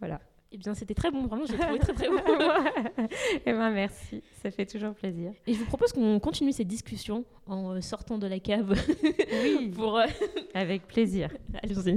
Voilà. 0.00 0.20
Eh 0.54 0.56
bien, 0.56 0.72
c'était 0.72 0.94
très 0.94 1.10
bon, 1.10 1.26
vraiment, 1.26 1.46
j'ai 1.46 1.58
trouvé 1.58 1.80
très 1.80 1.92
très 1.94 2.08
bon. 2.08 2.20
eh 3.44 3.52
bien, 3.52 3.70
merci, 3.72 4.22
ça 4.40 4.52
fait 4.52 4.64
toujours 4.64 4.94
plaisir. 4.94 5.32
Et 5.48 5.52
je 5.52 5.58
vous 5.58 5.64
propose 5.64 5.92
qu'on 5.92 6.20
continue 6.20 6.52
cette 6.52 6.68
discussion 6.68 7.24
en 7.48 7.72
euh, 7.72 7.80
sortant 7.80 8.18
de 8.18 8.28
la 8.28 8.38
cave. 8.38 8.72
oui, 9.42 9.68
pour, 9.74 9.98
euh, 9.98 10.06
avec 10.54 10.86
plaisir. 10.86 11.28
Allons-y. 11.60 11.94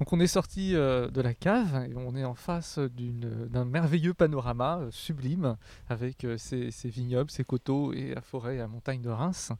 Donc 0.00 0.12
on 0.12 0.18
est 0.18 0.26
sorti 0.26 0.74
euh, 0.74 1.06
de 1.08 1.20
la 1.20 1.34
cave 1.34 1.86
et 1.88 1.94
on 1.94 2.16
est 2.16 2.24
en 2.24 2.34
face 2.34 2.80
d'un 2.80 3.64
merveilleux 3.64 4.14
panorama 4.14 4.80
sublime 4.90 5.56
avec 5.88 6.26
ces, 6.38 6.70
vignobles, 6.86 7.30
ces 7.30 7.44
coteaux 7.44 7.92
et 7.92 8.12
la 8.12 8.22
forêt 8.22 8.56
et 8.56 8.58
la 8.58 8.66
montagne 8.66 9.02
de 9.02 9.10
Reims 9.10 9.52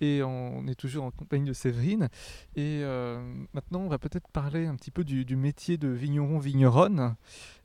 et 0.00 0.22
on 0.22 0.66
est 0.66 0.74
toujours 0.74 1.04
en 1.04 1.10
compagnie 1.10 1.48
de 1.48 1.52
Séverine. 1.52 2.08
Et 2.56 2.80
euh, 2.82 3.20
maintenant, 3.52 3.80
on 3.80 3.88
va 3.88 3.98
peut-être 3.98 4.28
parler 4.28 4.66
un 4.66 4.76
petit 4.76 4.90
peu 4.90 5.04
du, 5.04 5.36
métier 5.36 5.76
de 5.78 5.88
vigneron-vigneronne. 5.88 7.16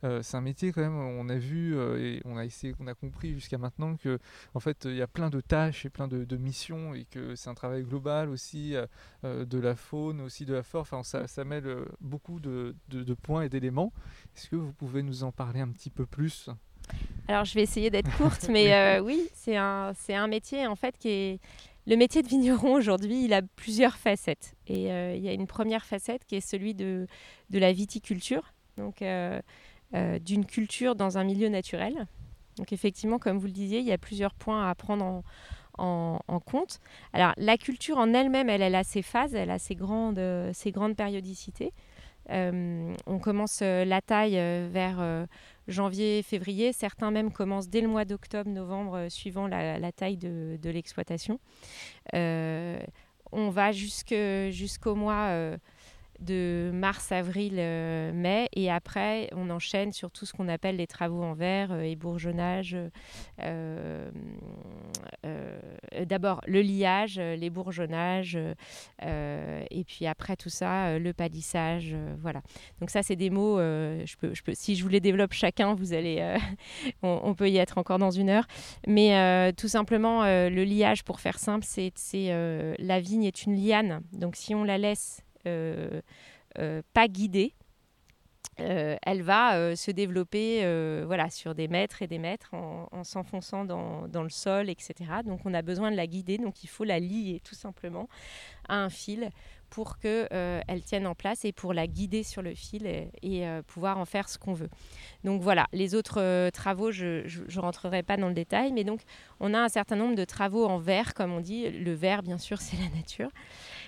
Euh, 0.04 0.22
c'est 0.22 0.38
un 0.38 0.42
métier 0.42 0.72
quand 0.72 0.82
même, 0.82 0.98
on 0.98 1.30
a 1.30 1.38
vu 1.38 1.78
euh, 1.78 1.98
et 1.98 2.22
on 2.26 2.38
a 2.38 2.46
essayé, 2.46 2.76
on 2.80 2.88
a 2.88 2.94
compris 2.94 3.34
jusqu'à 3.34 3.58
maintenant 3.58 3.96
que 3.96 4.20
en 4.54 4.60
fait 4.60 4.84
il 4.86 4.96
y 4.96 5.02
a 5.02 5.08
plein 5.08 5.30
de 5.30 5.40
tâches 5.40 5.86
et 5.86 5.90
plein 5.90 6.08
de, 6.08 6.38
missions 6.38 6.94
et 6.94 7.06
que 7.06 7.36
c'est 7.36 7.50
un 7.50 7.54
travail 7.54 7.84
global 7.84 8.30
aussi 8.30 8.76
de 9.24 9.60
la 9.60 9.76
faune, 9.76 10.20
aussi 10.22 10.46
de 10.46 10.54
la 10.54 10.64
flore. 10.64 10.82
Enfin, 10.82 11.04
ça, 11.04 11.28
ça 11.28 11.46
mêle 11.46 11.86
beaucoup 12.02 12.40
de, 12.40 12.76
de 12.90 13.14
points 13.14 13.44
et 13.44 13.50
d'éléments. 13.50 13.94
Est-ce 14.36 14.50
que 14.50 14.56
vous 14.56 14.74
pouvez 14.74 15.04
nous 15.04 15.24
en 15.24 15.32
parler 15.32 15.62
un 15.62 15.70
petit 15.70 15.92
peu 15.92 16.06
plus? 16.06 16.50
Alors, 17.28 17.46
je 17.46 17.54
vais 17.54 17.62
essayer 17.62 17.90
d'être 17.90 18.12
courte, 18.18 18.48
mais 18.52 19.00
oui, 19.00 19.30
c'est 19.34 19.56
un, 19.56 19.94
un 20.10 20.28
métier 20.28 20.68
en 20.68 20.76
fait 20.76 20.98
qui 20.98 21.10
est, 21.10 21.40
le 21.86 21.96
métier 21.96 22.22
de 22.22 22.28
vigneron 22.28 22.74
aujourd'hui, 22.74 23.26
il 23.26 23.34
a 23.34 23.42
plusieurs 23.42 23.98
facettes. 23.98 24.56
Et 24.68 24.92
euh, 24.92 25.16
il 25.16 25.22
y 25.22 25.28
a 25.28 25.34
une 25.34 25.48
première 25.48 25.86
facette 25.86 26.26
qui 26.26 26.36
est 26.36 26.42
celui 26.42 26.74
de, 26.74 27.08
de 27.50 27.60
la 27.60 27.74
viticulture, 27.74 28.54
donc 28.78 29.02
euh, 29.02 29.42
euh, 29.94 30.20
d'une 30.20 30.46
culture 30.46 30.96
dans 30.96 31.18
un 31.18 31.24
milieu 31.24 31.50
naturel. 31.50 32.08
Donc 32.58 32.72
effectivement, 32.72 33.20
comme 33.20 33.38
vous 33.38 33.48
le 33.48 33.52
disiez, 33.52 33.80
il 33.80 33.86
y 33.86 33.92
a 33.92 33.98
plusieurs 33.98 34.34
points 34.34 34.70
à 34.70 34.76
prendre 34.76 35.24
en, 35.78 36.40
compte. 36.46 36.80
Alors 37.14 37.34
la 37.38 37.58
culture 37.58 37.98
en 37.98 38.14
elle-même, 38.14 38.48
elle, 38.48 38.62
elle, 38.62 38.76
a 38.76 38.84
ses 38.84 39.02
phases, 39.02 39.34
elle 39.34 39.50
a 39.50 39.60
ses 39.60 39.76
grandes, 39.76 40.22
ses 40.54 40.72
grandes 40.72 40.96
périodicités. 40.96 41.74
On 42.30 43.20
commence 43.22 43.62
la 43.62 44.02
taille 44.02 44.36
vers 44.70 45.28
janvier, 45.68 46.24
février. 46.24 46.74
Certains 46.74 47.12
même 47.12 47.32
commencent 47.32 47.70
dès 47.70 47.82
le 47.82 47.88
mois 47.88 48.06
d'octobre, 48.06 48.50
novembre, 48.50 49.08
suivant 49.10 49.48
la, 49.48 49.92
taille 49.92 50.18
de, 50.18 50.58
de 50.62 50.70
l'exploitation. 50.70 51.40
on 52.14 53.50
va 53.50 53.72
jusqu'au 53.72 54.96
mois 54.96 55.58
de 56.20 56.72
mars, 56.74 57.12
avril, 57.12 57.56
euh, 57.58 58.12
mai. 58.14 58.48
Et 58.54 58.72
après, 58.72 59.30
on 59.34 59.50
enchaîne 59.50 59.92
sur 59.92 60.12
tout 60.12 60.26
ce 60.26 60.34
qu'on 60.34 60.48
appelle 60.48 60.78
les 60.78 60.88
travaux 60.88 61.24
en 61.24 61.34
verre, 61.34 61.72
euh, 61.72 61.82
et 61.82 61.96
bourgeonnage. 61.96 62.78
Euh, 63.42 64.10
d'abord, 66.06 66.42
le 66.48 66.62
liage, 66.62 67.18
les 67.20 67.50
bourgeonnages. 67.50 68.38
et 69.02 69.84
puis 69.86 70.06
après 70.06 70.36
tout 70.36 70.50
ça, 70.50 70.98
le 71.00 71.14
palissage. 71.14 71.96
voilà. 72.20 72.42
Donc 72.80 72.90
ça, 72.90 73.04
c'est 73.04 73.16
des 73.16 73.30
mots. 73.30 73.58
je 73.58 74.16
peux, 74.18 74.34
je 74.34 74.44
peux, 74.44 74.54
si 74.54 74.76
je 74.76 74.84
vous 74.84 74.90
les 74.90 75.00
développe 75.00 75.34
chacun, 75.34 75.74
vous 75.74 75.94
allez, 75.94 76.38
on, 77.04 77.34
peut 77.36 77.50
y 77.50 77.58
être 77.58 77.78
encore 77.78 78.00
dans 78.00 78.12
une 78.12 78.30
heure. 78.30 78.48
Mais 78.88 79.54
tout 79.54 79.68
simplement, 79.68 80.24
le 80.24 80.64
liage, 80.64 81.04
pour 81.04 81.20
faire 81.20 81.40
simple, 81.40 81.66
c'est 81.66 81.94
la 82.80 83.00
vigne 83.00 83.24
est 83.24 83.44
une 83.46 83.56
liane. 83.56 84.02
Donc 84.12 84.36
si 84.36 84.56
on 84.56 84.64
la 84.64 84.78
laisse 84.78 85.14
euh, 85.14 85.22
euh, 85.22 85.33
pas 85.44 87.08
guidée, 87.08 87.54
euh, 88.60 88.98
elle 89.02 89.24
va 89.24 89.76
se 89.76 89.92
développer 89.92 90.60
voilà, 91.06 91.30
sur 91.30 91.56
des 91.56 91.68
mètres 91.68 92.02
et 92.02 92.08
des 92.08 92.20
mètres 92.20 92.54
en, 92.54 93.04
s'enfonçant 93.04 93.66
dans, 93.66 94.08
dans, 94.08 94.24
le 94.24 94.30
sol, 94.30 94.70
etc. 94.70 94.94
Donc 95.26 95.42
on 95.46 95.54
a 95.54 95.62
besoin 95.62 95.92
de 95.92 95.96
la 95.96 96.08
guider, 96.08 96.38
donc 96.38 96.64
il 96.64 96.68
faut 96.68 96.84
la 96.84 97.00
lier 97.00 97.42
tout 97.44 97.56
simplement 97.56 98.08
à 98.68 98.76
un 98.76 98.90
fil 98.90 99.30
pour 99.74 99.98
qu'elle 99.98 100.28
euh, 100.32 100.80
tienne 100.86 101.08
en 101.08 101.16
place 101.16 101.46
et 101.46 101.52
pour 101.52 101.74
la 101.74 101.88
guider 101.88 102.22
sur 102.22 102.44
le 102.44 102.54
fil 102.54 102.86
et, 102.86 103.10
euh, 103.48 103.64
pouvoir 103.64 103.98
en 103.98 104.06
faire 104.06 104.30
ce 104.30 104.38
qu'on 104.38 104.54
veut. 104.54 104.70
Donc 105.24 105.42
voilà, 105.42 105.66
les 105.74 105.96
autres 105.96 106.22
euh, 106.22 106.52
travaux, 106.52 106.92
je 106.92 107.24
ne 107.26 107.60
rentrerai 107.60 108.04
pas 108.04 108.16
dans 108.16 108.28
le 108.28 108.36
détail, 108.36 108.72
mais 108.72 108.84
donc 108.84 109.02
on 109.40 109.52
a 109.56 109.60
un 109.60 109.70
certain 109.70 109.96
nombre 109.96 110.14
de 110.14 110.26
travaux 110.26 110.68
en 110.68 110.78
verre, 110.78 111.16
comme 111.16 111.34
on 111.34 111.40
dit. 111.40 111.72
Le 111.72 111.92
verre, 111.92 112.22
bien 112.22 112.38
sûr, 112.38 112.62
c'est 112.62 112.78
la 112.78 112.96
nature. 112.96 113.32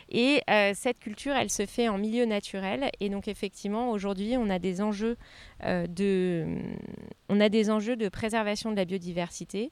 Et 0.09 0.41
cette 0.73 0.99
culture, 0.99 1.33
elle 1.35 1.49
se 1.49 1.65
fait 1.65 1.89
en 1.89 1.97
milieu 1.97 2.25
naturel. 2.25 2.89
Et 2.99 3.09
donc 3.09 3.27
effectivement, 3.27 3.91
aujourd'hui, 3.91 4.35
on 4.37 4.49
a 4.49 4.59
des 4.59 4.81
enjeux 4.81 5.17
des 7.49 7.69
enjeux 7.69 7.95
de 7.95 8.09
préservation 8.09 8.71
de 8.71 8.75
la 8.75 8.85
biodiversité, 8.85 9.71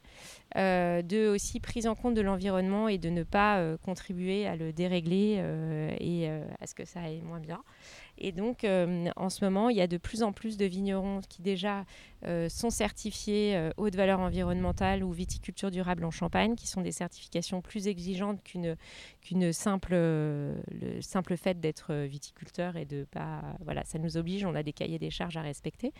de 0.55 1.27
aussi 1.29 1.59
prise 1.59 1.87
en 1.87 1.95
compte 1.95 2.15
de 2.15 2.21
l'environnement 2.21 2.87
et 2.87 2.97
de 2.97 3.09
ne 3.09 3.23
pas 3.23 3.63
contribuer 3.83 4.47
à 4.47 4.55
le 4.55 4.73
dérégler 4.73 5.39
et 5.99 6.29
euh, 6.29 6.45
à 6.61 6.67
ce 6.67 6.75
que 6.75 6.85
ça 6.85 7.01
aille 7.01 7.21
moins 7.21 7.39
bien. 7.39 7.61
Et 8.23 8.31
donc, 8.31 8.63
euh, 8.63 9.09
en 9.17 9.29
ce 9.29 9.43
moment, 9.43 9.67
il 9.67 9.75
y 9.75 9.81
a 9.81 9.87
de 9.87 9.97
plus 9.97 10.23
en 10.23 10.31
plus 10.31 10.55
de 10.55 10.63
vignerons 10.63 11.19
qui 11.27 11.41
déjà 11.41 11.83
euh, 12.25 12.47
sont 12.47 12.69
certifiés 12.69 13.57
euh, 13.57 13.71
haute 13.75 13.97
valeur 13.97 14.21
environnementale 14.21 15.03
ou 15.03 15.11
viticulture 15.11 15.71
durable 15.71 16.05
en 16.05 16.09
Champagne, 16.09 16.55
qui 16.55 16.65
sont 16.65 16.79
des 16.79 16.93
certifications 16.93 17.61
plus 17.61 17.89
exigeantes 17.89 18.41
qu'une 18.41 19.51
simple 19.51 19.93
le 19.93 21.01
simple 21.01 21.35
fait 21.35 21.59
d'être 21.59 21.93
viticulteur 22.05 22.77
et 22.77 22.85
de 22.85 23.05
pas 23.11 23.41
voilà, 23.65 23.83
ça 23.83 23.99
nous 23.99 24.15
oblige, 24.15 24.45
on 24.45 24.55
a 24.55 24.63
des 24.63 24.71
cahiers 24.71 24.99
des 24.99 25.09
charges 25.09 25.35
à 25.35 25.41
respecter. 25.41 25.91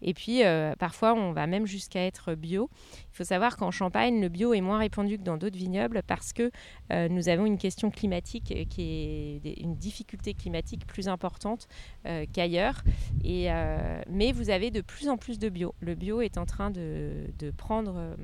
Et 0.00 0.14
puis 0.14 0.42
parfois, 0.78 1.14
on 1.14 1.32
va 1.32 1.48
même 1.48 1.66
jusqu'à 1.66 2.06
être 2.06 2.34
bio. 2.34 2.70
Il 3.12 3.16
faut 3.16 3.24
savoir 3.24 3.56
qu'en 3.56 3.72
Champagne, 3.72 4.20
le 4.20 4.28
bio 4.28 4.54
est 4.54 4.60
moins 4.60 4.78
répandu 4.78 5.18
que 5.18 5.24
dans 5.24 5.38
d'autres 5.38 5.58
vignobles 5.58 6.02
parce 6.06 6.32
que 6.32 6.52
nous 6.90 7.28
avons 7.28 7.46
une 7.46 7.58
question 7.58 7.90
climatique 7.90 8.68
qui 8.68 9.40
est 9.44 9.60
une 9.60 9.74
difficulté 9.74 10.34
climatique 10.34 10.86
plus 10.86 11.08
importante 11.08 11.63
euh, 12.06 12.26
qu'ailleurs. 12.32 12.82
Euh, 13.24 14.02
mais 14.10 14.32
vous 14.32 14.50
avez 14.50 14.70
de 14.70 14.80
plus 14.80 15.08
en 15.08 15.16
plus 15.16 15.38
de 15.38 15.48
bio. 15.48 15.74
Le 15.80 15.94
bio 15.94 16.20
est 16.20 16.36
en 16.38 16.44
train 16.44 16.70
de, 16.70 17.32
prendre 17.56 17.94
euh, 17.96 18.14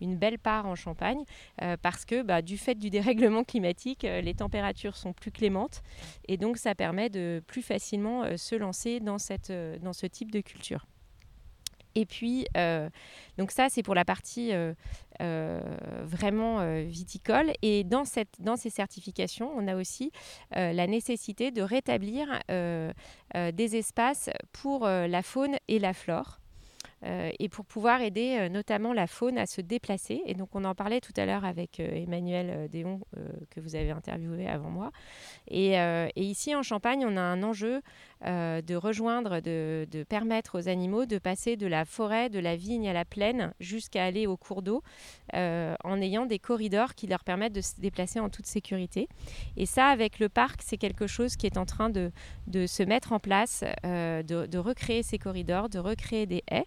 une 0.00 0.16
belle 0.16 0.38
part 0.38 0.66
en 0.66 0.74
Champagne 0.74 1.24
parce 1.82 2.04
que 2.04 2.22
bah, 2.22 2.42
du 2.42 2.58
fait 2.58 2.74
du 2.74 2.90
dérèglement 2.90 3.44
climatique, 3.44 4.02
les 4.02 4.34
températures 4.34 4.96
sont 4.96 5.12
plus 5.12 5.30
clémentes 5.30 5.82
et 6.28 6.36
donc 6.36 6.58
ça 6.58 6.74
permet 6.74 7.08
de 7.08 7.42
plus 7.46 7.62
facilement 7.62 8.36
se 8.36 8.54
lancer 8.54 9.00
dans 9.00 9.18
ce 9.18 10.06
type 10.06 10.30
de 10.30 10.40
culture. 10.40 10.86
Et 11.94 12.06
puis, 12.06 12.46
euh, 12.56 12.88
donc 13.38 13.50
ça, 13.50 13.68
c'est 13.68 13.82
pour 13.82 13.94
la 13.94 14.04
partie 14.04 14.52
euh, 14.52 14.74
euh, 15.20 15.60
vraiment 16.02 16.82
viticole. 16.84 17.52
Et 17.62 17.84
dans, 17.84 18.04
cette, 18.04 18.40
dans 18.40 18.56
ces 18.56 18.70
certifications, 18.70 19.50
on 19.56 19.68
a 19.68 19.76
aussi 19.76 20.10
la 20.50 20.86
nécessité 20.86 21.50
de 21.50 21.62
rétablir 21.62 22.26
des 22.48 23.76
espaces 23.76 24.30
pour 24.52 24.86
la 24.86 25.22
faune 25.22 25.56
et 25.68 25.78
la 25.78 25.92
flore. 25.92 26.40
Et 27.38 27.50
pour 27.50 27.66
pouvoir 27.66 28.00
aider 28.00 28.48
notamment 28.48 28.94
la 28.94 29.06
faune 29.06 29.36
à 29.36 29.44
se 29.44 29.60
déplacer. 29.60 30.22
Et 30.24 30.32
donc 30.34 30.54
on 30.54 30.64
en 30.64 30.74
parlait 30.74 31.00
tout 31.00 31.12
à 31.18 31.26
l'heure 31.26 31.44
avec 31.44 31.78
Emmanuel 31.78 32.68
Déon 32.70 33.00
que 33.50 33.60
vous 33.60 33.76
avez 33.76 33.90
interviewé 33.90 34.48
avant 34.48 34.70
moi. 34.70 34.90
Et, 35.48 35.76
ici 36.16 36.54
en 36.54 36.62
Champagne, 36.62 37.04
on 37.06 37.16
a 37.16 37.20
un 37.20 37.42
enjeu 37.42 37.82
de 38.24 38.74
rejoindre, 38.74 39.40
de, 39.40 40.04
permettre 40.08 40.58
aux 40.58 40.68
animaux 40.68 41.06
de 41.06 41.18
passer 41.18 41.56
de 41.56 41.66
la 41.66 41.84
forêt, 41.84 42.30
de 42.30 42.38
la 42.38 42.56
vigne 42.56 42.88
à 42.88 42.92
la 42.92 43.04
plaine 43.04 43.52
jusqu'à 43.60 44.04
aller 44.04 44.26
au 44.26 44.36
cours 44.36 44.62
d'eau 44.62 44.82
en 45.32 46.00
ayant 46.00 46.26
des 46.26 46.38
corridors 46.38 46.94
qui 46.94 47.06
leur 47.06 47.24
permettent 47.24 47.52
de 47.52 47.60
se 47.60 47.80
déplacer 47.80 48.20
en 48.20 48.28
toute 48.28 48.46
sécurité. 48.46 49.08
Et 49.56 49.66
ça, 49.66 49.86
avec 49.88 50.18
le 50.18 50.28
parc, 50.28 50.60
c'est 50.62 50.78
quelque 50.78 51.06
chose 51.06 51.36
qui 51.36 51.46
est 51.46 51.58
en 51.58 51.66
train 51.66 51.90
de, 51.90 52.10
se 52.66 52.82
mettre 52.82 53.12
en 53.12 53.18
place, 53.18 53.64
de, 53.82 54.46
de 54.46 54.58
recréer 54.58 55.02
ces 55.02 55.18
corridors, 55.18 55.68
de 55.68 55.78
recréer 55.78 56.26
des 56.26 56.42
haies. 56.50 56.66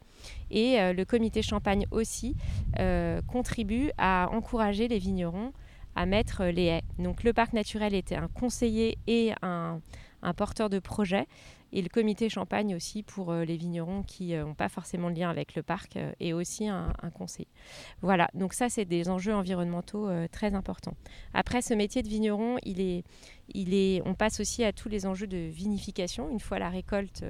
Et 0.52 0.80
euh, 0.80 0.94
le 0.94 1.06
comité 1.06 1.42
Champagne 1.42 1.86
aussi 1.92 2.36
euh, 2.80 3.22
contribue 3.28 3.92
à 3.98 4.30
encourager 4.32 4.88
les 4.88 5.00
vignerons 5.00 5.54
à 5.96 6.06
mettre 6.06 6.46
les 6.46 6.66
haies. 6.66 6.84
Donc 7.00 7.24
le 7.24 7.34
parc 7.34 7.54
naturel 7.54 7.96
était 7.96 8.16
un 8.16 8.28
conseiller 8.28 8.98
et 9.08 9.34
un, 9.42 9.80
porteur 10.36 10.70
de 10.70 10.80
projet. 10.80 11.28
Et 11.74 11.82
le 11.82 11.90
comité 11.90 12.30
Champagne 12.30 12.74
aussi 12.76 13.04
pour 13.04 13.32
euh, 13.32 13.44
les 13.44 13.58
vignerons 13.58 14.04
qui 14.04 14.34
n'ont 14.34 14.54
pas 14.54 14.70
forcément 14.70 15.12
de 15.12 15.20
lien 15.20 15.30
avec 15.30 15.54
le 15.56 15.64
parc 15.64 15.98
est 16.20 16.32
aussi 16.32 16.68
un, 16.68 16.94
un 17.02 17.10
conseil. 17.10 17.48
Voilà, 18.02 18.30
donc 18.34 18.54
ça 18.54 18.70
c'est 18.70 18.86
des 18.86 19.10
enjeux 19.10 19.34
environnementaux 19.34 20.10
très 20.32 20.54
importants. 20.54 20.96
Après 21.34 21.62
ce 21.62 21.74
métier 21.74 22.04
de 22.04 22.08
vigneron, 22.08 22.58
il 22.64 22.80
est, 22.80 23.04
il 23.54 23.74
est, 23.74 24.02
on 24.06 24.14
passe 24.14 24.40
aussi 24.40 24.64
à 24.64 24.72
tous 24.72 24.88
les 24.88 25.06
enjeux 25.06 25.28
de 25.28 25.38
vinification 25.38 26.30
une 26.30 26.40
fois 26.40 26.60
la 26.60 26.70
récolte 26.70 27.24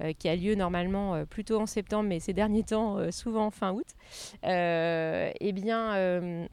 euh, 0.00 0.12
qui 0.12 0.28
a 0.28 0.34
lieu 0.34 0.56
normalement 0.56 1.14
euh, 1.14 1.24
plutôt 1.24 1.60
en 1.60 1.66
septembre, 1.66 2.08
mais 2.08 2.18
ces 2.18 2.32
derniers 2.32 2.64
temps, 2.64 2.98
euh, 2.98 3.12
souvent 3.12 3.50
fin 3.50 3.72
août, 3.72 3.86
eh 4.42 5.52
bien 5.52 6.48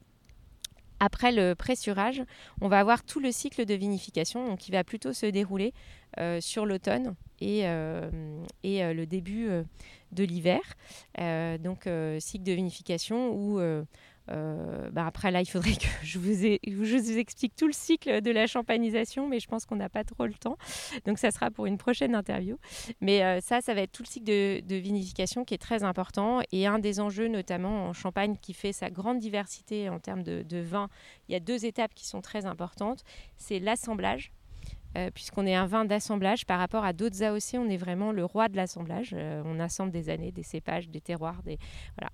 après 1.02 1.32
le 1.32 1.56
pressurage, 1.56 2.22
on 2.62 2.68
va 2.68 2.80
avoir 2.80 3.04
tout 3.04 3.20
le 3.20 3.32
cycle 3.32 3.66
de 3.66 3.74
vinification, 3.74 4.56
qui 4.56 4.72
va 4.72 4.84
plutôt 4.84 5.14
se 5.14 5.26
dérouler 5.26 5.74
sur 6.40 6.66
l'automne 6.66 7.16
et, 7.40 7.62
et 8.64 8.94
le 8.94 9.06
début 9.06 9.50
de 10.12 10.24
l'hiver. 10.24 10.62
donc 11.18 11.90
cycle 12.20 12.44
de 12.44 12.52
vinification 12.52 13.32
où 13.34 13.60
euh, 14.32 14.90
bah 14.92 15.06
après, 15.06 15.32
là, 15.32 15.42
il 15.42 15.46
faudrait 15.46 15.76
que 15.76 15.88
je 16.04 16.20
vous, 16.20 17.18
explique 17.18 17.56
tout 17.56 17.68
le 17.68 17.74
cycle 17.74 18.22
de 18.22 18.32
la 18.32 18.48
champagnisation, 18.48 19.28
mais 19.28 19.40
je 19.40 19.48
pense 19.48 19.66
qu'on 19.66 19.76
n'a 19.76 19.90
pas 19.90 20.04
trop 20.04 20.26
le 20.26 20.34
temps. 20.34 20.58
Donc, 21.06 21.20
ça 21.20 21.32
sera 21.32 21.52
pour 21.52 21.66
une 21.66 21.78
prochaine 21.78 22.16
interview. 22.16 22.58
Mais 23.02 23.24
euh, 23.24 23.40
ça, 23.42 23.62
ça 23.62 23.74
va 23.74 23.82
être 23.82 23.92
tout 23.92 24.04
le 24.04 24.08
cycle 24.08 24.26
de, 24.26 24.76
vinification 24.76 25.46
qui 25.46 25.54
est 25.54 25.62
très 25.62 25.84
important. 25.84 26.40
Et 26.52 26.68
un 26.68 26.80
des 26.80 27.00
enjeux, 27.00 27.28
notamment 27.28 27.88
en 27.88 27.94
Champagne, 27.94 28.36
qui 28.42 28.54
fait 28.54 28.74
sa 28.74 28.90
grande 28.90 29.20
diversité 29.20 29.90
en 29.90 30.00
termes 30.00 30.24
de, 30.24 30.44
de 30.44 30.60
vin, 30.60 30.90
il 31.28 31.34
y 31.34 31.36
a 31.36 31.40
deux 31.40 31.66
étapes 31.66 31.94
qui 31.94 32.06
sont 32.06 32.22
très 32.22 32.46
importantes. 32.46 33.04
C'est 33.38 33.60
l'assemblage 33.60 34.32
euh, 34.98 35.10
puisqu'on 35.12 35.46
est 35.46 35.56
un 35.56 35.66
vin 35.66 35.86
d'assemblage 35.86 36.46
par 36.46 36.60
rapport 36.60 36.84
à 36.84 36.94
d'autres 36.94 37.24
AOC, 37.24 37.56
on 37.56 37.70
est 37.70 37.78
vraiment 37.78 38.12
le 38.12 38.26
roi 38.26 38.50
de 38.50 38.58
l'assemblage. 38.58 39.12
Euh, 39.14 39.42
on 39.46 39.60
assemble 39.60 39.92
des 39.92 40.10
années, 40.10 40.32
des 40.32 40.44
cépages, 40.44 40.90
des 40.90 41.02
terroirs, 41.02 41.42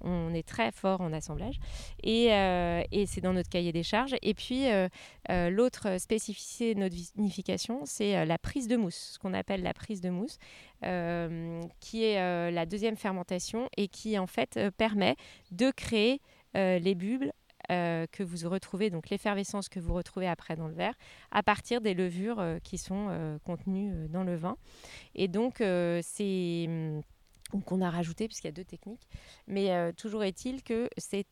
on 0.02 0.34
est 0.34 0.48
très 0.48 0.72
fort 0.72 1.02
en 1.02 1.12
assemblage. 1.14 1.60
Et, 2.04 2.34
euh, 2.34 2.84
et 2.92 3.06
c'est 3.06 3.22
dans 3.22 3.34
notre 3.34 3.50
cahier 3.50 3.72
des 3.72 3.84
charges. 3.84 4.16
Et 4.22 4.34
puis, 4.34 4.66
l'autre 5.30 6.00
spécificité 6.00 6.76
notre 6.76 6.96
vinification, 6.96 7.82
c'est 7.86 8.26
la 8.26 8.38
prise 8.38 8.68
de 8.68 8.76
mousse, 8.76 9.14
ce 9.14 9.20
qu'on 9.20 9.34
appelle 9.34 9.64
la 9.64 9.74
prise 9.74 10.02
de 10.02 10.10
mousse, 10.10 10.38
qui 11.80 12.04
est 12.04 12.52
la 12.52 12.66
deuxième 12.66 12.98
fermentation 12.98 13.70
et 13.78 13.88
qui, 13.88 14.18
en 14.18 14.28
fait, 14.28 14.60
permet 14.78 15.16
de 15.52 15.72
créer 15.72 16.22
les 16.54 16.96
bulles 16.96 17.32
que 17.70 18.24
vous 18.24 18.50
retrouvez, 18.50 18.90
donc 18.90 19.10
l'effervescence 19.10 19.70
que 19.70 19.80
vous 19.80 19.94
retrouvez 19.94 20.28
après 20.28 20.56
dans 20.56 20.68
le 20.68 20.74
verre, 20.74 20.94
à 21.32 21.44
partir 21.44 21.82
des 21.82 21.94
levures 21.94 22.40
euh, 22.40 22.60
qui 22.64 22.78
sont 22.78 23.08
euh, 23.10 23.38
contenues 23.44 24.08
dans 24.10 24.24
le 24.24 24.36
vin. 24.36 24.58
Et 25.16 25.28
donc, 25.28 25.58
c'est 25.60 26.68
ou 27.54 27.60
qu'on 27.60 27.82
a 27.82 27.90
rajouté, 27.90 28.28
puisqu'il 28.28 28.48
y 28.48 28.50
a 28.50 28.54
deux 28.54 28.64
techniques. 28.64 29.08
Mais 29.48 29.72
euh, 29.72 29.92
toujours 29.92 30.24
est-il 30.24 30.64
que 30.64 30.90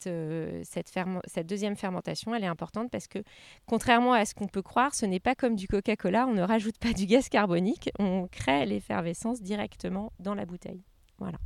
euh, 0.07 0.61
cette, 0.63 1.27
cette, 1.27 1.47
deuxième 1.47 1.75
fermentation, 1.75 2.33
elle 2.33 2.43
est 2.43 2.47
importante 2.47 2.89
parce 2.89 3.07
que, 3.07 3.19
contrairement 3.65 4.13
à 4.13 4.25
ce 4.25 4.33
qu'on 4.33 4.47
peut 4.47 4.61
croire, 4.61 4.95
ce 4.95 5.05
n'est 5.05 5.19
pas 5.19 5.35
comme 5.35 5.55
du 5.55 5.67
Coca-Cola, 5.67 6.27
on 6.27 6.33
ne 6.33 6.41
rajoute 6.41 6.77
pas 6.77 6.93
du 6.93 7.05
gaz 7.05 7.29
carbonique, 7.29 7.89
on 7.99 8.27
crée 8.27 8.65
l'effervescence 8.65 9.41
directement 9.41 10.13
dans 10.19 10.35
la 10.35 10.45
bouteille. 10.45 10.83
Voilà. 11.19 11.37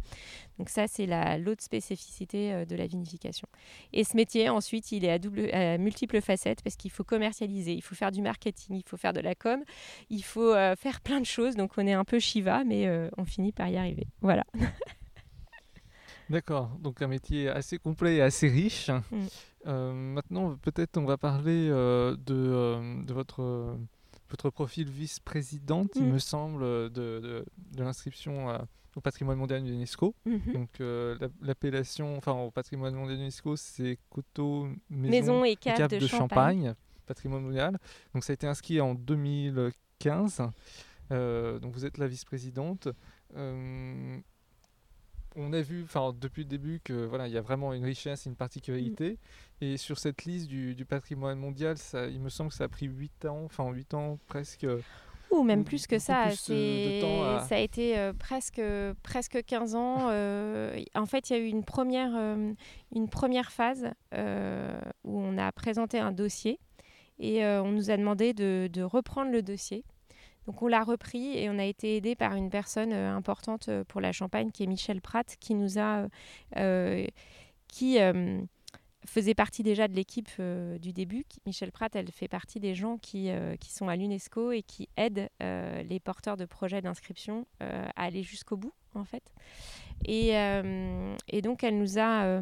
Donc 0.57 0.69
ça, 0.69 0.87
c'est 0.87 1.07
l'autre 1.37 1.63
spécificité 1.63 2.53
euh, 2.53 2.65
de 2.65 2.75
la 2.75 2.87
vinification. 2.87 3.47
Et 3.93 4.03
ce 4.03 4.15
métier, 4.15 4.49
ensuite, 4.49 4.91
il 4.91 5.05
est 5.05 5.11
à, 5.11 5.19
double, 5.19 5.49
à 5.53 5.77
multiples 5.77 6.21
facettes 6.21 6.61
parce 6.63 6.75
qu'il 6.75 6.91
faut 6.91 7.03
commercialiser, 7.03 7.73
il 7.73 7.81
faut 7.81 7.95
faire 7.95 8.11
du 8.11 8.21
marketing, 8.21 8.75
il 8.75 8.83
faut 8.87 8.97
faire 8.97 9.13
de 9.13 9.21
la 9.21 9.35
com, 9.35 9.63
il 10.09 10.23
faut 10.23 10.53
euh, 10.53 10.75
faire 10.75 11.01
plein 11.01 11.21
de 11.21 11.25
choses. 11.25 11.55
Donc 11.55 11.73
on 11.77 11.85
est 11.87 11.93
un 11.93 12.03
peu 12.03 12.19
Shiva, 12.19 12.63
mais 12.63 12.87
euh, 12.87 13.09
on 13.17 13.25
finit 13.25 13.51
par 13.51 13.69
y 13.69 13.77
arriver. 13.77 14.07
Voilà. 14.21 14.43
D'accord, 16.29 16.69
donc 16.79 17.01
un 17.01 17.07
métier 17.07 17.49
assez 17.49 17.77
complet 17.79 18.17
et 18.17 18.21
assez 18.21 18.47
riche. 18.49 18.91
Mm. 19.11 20.13
maintenant, 20.13 20.55
peut-être 20.57 20.97
on 20.97 21.05
va 21.05 21.17
parler 21.17 21.69
de, 21.69 22.15
de, 23.03 23.13
votre, 23.13 23.75
votre 24.29 24.51
profil 24.51 24.89
vice-présidente, 24.91 25.91
il 25.95 26.03
mm. 26.03 26.11
me 26.11 26.19
semble, 26.19 26.61
de, 26.61 26.89
de, 26.91 27.45
de 27.71 27.83
l'inscription 27.83 28.47
au 28.95 29.01
patrimoine 29.01 29.37
mondial 29.37 29.63
de 29.63 29.69
l'UNESCO. 29.69 30.15
Mhm. 30.25 30.53
Donc 30.53 30.81
euh, 30.81 31.17
l'appellation, 31.41 32.17
enfin 32.17 32.33
au 32.33 32.51
patrimoine 32.51 32.93
mondial 32.93 33.17
de 33.17 33.21
l'UNESCO, 33.21 33.55
c'est 33.55 33.99
coteau, 34.09 34.67
maison, 34.89 35.43
et 35.43 35.55
cave, 35.55 35.89
de, 35.89 35.99
champagne. 36.07 36.73
patrimoine 37.05 37.43
mondial. 37.43 37.77
Donc 38.13 38.23
ça 38.23 38.31
a 38.31 38.35
été 38.35 38.47
inscrit 38.47 38.81
en 38.81 38.95
2015. 38.95 40.43
Euh, 41.11 41.59
donc 41.59 41.73
vous 41.73 41.85
êtes 41.85 41.97
la 41.97 42.07
vice-présidente. 42.07 42.89
Euh, 43.35 44.19
on 45.35 45.53
a 45.53 45.61
vu, 45.61 45.83
enfin 45.83 46.13
depuis 46.19 46.43
le 46.43 46.49
début, 46.49 46.81
que 46.83 47.05
voilà, 47.05 47.27
il 47.27 47.33
y 47.33 47.37
a 47.37 47.41
vraiment 47.41 47.73
une 47.73 47.85
richesse, 47.85 48.25
une 48.25 48.35
particularité. 48.35 49.13
Mm. 49.13 49.63
Et 49.65 49.77
sur 49.77 49.99
cette 49.99 50.25
liste 50.25 50.47
du, 50.47 50.75
du, 50.75 50.85
patrimoine 50.85 51.37
mondial, 51.37 51.77
ça, 51.77 52.07
il 52.07 52.19
me 52.19 52.29
semble 52.29 52.49
que 52.49 52.55
ça 52.55 52.65
a 52.65 52.67
pris 52.67 52.87
8 52.87 53.25
ans, 53.25 53.43
enfin 53.45 53.69
8 53.71 53.93
ans 53.93 54.19
presque 54.27 54.65
ou 55.31 55.43
même 55.43 55.63
plus 55.63 55.87
que 55.87 55.99
ça. 55.99 56.31
Ça 56.31 57.55
a 57.55 57.59
été 57.59 57.97
euh, 57.97 58.13
presque, 58.13 58.61
presque 59.03 59.43
15 59.43 59.75
ans. 59.75 60.09
Euh, 60.19 60.81
en 60.95 61.05
fait, 61.05 61.29
il 61.29 61.33
y 61.33 61.39
a 61.39 61.39
eu 61.39 61.47
une 61.47 61.63
première, 61.63 62.11
euh, 62.15 62.53
une 62.93 63.09
première 63.09 63.51
phase 63.51 63.91
où 64.11 65.19
on 65.19 65.37
a 65.37 65.51
présenté 65.51 65.99
un 65.99 66.11
dossier 66.11 66.59
et 67.19 67.45
on 67.45 67.71
nous 67.71 67.91
a 67.91 67.97
demandé 67.97 68.33
de, 68.33 68.69
de, 68.71 68.81
reprendre 68.81 69.31
le 69.31 69.41
dossier. 69.41 69.83
Donc 70.47 70.61
on 70.61 70.67
l'a 70.67 70.83
repris 70.83 71.37
et 71.37 71.49
on 71.49 71.59
a 71.59 71.65
été 71.65 71.95
aidé 71.95 72.15
par 72.15 72.35
une 72.35 72.49
personne 72.49 72.93
importante 72.93 73.69
pour 73.87 74.01
la 74.01 74.11
Champagne 74.11 74.51
qui 74.51 74.63
est 74.63 74.67
Michel 74.67 75.01
Pratt 75.01 75.35
qui 75.39 75.53
nous 75.53 75.79
a... 75.79 76.07
qui 77.67 77.99
faisait 79.09 79.33
partie 79.33 79.63
déjà 79.63 79.87
de 79.87 79.93
l'équipe 79.93 80.29
euh, 80.39 80.77
du 80.77 80.93
début. 80.93 81.25
Michel 81.45 81.71
Pratt, 81.71 81.95
elle 81.95 82.11
fait 82.11 82.27
partie 82.27 82.59
des 82.59 82.75
gens 82.75 82.97
qui, 82.97 83.29
euh, 83.29 83.55
qui 83.55 83.73
sont 83.73 83.87
à 83.87 83.95
l'UNESCO 83.95 84.51
et 84.51 84.63
qui 84.63 84.87
aident 84.97 85.29
euh, 85.41 85.83
les 85.83 85.99
porteurs 85.99 86.37
de 86.37 86.45
projets 86.45 86.81
d'inscription 86.81 87.45
à 87.59 88.03
aller 88.03 88.23
jusqu'au 88.23 88.57
bout, 88.57 88.73
en 88.95 89.03
fait. 89.03 89.33
Et, 90.05 90.31
donc, 91.41 91.63
elle 91.63 91.77
nous, 91.77 91.99
a, 91.99 92.41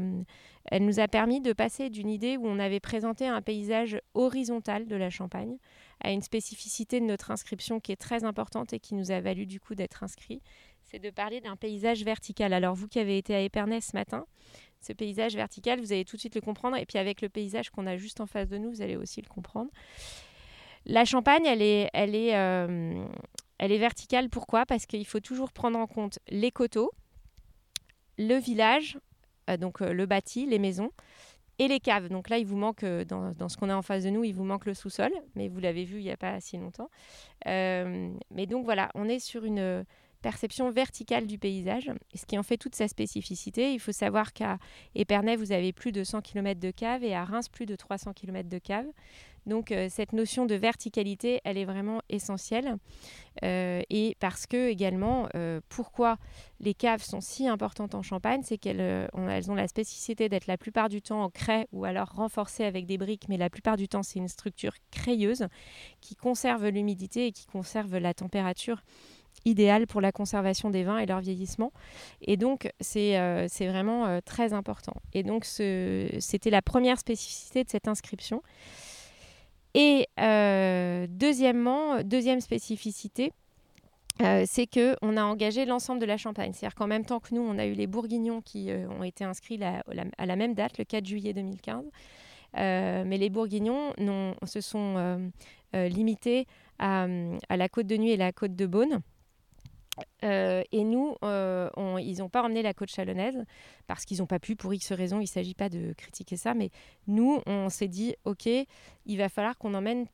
elle 0.65 0.85
nous 0.85 0.99
a 0.99 1.07
permis 1.07 1.41
de 1.41 1.53
passer 1.53 1.89
d'une 1.89 2.09
idée 2.09 2.37
où 2.37 2.45
on 2.45 2.59
avait 2.59 2.79
présenté 2.79 3.27
un 3.27 3.41
paysage 3.41 3.99
horizontal 4.13 4.85
de 4.85 4.95
la 4.95 5.09
Champagne 5.09 5.57
à 6.03 6.11
une 6.11 6.21
spécificité 6.21 6.99
de 6.99 7.05
notre 7.05 7.31
inscription 7.31 7.79
qui 7.79 7.91
est 7.91 7.97
très 7.97 8.23
importante 8.23 8.73
et 8.73 8.79
qui 8.79 8.93
nous 8.93 9.11
a 9.11 9.19
valu 9.19 9.45
du 9.45 9.59
coup 9.59 9.73
d'être 9.73 10.03
inscrit, 10.03 10.41
c'est 10.83 10.99
de 10.99 11.09
parler 11.09 11.41
d'un 11.41 11.55
paysage 11.55 12.03
vertical. 12.03 12.53
Alors 12.53 12.75
vous 12.75 12.87
qui 12.87 12.99
avez 12.99 13.17
été 13.17 13.35
à 13.35 13.41
Épernay 13.41 13.81
ce 13.81 13.95
matin, 13.95 14.25
ce 14.81 14.93
paysage 14.93 15.35
vertical, 15.35 15.79
vous 15.79 15.91
allez 15.91 16.05
tout 16.05 16.15
de 16.15 16.21
suite 16.21 16.35
le 16.35 16.41
comprendre. 16.41 16.77
Et 16.77 16.85
puis 16.85 16.97
avec 16.97 17.21
le 17.21 17.29
paysage 17.29 17.69
qu'on 17.69 17.87
a 17.87 17.97
juste 17.97 18.21
en 18.21 18.27
face 18.27 18.49
de 18.49 18.57
nous, 18.57 18.69
vous 18.69 18.81
allez 18.81 18.95
aussi 18.95 19.21
le 19.21 19.27
comprendre. 19.27 19.69
La 20.85 21.03
Champagne, 21.03 21.45
elle 21.45 21.61
est, 21.61 21.89
elle 21.93 22.15
est, 22.15 22.35
euh, 22.35 23.05
elle 23.57 23.71
est 23.71 23.77
verticale. 23.77 24.29
Pourquoi? 24.29 24.65
Parce 24.65 24.85
qu'il 24.85 25.05
faut 25.05 25.19
toujours 25.19 25.51
prendre 25.51 25.77
en 25.77 25.85
compte 25.85 26.19
les 26.29 26.49
coteaux, 26.49 26.91
le 28.17 28.35
village, 28.35 28.97
euh, 29.49 29.57
donc 29.57 29.81
euh, 29.81 29.91
le 29.91 30.05
bâti, 30.05 30.45
les 30.45 30.59
maisons, 30.59 30.91
et 31.59 31.67
les 31.67 31.81
caves. 31.81 32.07
Donc 32.07 32.29
là, 32.29 32.37
il 32.37 32.45
vous 32.45 32.55
manque, 32.55 32.85
dans, 32.85 33.31
dans 33.33 33.49
ce 33.49 33.57
qu'on 33.57 33.69
a 33.69 33.75
en 33.75 33.81
face 33.81 34.03
de 34.03 34.11
nous, 34.11 34.23
il 34.23 34.33
vous 34.33 34.45
manque 34.45 34.65
le 34.65 34.73
sous-sol, 34.73 35.11
mais 35.35 35.49
vous 35.49 35.59
l'avez 35.59 35.83
vu 35.83 35.97
il 35.97 36.03
n'y 36.03 36.11
a 36.11 36.17
pas 36.17 36.39
si 36.39 36.57
longtemps. 36.57 36.89
mais 37.45 38.45
donc 38.47 38.63
voilà, 38.63 38.89
on 38.95 39.09
est 39.09 39.19
sur 39.19 39.43
une 39.43 39.83
perception 40.27 40.69
verticale 40.71 41.25
du 41.25 41.37
paysage, 41.37 41.89
ce 42.13 42.25
qui 42.25 42.37
en 42.37 42.43
fait 42.43 42.57
toute 42.57 42.75
sa 42.75 42.89
spécificité. 42.89 43.71
Il 43.71 43.79
faut 43.79 43.93
savoir 43.93 44.33
qu'à 44.33 44.57
Épernay, 44.93 45.37
vous 45.37 45.53
avez 45.53 45.71
plus 45.71 45.93
de 45.93 46.03
100 46.03 46.19
km 46.21 46.59
de 46.59 46.69
cave 46.69 47.01
et 47.05 47.15
à 47.15 47.23
Reims, 47.23 47.47
plus 47.47 47.65
de 47.65 47.77
300 47.77 48.11
km 48.11 48.49
de 48.49 48.57
cave. 48.57 48.87
Donc 49.45 49.71
euh, 49.71 49.87
cette 49.89 50.11
notion 50.11 50.45
de 50.45 50.55
verticalité, 50.55 51.39
elle 51.45 51.57
est 51.57 51.63
vraiment 51.63 52.01
essentielle. 52.09 52.75
Euh, 53.45 53.81
et 53.89 54.17
parce 54.19 54.45
que 54.45 54.67
également, 54.67 55.29
euh, 55.35 55.61
pourquoi 55.69 56.17
les 56.59 56.73
caves 56.73 57.01
sont 57.01 57.21
si 57.21 57.47
importantes 57.47 57.95
en 57.95 58.01
Champagne, 58.01 58.41
c'est 58.43 58.57
qu'elles 58.57 59.09
ont, 59.13 59.29
elles 59.29 59.49
ont 59.49 59.55
la 59.55 59.69
spécificité 59.69 60.27
d'être 60.27 60.47
la 60.47 60.57
plupart 60.57 60.89
du 60.89 61.01
temps 61.01 61.23
en 61.23 61.29
craie 61.29 61.69
ou 61.71 61.85
alors 61.85 62.09
renforcées 62.09 62.65
avec 62.65 62.85
des 62.85 62.97
briques, 62.97 63.29
mais 63.29 63.37
la 63.37 63.49
plupart 63.49 63.77
du 63.77 63.87
temps 63.87 64.03
c'est 64.03 64.19
une 64.19 64.27
structure 64.27 64.73
crayeuse 64.91 65.47
qui 66.01 66.15
conserve 66.15 66.67
l'humidité 66.67 67.27
et 67.27 67.31
qui 67.31 67.45
conserve 67.45 67.95
la 67.95 68.13
température 68.13 68.81
idéal 69.45 69.87
pour 69.87 70.01
la 70.01 70.11
conservation 70.11 70.69
des 70.69 70.83
vins 70.83 70.97
et 70.99 71.05
leur 71.05 71.21
vieillissement. 71.21 71.71
Et 72.21 72.37
donc, 72.37 72.69
c'est 72.79 73.17
euh, 73.17 73.47
vraiment 73.59 74.05
euh, 74.05 74.19
très 74.23 74.53
important. 74.53 74.93
Et 75.13 75.23
donc, 75.23 75.45
c'était 75.45 76.49
la 76.49 76.61
première 76.61 76.99
spécificité 76.99 77.63
de 77.63 77.69
cette 77.69 77.87
inscription. 77.87 78.41
Et 79.73 80.07
euh, 80.19 81.07
deuxièmement, 81.09 82.01
deuxième 82.03 82.41
spécificité, 82.41 83.31
c'est 84.45 84.65
que 84.65 84.95
on 85.03 85.15
a 85.15 85.21
engagé 85.21 85.65
l'ensemble 85.65 86.01
de 86.01 86.07
la 86.07 86.17
Champagne. 86.17 86.51
C'est-à-dire 86.51 86.73
qu'en 86.73 86.87
même 86.87 87.05
temps 87.05 87.19
que 87.19 87.35
nous, 87.35 87.41
on 87.41 87.59
a 87.59 87.67
eu 87.67 87.73
les 87.73 87.85
Bourguignons 87.85 88.41
qui 88.41 88.71
ont 88.99 89.03
été 89.03 89.23
inscrits 89.23 89.59
à 89.63 90.25
la 90.25 90.35
même 90.35 90.55
date, 90.55 90.79
le 90.79 90.85
4 90.85 91.05
juillet 91.05 91.33
2015. 91.33 91.85
mais 92.55 93.17
les 93.19 93.29
Bourguignons 93.29 93.93
se 94.43 94.59
sont 94.59 95.29
limités 95.71 96.47
à, 96.79 97.05
à, 97.47 97.57
la 97.57 97.69
côte 97.69 97.85
de 97.85 97.95
Nuit 97.95 98.09
et 98.09 98.17
la 98.17 98.31
côte 98.31 98.55
de 98.55 98.65
Beaune. 98.65 99.01
Euh, 100.23 100.63
et 100.71 100.83
nous, 100.83 101.15
euh, 101.23 101.69
ils 101.99 102.19
n'ont 102.19 102.29
pas 102.29 102.43
emmené 102.43 102.61
la 102.61 102.73
côte 102.73 102.89
chalonnaise 102.89 103.45
parce 103.87 104.05
qu'ils 104.05 104.19
n'ont 104.19 104.25
pas 104.25 104.39
pu 104.39 104.55
pour 104.55 104.73
X 104.73 104.91
raisons. 104.91 105.17
Il 105.17 105.23
ne 105.23 105.27
s'agit 105.27 105.53
pas 105.53 105.69
de 105.69 105.93
critiquer 105.93 106.37
ça, 106.37 106.53
mais 106.53 106.69
nous, 107.07 107.41
on 107.45 107.69
s'est 107.69 107.87
dit, 107.87 108.15
OK, 108.25 108.47
il 108.47 109.17
va 109.17 109.29
falloir 109.29 109.57
qu'on 109.57 109.73
emmène 109.73 110.05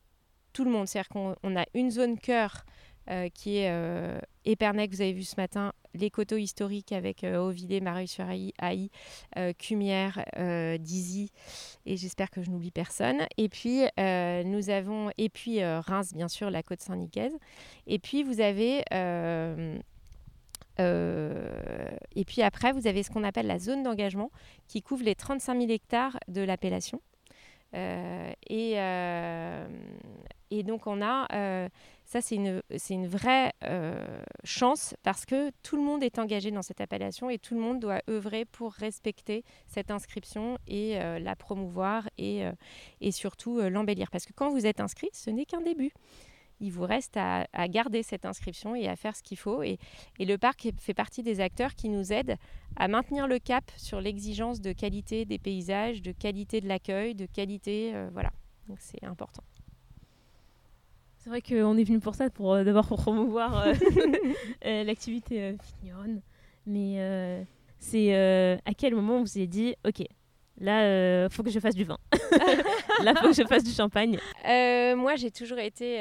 tout 0.52 0.64
le 0.64 0.70
monde. 0.70 0.86
C'est-à-dire 0.88 1.08
qu'on 1.10 1.56
a 1.56 1.64
une 1.74 1.90
zone 1.90 2.18
cœur 2.18 2.64
euh, 3.10 3.28
qui 3.28 3.58
est 3.58 3.70
euh, 3.70 4.18
Épernay, 4.46 4.88
que 4.88 4.94
vous 4.94 5.02
avez 5.02 5.12
vu 5.12 5.24
ce 5.24 5.34
matin, 5.36 5.74
les 5.92 6.08
coteaux 6.08 6.38
historiques 6.38 6.90
avec 6.92 7.22
euh, 7.22 7.36
Auvillé, 7.36 7.82
Mareuil-sur-Haï, 7.82 8.90
euh, 9.36 9.52
Cumière, 9.52 10.24
Dizy, 10.80 11.30
et 11.84 11.98
j'espère 11.98 12.30
que 12.30 12.42
je 12.42 12.50
n'oublie 12.50 12.70
personne. 12.70 13.26
Et 13.36 13.50
puis, 13.50 13.82
nous 13.98 14.70
avons, 14.70 15.10
et 15.18 15.28
puis 15.28 15.62
Reims, 15.62 16.14
bien 16.14 16.28
sûr, 16.28 16.50
la 16.50 16.62
côte 16.62 16.80
Saint-Nicaise. 16.80 17.36
Et 17.86 17.98
puis, 17.98 18.22
vous 18.22 18.40
avez... 18.40 18.82
et 20.78 22.24
puis 22.24 22.42
après, 22.42 22.72
vous 22.72 22.86
avez 22.86 23.02
ce 23.02 23.10
qu'on 23.10 23.24
appelle 23.24 23.46
la 23.46 23.58
zone 23.58 23.82
d'engagement 23.82 24.30
qui 24.66 24.80
couvre 24.80 25.04
les 25.04 25.14
35 25.14 25.58
000 25.58 25.70
hectares 25.70 26.18
de 26.28 26.40
l'appellation. 26.40 27.02
et, 27.74 28.76
et 30.50 30.62
donc, 30.62 30.86
on 30.86 31.02
a 31.02 31.68
ça, 32.04 32.20
c'est 32.20 32.36
une, 32.36 32.62
une 32.90 33.06
vraie 33.06 33.52
euh, 33.64 34.22
chance 34.44 34.94
parce 35.02 35.24
que 35.24 35.50
tout 35.62 35.76
le 35.76 35.82
monde 35.82 36.02
est 36.02 36.18
engagé 36.18 36.50
dans 36.50 36.62
cette 36.62 36.80
appellation 36.80 37.30
et 37.30 37.38
tout 37.38 37.54
le 37.54 37.60
monde 37.60 37.80
doit 37.80 38.02
œuvrer 38.08 38.44
pour 38.44 38.72
respecter 38.74 39.42
cette 39.66 39.90
inscription 39.90 40.58
et 40.66 41.00
euh, 41.00 41.18
la 41.18 41.34
promouvoir 41.34 42.08
et, 42.18 42.44
euh, 42.44 42.52
et 43.00 43.10
surtout 43.10 43.60
l'embellir. 43.60 44.10
Parce 44.10 44.26
que 44.26 44.32
quand 44.32 44.50
vous 44.50 44.66
êtes 44.66 44.80
inscrit, 44.80 45.08
ce 45.12 45.30
n'est 45.30 45.46
qu'un 45.46 45.62
début. 45.62 45.92
Il 46.60 46.70
vous 46.70 46.84
reste 46.84 47.16
à, 47.16 47.46
à, 47.52 47.66
garder 47.66 48.04
cette 48.04 48.24
inscription 48.24 48.76
et 48.76 48.86
à 48.86 48.94
faire 48.94 49.16
ce 49.16 49.22
qu'il 49.22 49.38
faut. 49.38 49.62
Et, 49.62 49.78
et, 50.20 50.24
le 50.24 50.38
parc 50.38 50.68
fait 50.78 50.94
partie 50.94 51.22
des 51.22 51.40
acteurs 51.40 51.74
qui 51.74 51.88
nous 51.88 52.12
aident 52.12 52.36
à 52.76 52.86
maintenir 52.86 53.26
le 53.26 53.40
cap 53.40 53.64
sur 53.76 54.00
l'exigence 54.00 54.60
de 54.60 54.72
qualité 54.72 55.24
des 55.24 55.38
paysages, 55.38 56.00
de 56.00 56.12
qualité 56.12 56.60
de 56.60 56.68
l'accueil, 56.68 57.16
de 57.16 57.26
qualité. 57.26 57.92
voilà. 58.12 58.30
Donc 58.68 58.78
c'est 58.80 59.02
important. 59.04 59.42
C'est 61.24 61.30
vrai 61.30 61.40
qu'on 61.40 61.78
est 61.78 61.84
venu 61.84 62.00
pour 62.00 62.14
ça, 62.14 62.28
pour 62.28 62.52
euh, 62.52 62.64
d'abord 62.64 62.86
pour 62.86 63.00
promouvoir 63.00 63.66
euh, 63.66 63.72
euh, 64.66 64.84
l'activité 64.84 65.56
vigneronne. 65.80 66.20
Mais 66.66 67.46
c'est 67.78 68.14
à 68.14 68.74
quel 68.76 68.94
moment 68.94 69.22
vous 69.22 69.38
avez 69.38 69.46
dit, 69.46 69.74
ok, 69.86 70.04
Là, 70.60 70.82
euh, 70.84 71.28
faut 71.30 71.42
que 71.42 71.50
je 71.50 71.58
fasse 71.58 71.74
du 71.74 71.82
vin. 71.82 71.98
Là, 73.02 73.14
faut 73.16 73.28
que 73.28 73.32
je 73.32 73.42
fasse 73.42 73.64
du 73.64 73.72
champagne. 73.72 74.18
Moi, 74.44 75.16
j'ai 75.16 75.30
toujours 75.30 75.58
été. 75.58 76.00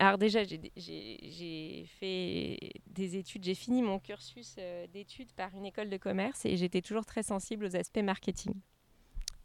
alors, 0.00 0.18
déjà, 0.18 0.40
j'ai- 0.42 1.86
fait 2.00 2.58
des 2.88 3.16
études. 3.16 3.44
J'ai 3.44 3.54
fini 3.54 3.80
mon 3.80 4.00
cursus 4.00 4.56
d'études 4.92 5.32
par 5.32 5.54
une 5.54 5.64
école 5.66 5.88
de 5.88 5.96
commerce 5.96 6.44
et 6.44 6.56
j'étais 6.56 6.82
toujours 6.82 7.06
très 7.06 7.22
sensible 7.22 7.64
aux 7.64 7.76
aspects 7.76 8.02
marketing. 8.02 8.54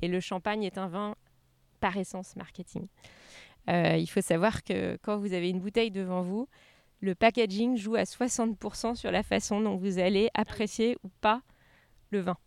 Et 0.01 0.07
le 0.07 0.19
champagne 0.19 0.63
est 0.63 0.77
un 0.79 0.87
vin 0.87 1.15
par 1.79 1.95
essence 1.95 2.35
marketing. 2.35 2.87
Euh, 3.69 3.97
il 3.97 4.07
faut 4.07 4.21
savoir 4.21 4.63
que 4.63 4.97
quand 5.01 5.17
vous 5.17 5.33
avez 5.33 5.49
une 5.49 5.59
bouteille 5.59 5.91
devant 5.91 6.21
vous, 6.21 6.47
le 7.01 7.15
packaging 7.15 7.77
joue 7.77 7.95
à 7.95 8.03
60% 8.03 8.95
sur 8.95 9.11
la 9.11 9.23
façon 9.23 9.61
dont 9.61 9.75
vous 9.75 9.99
allez 9.99 10.29
apprécier 10.33 10.97
ou 11.03 11.09
pas 11.21 11.41
le 12.09 12.19
vin. 12.19 12.37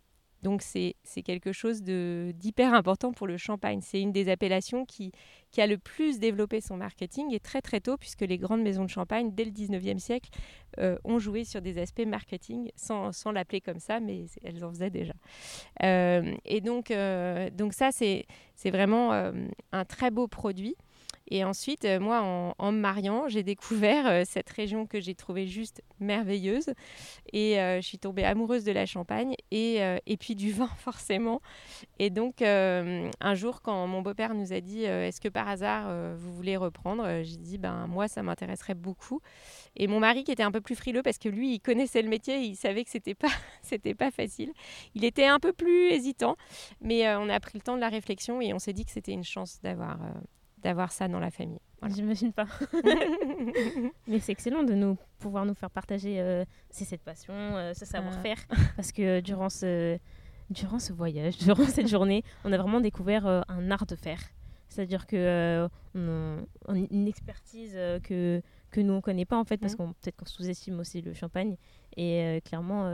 Donc 0.42 0.62
c'est 0.62 0.94
quelque 1.22 1.52
chose 1.52 1.82
d'hyper 1.82 2.72
important 2.72 3.12
pour 3.12 3.26
le 3.26 3.36
champagne. 3.36 3.80
C'est 3.82 4.00
une 4.00 4.12
des 4.12 4.30
appellations 4.30 4.86
qui, 4.86 5.12
qui 5.50 5.60
a 5.60 5.66
le 5.66 5.76
plus 5.76 6.18
développé 6.18 6.60
son 6.60 6.76
marketing 6.76 7.34
et 7.34 7.40
très 7.40 7.60
très 7.60 7.80
tôt, 7.80 7.96
puisque 7.98 8.22
les 8.22 8.38
grandes 8.38 8.62
maisons 8.62 8.84
de 8.84 8.90
champagne, 8.90 9.32
dès 9.34 9.44
le 9.44 9.50
19e 9.50 9.98
siècle, 9.98 10.30
euh, 10.78 10.96
ont 11.04 11.18
joué 11.18 11.44
sur 11.44 11.60
des 11.60 11.78
aspects 11.78 12.06
marketing, 12.06 12.70
sans, 12.74 13.12
sans 13.12 13.32
l'appeler 13.32 13.60
comme 13.60 13.80
ça, 13.80 14.00
mais 14.00 14.24
elles 14.42 14.64
en 14.64 14.70
faisaient 14.70 14.90
déjà. 14.90 15.14
Euh, 15.82 16.34
et 16.46 16.60
donc, 16.62 16.90
euh, 16.90 17.50
donc 17.50 17.74
ça, 17.74 17.90
c'est 17.92 18.26
vraiment 18.64 19.12
un 19.72 19.84
très 19.84 20.10
beau 20.10 20.26
produit. 20.26 20.76
Et 21.30 21.44
ensuite, 21.44 21.84
euh, 21.84 22.00
moi, 22.00 22.22
en, 22.22 22.54
en 22.58 22.72
me 22.72 22.78
mariant, 22.78 23.28
j'ai 23.28 23.44
découvert 23.44 24.06
euh, 24.06 24.22
cette 24.26 24.50
région 24.50 24.86
que 24.86 25.00
j'ai 25.00 25.14
trouvée 25.14 25.46
juste 25.46 25.80
merveilleuse. 26.00 26.70
Et 27.32 27.60
euh, 27.60 27.80
je 27.80 27.86
suis 27.86 27.98
tombée 27.98 28.24
amoureuse 28.24 28.64
de 28.64 28.72
la 28.72 28.84
Champagne 28.84 29.34
et, 29.52 29.78
et 30.06 30.16
puis 30.16 30.34
du 30.34 30.52
vin, 30.52 30.70
forcément. 30.78 31.40
Et 31.98 32.10
donc, 32.10 32.42
un 32.42 33.34
jour, 33.34 33.62
quand 33.62 33.86
mon 33.86 34.02
beau-père 34.02 34.34
nous 34.34 34.52
a 34.52 34.60
dit 34.60 34.84
Est-ce 34.84 35.20
que 35.20 35.28
par 35.28 35.48
hasard, 35.48 36.16
vous 36.16 36.32
voulez 36.34 36.56
reprendre 36.56 37.22
J'ai 37.22 37.36
dit 37.36 37.58
ben, 37.58 37.86
Moi, 37.86 38.08
ça 38.08 38.22
m'intéresserait 38.22 38.74
beaucoup. 38.74 39.20
Et 39.76 39.86
mon 39.86 40.00
mari, 40.00 40.24
qui 40.24 40.32
était 40.32 40.42
un 40.42 40.50
peu 40.50 40.60
plus 40.60 40.74
frileux, 40.74 41.02
parce 41.02 41.18
que 41.18 41.28
lui, 41.28 41.54
il 41.54 41.60
connaissait 41.60 42.02
le 42.02 42.08
métier, 42.08 42.38
il 42.40 42.56
savait 42.56 42.84
que 42.84 42.90
c'était 42.90 43.14
pas, 43.14 43.28
c'était 43.62 43.94
pas 43.94 44.10
facile. 44.10 44.52
Il 44.94 45.04
était 45.04 45.26
un 45.26 45.38
peu 45.38 45.52
plus 45.52 45.90
hésitant, 45.90 46.36
mais 46.80 47.08
on 47.14 47.28
a 47.28 47.38
pris 47.40 47.58
le 47.58 47.62
temps 47.62 47.76
de 47.76 47.80
la 47.80 47.88
réflexion 47.88 48.40
et 48.40 48.52
on 48.52 48.58
s'est 48.58 48.72
dit 48.72 48.84
que 48.84 48.90
c'était 48.90 49.12
une 49.12 49.24
chance 49.24 49.60
d'avoir. 49.62 49.98
D'avoir 50.62 50.92
ça 50.92 51.08
dans 51.08 51.20
la 51.20 51.30
famille. 51.30 51.60
Voilà. 51.80 51.94
J'imagine 51.94 52.32
pas. 52.32 52.46
Mais 54.06 54.18
c'est 54.20 54.32
excellent 54.32 54.62
de 54.62 54.74
nous 54.74 54.96
pouvoir 55.18 55.46
nous 55.46 55.54
faire 55.54 55.70
partager 55.70 56.20
euh, 56.20 56.44
cette 56.70 57.02
passion, 57.02 57.34
euh, 57.34 57.72
ce 57.74 57.84
savoir-faire, 57.84 58.38
parce 58.76 58.92
que 58.92 59.20
durant 59.20 59.48
ce 59.48 59.98
durant 60.50 60.78
ce 60.78 60.92
voyage, 60.92 61.38
durant 61.46 61.64
cette 61.64 61.88
journée, 61.88 62.22
on 62.44 62.52
a 62.52 62.58
vraiment 62.58 62.80
découvert 62.80 63.26
euh, 63.26 63.40
un 63.48 63.70
art 63.70 63.86
de 63.86 63.96
faire. 63.96 64.20
C'est-à-dire 64.68 65.06
que 65.06 65.68
on, 65.96 66.38
a 66.68 66.74
une 66.76 67.08
expertise 67.08 67.72
que 68.04 68.40
que 68.70 68.80
nous 68.80 68.92
on 68.92 69.00
connaît 69.00 69.24
pas 69.24 69.36
en 69.36 69.44
fait, 69.44 69.56
parce 69.56 69.72
Mhm. 69.72 69.78
qu'on 69.78 69.92
peut-être 69.94 70.16
qu'on 70.16 70.26
sous-estime 70.26 70.78
aussi 70.78 71.02
le 71.02 71.12
champagne. 71.12 71.56
Et 71.96 72.40
clairement, 72.44 72.88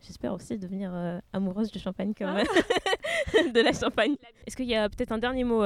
j'espère 0.00 0.32
aussi 0.32 0.56
devenir 0.56 1.20
amoureuse 1.34 1.70
du 1.70 1.78
champagne 1.78 2.14
comme 2.14 2.34
de 3.52 3.60
la 3.60 3.74
champagne. 3.74 4.16
Est-ce 4.46 4.56
qu'il 4.56 4.68
y 4.68 4.74
a 4.74 4.88
peut-être 4.88 5.12
un 5.12 5.18
dernier 5.18 5.44
mot 5.44 5.62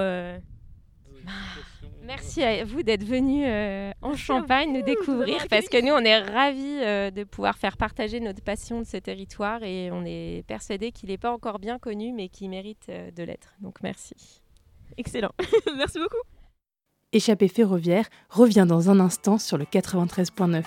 Merci 2.05 2.43
à 2.43 2.65
vous 2.65 2.83
d'être 2.83 3.05
venus 3.05 3.45
euh, 3.47 3.93
en 4.03 4.17
Champagne 4.17 4.73
nous 4.73 4.83
découvrir 4.83 5.47
parce 5.49 5.69
que 5.69 5.81
nous, 5.81 5.93
on 5.93 6.05
est 6.05 6.19
ravis 6.19 6.81
euh, 6.83 7.11
de 7.11 7.23
pouvoir 7.23 7.57
faire 7.57 7.77
partager 7.77 8.19
notre 8.19 8.43
passion 8.43 8.81
de 8.81 8.85
ce 8.85 8.97
territoire 8.97 9.63
et 9.63 9.91
on 9.93 10.05
est 10.05 10.45
persuadés 10.47 10.91
qu'il 10.91 11.11
n'est 11.11 11.19
pas 11.19 11.31
encore 11.31 11.61
bien 11.61 11.79
connu 11.79 12.13
mais 12.13 12.29
qu'il 12.29 12.51
mérite 12.51 12.87
euh, 12.89 13.11
de 13.13 13.23
l'être. 13.23 13.55
Donc 13.61 13.83
merci. 13.83 14.15
Excellent. 14.97 15.33
Merci 15.77 15.99
beaucoup. 15.99 16.21
Échappée 17.13 17.49
ferroviaire 17.49 18.09
revient 18.29 18.67
dans 18.69 18.91
un 18.91 19.01
instant 19.01 19.39
sur 19.39 19.57
le 19.57 19.65
93.9. 19.65 20.65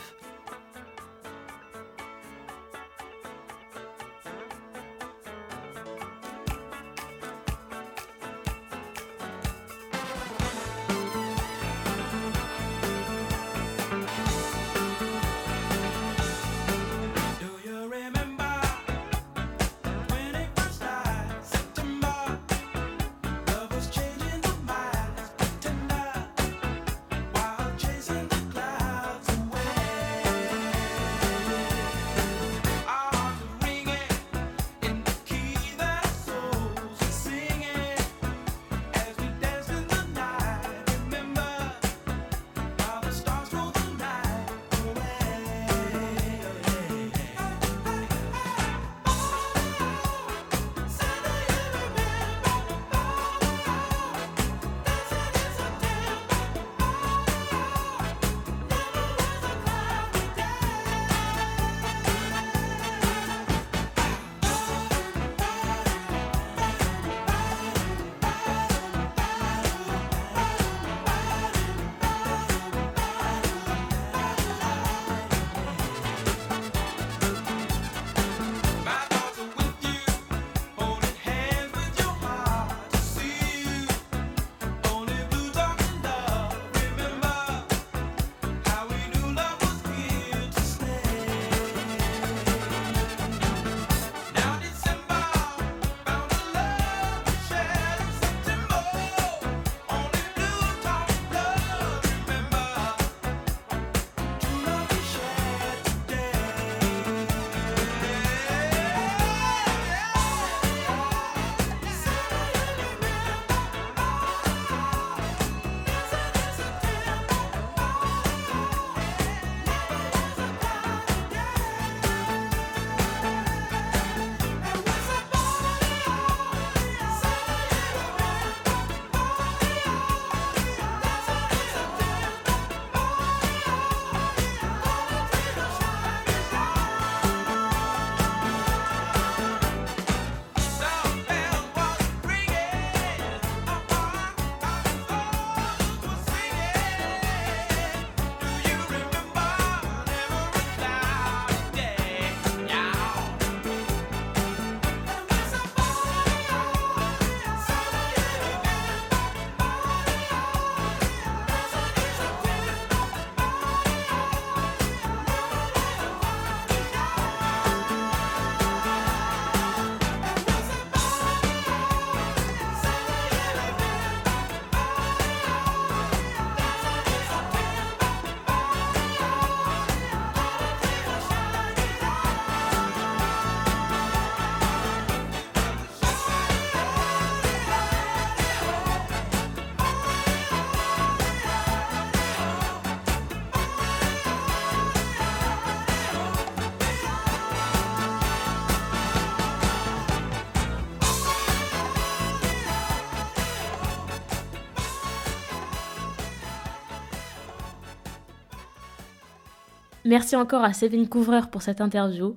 Merci 210.05 210.35
encore 210.35 210.63
à 210.63 210.71
Sévine 210.71 211.09
Couvreur 211.09 211.49
pour 211.49 211.63
cette 211.63 211.81
interview. 211.81 212.35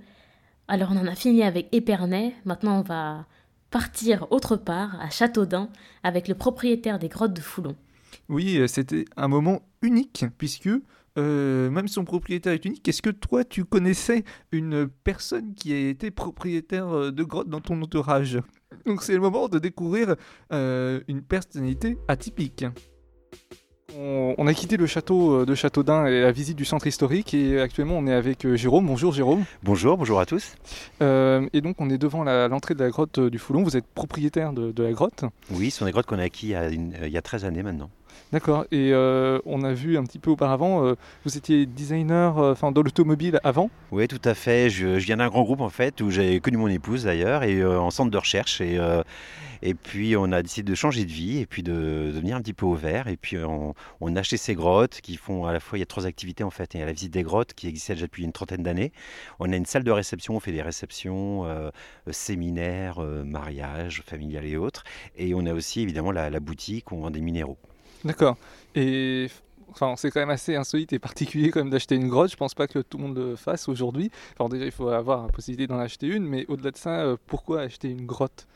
Alors 0.68 0.88
on 0.90 0.96
en 0.96 1.06
a 1.06 1.14
fini 1.14 1.42
avec 1.42 1.68
Épernay, 1.72 2.34
maintenant 2.46 2.78
on 2.78 2.82
va 2.82 3.26
partir 3.70 4.26
autre 4.30 4.56
part, 4.56 4.98
à 5.02 5.10
Châteaudun, 5.10 5.68
avec 6.02 6.28
le 6.28 6.34
propriétaire 6.34 6.98
des 6.98 7.08
grottes 7.08 7.34
de 7.34 7.42
Foulon. 7.42 7.76
Oui, 8.30 8.56
euh, 8.56 8.66
c'était 8.68 9.04
un 9.18 9.28
moment 9.28 9.60
unique, 9.82 10.24
puisque 10.38 10.70
euh, 11.18 11.70
même 11.70 11.88
son 11.88 12.06
propriétaire 12.06 12.54
est 12.54 12.64
unique. 12.64 12.88
Est-ce 12.88 13.02
que 13.02 13.10
toi, 13.10 13.44
tu 13.44 13.66
connaissais 13.66 14.24
une 14.50 14.88
personne 15.04 15.52
qui 15.52 15.74
a 15.74 15.90
été 15.90 16.10
propriétaire 16.10 16.88
euh, 16.88 17.12
de 17.12 17.22
grotte 17.22 17.50
dans 17.50 17.60
ton 17.60 17.82
entourage? 17.82 18.40
Donc 18.86 19.02
c'est 19.02 19.12
le 19.12 19.20
moment 19.20 19.48
de 19.48 19.58
découvrir 19.58 20.16
une 20.50 21.22
personnalité 21.22 21.98
atypique. 22.08 22.64
On, 23.96 24.46
a 24.46 24.52
quitté 24.52 24.76
le 24.76 24.86
château 24.86 25.32
euh, 25.40 25.46
de 25.46 25.54
Châteaudun 25.54 26.04
et 26.06 26.20
la 26.20 26.30
visite 26.30 26.56
du 26.58 26.66
centre 26.66 26.86
historique 26.86 27.32
et 27.32 27.58
actuellement 27.58 27.96
on 27.96 28.06
est 28.06 28.12
avec 28.12 28.44
euh, 28.44 28.54
Jérôme. 28.54 28.86
Bonjour 28.86 29.14
Jérôme. 29.14 29.44
Bonjour, 29.62 29.96
bonjour 29.96 30.20
à 30.20 30.26
tous. 30.26 30.56
Euh, 31.00 31.48
et 31.54 31.62
donc 31.62 31.76
on 31.80 31.88
est 31.88 31.96
devant 31.96 32.22
l'entrée 32.24 32.74
de 32.74 32.84
la 32.84 32.90
grotte 32.90 33.18
du 33.18 33.38
Foulon. 33.38 33.62
Vous 33.62 33.78
êtes 33.78 33.86
propriétaire 33.86 34.52
de, 34.52 34.72
de 34.72 34.82
la 34.82 34.92
grotte. 34.92 35.24
Oui, 35.50 35.70
ce 35.70 35.78
sont 35.78 35.84
des 35.86 35.92
grottes 35.92 36.04
qu'on 36.06 36.18
a 36.18 36.24
acquis 36.24 36.48
il 36.48 36.50
y 36.50 36.54
a, 36.54 36.68
une- 36.68 36.94
euh, 37.00 37.06
il 37.06 37.12
y 37.12 37.16
a 37.16 37.22
13 37.22 37.46
années 37.46 37.62
maintenant. 37.62 37.88
D'accord. 38.32 38.66
Et 38.70 38.90
euh, 38.92 39.38
on 39.46 39.62
a 39.62 39.72
vu 39.72 39.96
un 39.96 40.04
petit 40.04 40.18
peu 40.18 40.30
auparavant, 40.30 40.84
euh, 40.84 40.96
vous 41.24 41.38
étiez 41.38 41.64
designer 41.64 42.38
euh, 42.38 42.52
enfin, 42.52 42.72
dans 42.72 42.82
l'automobile 42.82 43.40
avant? 43.42 43.70
Oui, 43.90 44.06
tout 44.06 44.20
à 44.22 44.34
fait. 44.34 44.68
Je, 44.68 44.86
viens 44.98 45.16
d'un 45.16 45.28
grand 45.28 45.44
groupe 45.44 45.62
en 45.62 45.70
fait 45.70 46.02
où 46.02 46.10
j'ai 46.10 46.38
connu 46.40 46.58
mon 46.58 46.68
épouse 46.68 47.04
d'ailleurs 47.04 47.42
et 47.42 47.64
en 47.64 47.90
centre 47.90 48.10
de 48.10 48.18
recherche 48.18 48.60
et, 48.60 49.74
puis 49.74 50.16
on 50.16 50.30
a 50.30 50.42
décidé 50.42 50.70
de 50.70 50.74
changer 50.74 51.04
de 51.04 51.10
vie 51.10 51.38
et 51.38 51.46
puis 51.46 51.62
de, 51.62 52.10
de 52.12 52.18
venir 52.18 52.36
un 52.36 52.42
petit 52.42 52.52
peu 52.52 52.66
au 52.66 52.74
vert 52.74 53.08
et 53.08 53.16
puis 53.16 53.36
on, 53.38 53.74
a 54.16 54.20
acheté 54.20 54.36
ces 54.36 54.54
grottes 54.54 55.00
qui 55.00 55.16
font 55.16 55.46
à 55.46 55.52
la 55.52 55.60
fois 55.60 55.78
il 55.78 55.80
y 55.80 55.82
a 55.82 55.86
trois 55.86 56.06
activités 56.06 56.44
en 56.44 56.50
fait. 56.50 56.74
Il 56.74 56.80
y 56.80 56.82
a 56.82 56.86
la 56.86 56.92
visite 56.92 57.12
des 57.12 57.22
grottes 57.22 57.54
qui 57.54 57.66
existait 57.66 57.94
déjà 57.94 58.06
depuis 58.06 58.24
une 58.24 58.32
trentaine 58.32 58.62
d'années. 58.62 58.92
On 59.40 59.50
a 59.50 59.56
une 59.56 59.66
salle 59.66 59.84
de 59.84 59.90
réception, 59.90 60.36
on 60.36 60.40
fait 60.40 60.52
des 60.52 60.62
réceptions, 60.62 61.46
séminaires, 62.10 63.00
mariages, 63.00 64.02
familiales 64.06 64.46
et 64.46 64.56
autres. 64.56 64.84
Et 65.16 65.34
on 65.34 65.46
a 65.46 65.54
aussi 65.54 65.80
évidemment 65.80 66.12
la 66.12 66.40
boutique 66.40 66.92
où 66.92 66.96
on 66.96 67.00
vend 67.00 67.10
des 67.10 67.20
minéraux. 67.20 67.58
D'accord. 68.04 68.36
Et 68.74 69.28
enfin, 69.70 69.94
c'est 69.96 70.10
quand 70.10 70.20
même 70.20 70.30
assez 70.30 70.56
insolite 70.56 70.92
et 70.92 70.98
particulier 70.98 71.50
quand 71.50 71.60
même 71.60 71.70
d'acheter 71.70 71.94
une 71.96 72.08
grotte. 72.08 72.30
Je 72.30 72.36
pense 72.36 72.54
pas 72.54 72.66
que 72.66 72.78
tout 72.80 72.98
le 72.98 73.04
monde 73.04 73.18
le 73.18 73.36
fasse 73.36 73.68
aujourd'hui. 73.68 74.10
Alors 74.38 74.48
déjà, 74.48 74.64
il 74.64 74.72
faut 74.72 74.88
avoir 74.88 75.26
la 75.26 75.32
possibilité 75.32 75.66
d'en 75.66 75.78
acheter 75.78 76.06
une, 76.06 76.24
mais 76.24 76.44
au-delà 76.48 76.70
de 76.70 76.76
ça, 76.76 77.00
euh, 77.00 77.16
pourquoi 77.26 77.62
acheter 77.62 77.90
une 77.90 78.06
grotte? 78.06 78.46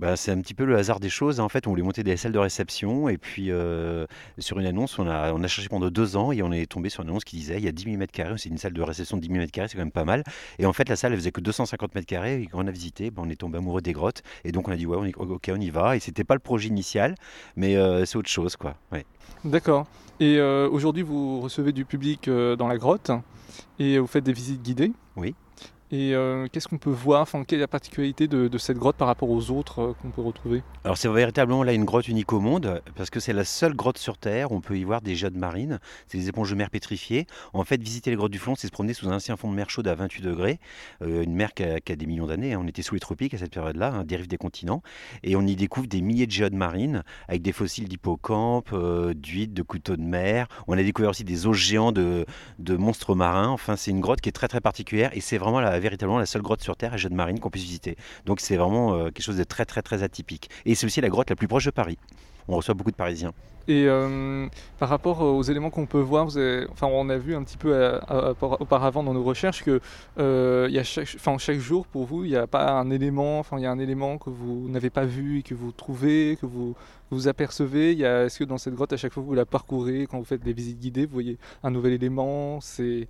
Bah, 0.00 0.16
c'est 0.16 0.30
un 0.32 0.40
petit 0.40 0.54
peu 0.54 0.64
le 0.64 0.78
hasard 0.78 0.98
des 0.98 1.10
choses. 1.10 1.40
En 1.40 1.50
fait, 1.50 1.66
on 1.66 1.70
voulait 1.70 1.82
monter 1.82 2.02
des 2.02 2.16
salles 2.16 2.32
de 2.32 2.38
réception 2.38 3.10
et 3.10 3.18
puis 3.18 3.50
euh, 3.50 4.06
sur 4.38 4.58
une 4.58 4.64
annonce, 4.64 4.98
on 4.98 5.06
a, 5.06 5.34
on 5.34 5.42
a 5.44 5.46
cherché 5.46 5.68
pendant 5.68 5.90
deux 5.90 6.16
ans 6.16 6.32
et 6.32 6.42
on 6.42 6.52
est 6.52 6.64
tombé 6.64 6.88
sur 6.88 7.02
une 7.02 7.10
annonce 7.10 7.24
qui 7.24 7.36
disait 7.36 7.58
il 7.58 7.64
y 7.64 7.68
a 7.68 7.72
10 7.72 7.84
000 7.84 7.96
mètres 7.98 8.12
carrés, 8.12 8.32
c'est 8.38 8.48
une 8.48 8.56
salle 8.56 8.72
de 8.72 8.80
réception 8.80 9.18
de 9.18 9.22
10 9.22 9.28
000 9.28 9.38
mètres 9.40 9.52
carrés, 9.52 9.68
c'est 9.68 9.74
quand 9.76 9.82
même 9.84 9.92
pas 9.92 10.06
mal. 10.06 10.24
Et 10.58 10.64
en 10.64 10.72
fait, 10.72 10.88
la 10.88 10.96
salle, 10.96 11.12
elle 11.12 11.18
faisait 11.18 11.32
que 11.32 11.42
250 11.42 11.94
mètres 11.94 12.06
carrés 12.06 12.40
et 12.40 12.46
quand 12.46 12.64
on 12.64 12.66
a 12.66 12.70
visité, 12.70 13.10
bah, 13.10 13.20
on 13.26 13.28
est 13.28 13.36
tombé 13.36 13.58
amoureux 13.58 13.82
des 13.82 13.92
grottes 13.92 14.22
et 14.44 14.52
donc 14.52 14.68
on 14.68 14.72
a 14.72 14.76
dit 14.76 14.86
ouais, 14.86 14.96
on 14.98 15.04
est- 15.04 15.14
ok, 15.14 15.50
on 15.54 15.60
y 15.60 15.68
va. 15.68 15.96
Et 15.96 16.00
c'était 16.00 16.24
pas 16.24 16.34
le 16.34 16.40
projet 16.40 16.68
initial, 16.68 17.14
mais 17.56 17.76
euh, 17.76 18.06
c'est 18.06 18.16
autre 18.16 18.30
chose 18.30 18.56
quoi. 18.56 18.76
Ouais. 18.92 19.04
D'accord. 19.44 19.86
Et 20.18 20.38
euh, 20.38 20.66
aujourd'hui, 20.70 21.02
vous 21.02 21.40
recevez 21.42 21.72
du 21.72 21.84
public 21.84 22.30
dans 22.30 22.68
la 22.68 22.78
grotte 22.78 23.10
et 23.78 23.98
vous 23.98 24.06
faites 24.06 24.24
des 24.24 24.32
visites 24.32 24.62
guidées? 24.62 24.92
Oui. 25.16 25.34
Et 25.92 26.14
euh, 26.14 26.46
qu'est-ce 26.52 26.68
qu'on 26.68 26.78
peut 26.78 26.90
voir? 26.90 27.22
Enfin, 27.22 27.42
quelle 27.42 27.58
est 27.58 27.62
la 27.62 27.68
particularité 27.68 28.28
de, 28.28 28.58
cette 28.58 28.76
grotte 28.76 28.96
par 28.96 29.08
rapport 29.08 29.28
aux 29.28 29.50
autres 29.50 29.80
euh, 29.80 29.92
qu'on 30.00 30.10
peut 30.10 30.22
retrouver? 30.22 30.62
Alors 30.84 30.96
c'est 30.96 31.08
véritablement 31.08 31.64
là 31.64 31.72
une 31.72 31.84
grotte 31.84 32.06
unique 32.06 32.32
au 32.32 32.38
monde 32.38 32.80
parce 32.94 33.10
que 33.10 33.18
c'est 33.18 33.32
la 33.32 33.44
seule 33.44 33.74
grotte 33.74 33.98
sur 33.98 34.16
Terre 34.16 34.52
où 34.52 34.54
on 34.54 34.60
peut 34.60 34.78
y 34.78 34.84
voir 34.84 35.00
des 35.00 35.16
géodes 35.16 35.36
marines, 35.36 35.80
c'est 36.06 36.18
des 36.18 36.28
éponges 36.28 36.50
de 36.50 36.54
mer 36.54 36.70
pétrifiées. 36.70 37.26
En 37.54 37.64
fait, 37.64 37.82
visiter 37.82 38.10
les 38.10 38.16
grottes 38.16 38.30
du 38.30 38.38
Flon, 38.38 38.54
c'est 38.54 38.68
se 38.68 38.72
promener 38.72 38.94
sous 38.94 39.08
un 39.08 39.16
ancien 39.16 39.36
fond 39.36 39.50
de 39.50 39.56
mer 39.56 39.68
chaude 39.68 39.88
à 39.88 39.94
28 39.96 40.22
degrés, 40.22 40.60
euh, 41.02 41.24
une 41.24 41.34
mer 41.34 41.54
qui 41.54 41.64
a, 41.64 41.80
des 41.80 42.06
millions 42.06 42.26
d'années. 42.26 42.54
hein. 42.54 42.60
On 42.62 42.68
était 42.68 42.82
sous 42.82 42.94
les 42.94 43.00
tropiques 43.00 43.34
à 43.34 43.38
cette 43.38 43.52
période-là, 43.52 43.92
hein, 43.92 44.04
dérive 44.04 44.28
des 44.28 44.38
continents, 44.38 44.82
et 45.24 45.34
on 45.34 45.42
y 45.42 45.56
découvre 45.56 45.88
des 45.88 46.02
milliers 46.02 46.26
de 46.26 46.32
géodes 46.32 46.54
marines 46.54 47.02
avec 47.26 47.42
des 47.42 47.52
fossiles 47.52 47.88
d'hippocampes, 47.88 48.70
euh, 48.72 49.12
d'huîtres, 49.12 49.54
de 49.54 49.62
couteaux 49.62 49.96
de 49.96 50.02
mer. 50.02 50.46
On 50.68 50.78
a 50.78 50.82
découvert 50.82 51.10
aussi 51.10 51.24
des 51.24 51.48
os 51.48 51.56
géants 51.56 51.90
de, 51.90 52.26
de 52.60 52.76
monstres 52.76 53.16
marins. 53.16 53.48
Enfin, 53.48 53.74
c'est 53.74 53.90
une 53.90 54.00
grotte 54.00 54.20
qui 54.20 54.28
est 54.28 54.32
très 54.32 54.48
très 54.48 54.60
particulière 54.60 55.10
et 55.14 55.20
c'est 55.20 55.38
vraiment 55.38 55.60
la, 55.60 55.79
véritablement 55.80 56.18
la 56.18 56.26
seule 56.26 56.42
grotte 56.42 56.62
sur 56.62 56.76
Terre 56.76 56.94
à 56.94 56.96
géodes 56.96 57.12
marines 57.12 57.40
qu'on 57.40 57.50
puisse 57.50 57.64
visiter. 57.64 57.96
Donc 58.26 58.40
c'est 58.40 58.56
vraiment 58.56 58.94
euh, 58.94 59.04
quelque 59.06 59.22
chose 59.22 59.36
de 59.36 59.44
très 59.44 59.64
très 59.64 59.82
très 59.82 60.02
atypique. 60.02 60.50
Et 60.66 60.74
c'est 60.74 60.86
aussi 60.86 61.00
la 61.00 61.08
grotte 61.08 61.30
la 61.30 61.36
plus 61.36 61.48
proche 61.48 61.64
de 61.64 61.70
Paris. 61.70 61.98
On 62.48 62.56
reçoit 62.56 62.74
beaucoup 62.74 62.90
de 62.90 62.96
Parisiens. 62.96 63.32
Et 63.68 63.86
euh, 63.86 64.46
par 64.78 64.88
rapport 64.88 65.20
aux 65.20 65.42
éléments 65.42 65.70
qu'on 65.70 65.86
peut 65.86 66.00
voir, 66.00 66.26
enfin, 66.26 66.86
on 66.86 67.08
a 67.08 67.18
vu 67.18 67.34
un 67.34 67.42
petit 67.42 67.56
peu 67.56 67.72
euh, 67.74 68.00
euh, 68.10 68.34
auparavant 68.40 69.02
dans 69.02 69.14
nos 69.14 69.22
recherches 69.22 69.62
que 69.62 69.80
euh, 70.18 70.68
y 70.70 70.78
a 70.78 70.84
chaque, 70.84 71.08
enfin, 71.16 71.36
chaque 71.38 71.58
jour 71.58 71.86
pour 71.86 72.04
vous, 72.04 72.24
il 72.24 72.30
n'y 72.30 72.36
a 72.36 72.46
pas 72.46 72.72
un 72.72 72.90
élément, 72.90 73.38
enfin, 73.38 73.58
il 73.58 73.62
y 73.62 73.66
a 73.66 73.70
un 73.70 73.78
élément 73.78 74.18
que 74.18 74.30
vous 74.30 74.68
n'avez 74.68 74.90
pas 74.90 75.04
vu 75.04 75.40
et 75.40 75.42
que 75.42 75.54
vous 75.54 75.72
trouvez, 75.72 76.36
que 76.40 76.46
vous 76.46 76.74
vous 77.10 77.28
apercevez. 77.28 77.92
Est-ce 78.00 78.38
que 78.38 78.44
dans 78.44 78.58
cette 78.58 78.74
grotte, 78.74 78.92
à 78.92 78.96
chaque 78.96 79.12
fois 79.12 79.22
que 79.22 79.28
vous 79.28 79.34
la 79.34 79.46
parcourez, 79.46 80.06
quand 80.10 80.18
vous 80.18 80.24
faites 80.24 80.42
des 80.42 80.52
visites 80.52 80.78
guidées, 80.78 81.06
vous 81.06 81.12
voyez 81.12 81.38
un 81.62 81.70
nouvel 81.70 81.92
élément 81.92 82.60
C'est 82.60 83.08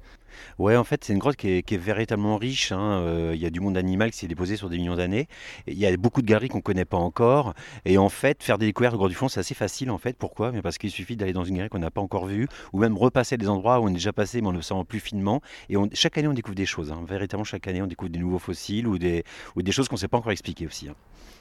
Ouais, 0.59 0.77
en 0.77 0.85
fait, 0.85 1.05
c'est 1.05 1.13
une 1.13 1.19
grotte 1.19 1.37
qui 1.37 1.49
est, 1.49 1.77
véritablement 1.77 2.37
riche. 2.37 2.73
hein. 2.73 3.03
Euh, 3.03 3.33
Il 3.35 3.41
y 3.41 3.47
a 3.47 3.51
du 3.51 3.61
monde 3.61 3.77
animal 3.77 4.11
qui 4.11 4.19
s'est 4.19 4.29
déposé 4.29 4.57
sur 4.57 4.69
des 4.69 4.79
millions 4.79 4.97
d'années. 4.97 5.29
Il 5.67 5.79
y 5.79 5.87
a 5.87 5.97
beaucoup 5.97 6.23
de 6.23 6.27
galeries 6.27 6.49
qu'on 6.49 6.59
ne 6.59 6.63
connaît 6.63 6.85
pas 6.85 6.97
encore. 6.97 7.55
Et 7.85 7.99
en 7.99 8.09
fait, 8.09 8.43
faire 8.43 8.59
des 8.59 8.67
découvertes 8.67 8.95
au 8.95 8.99
Grotte 8.99 9.11
du 9.11 9.17
Fond, 9.17 9.29
c'est 9.29 9.41
assez 9.41 9.55
facile. 9.55 9.91
En 9.91 9.99
fait, 9.99 10.17
pourquoi 10.17 10.40
Mais 10.53 10.63
Parce 10.63 10.79
qu'il 10.79 10.91
suffit 10.91 11.17
d'aller 11.17 11.33
dans 11.33 11.45
une 11.45 11.55
galerie 11.57 11.69
qu'on 11.71 11.79
n'a 11.79 11.91
pas 11.91 12.01
encore 12.01 12.27
vue, 12.27 12.49
ou 12.73 12.79
même 12.79 12.97
repasser 12.97 13.37
des 13.37 13.49
endroits 13.49 13.81
où 13.81 13.85
on 13.85 13.89
est 13.89 13.93
déjà 13.95 14.13
passé, 14.13 14.41
mais 14.41 14.49
en 14.49 14.53
le 14.53 14.63
savant 14.63 14.85
plus 14.85 15.01
finement. 15.01 15.41
Et 15.69 15.77
on- 15.77 15.89
chaque 15.93 16.17
année, 16.19 16.29
on 16.29 16.33
découvre 16.33 16.55
des 16.57 16.67
choses. 16.67 16.91
hein. 16.91 17.01
Véritablement, 17.07 17.45
chaque 17.45 17.67
année, 17.69 17.83
on 17.83 17.87
découvre 17.87 18.11
des 18.11 18.19
nouveaux 18.19 18.39
fossiles 18.39 18.87
ou 18.87 18.99
des, 18.99 19.25
ou 19.57 19.63
des 19.63 19.73
choses 19.73 19.89
qu'on 19.89 19.97
ne 19.97 20.01
sait 20.01 20.09
pas 20.09 20.19
encore 20.19 20.33
expliquer 20.33 20.67
aussi. 20.67 20.89
hein. 20.89 20.95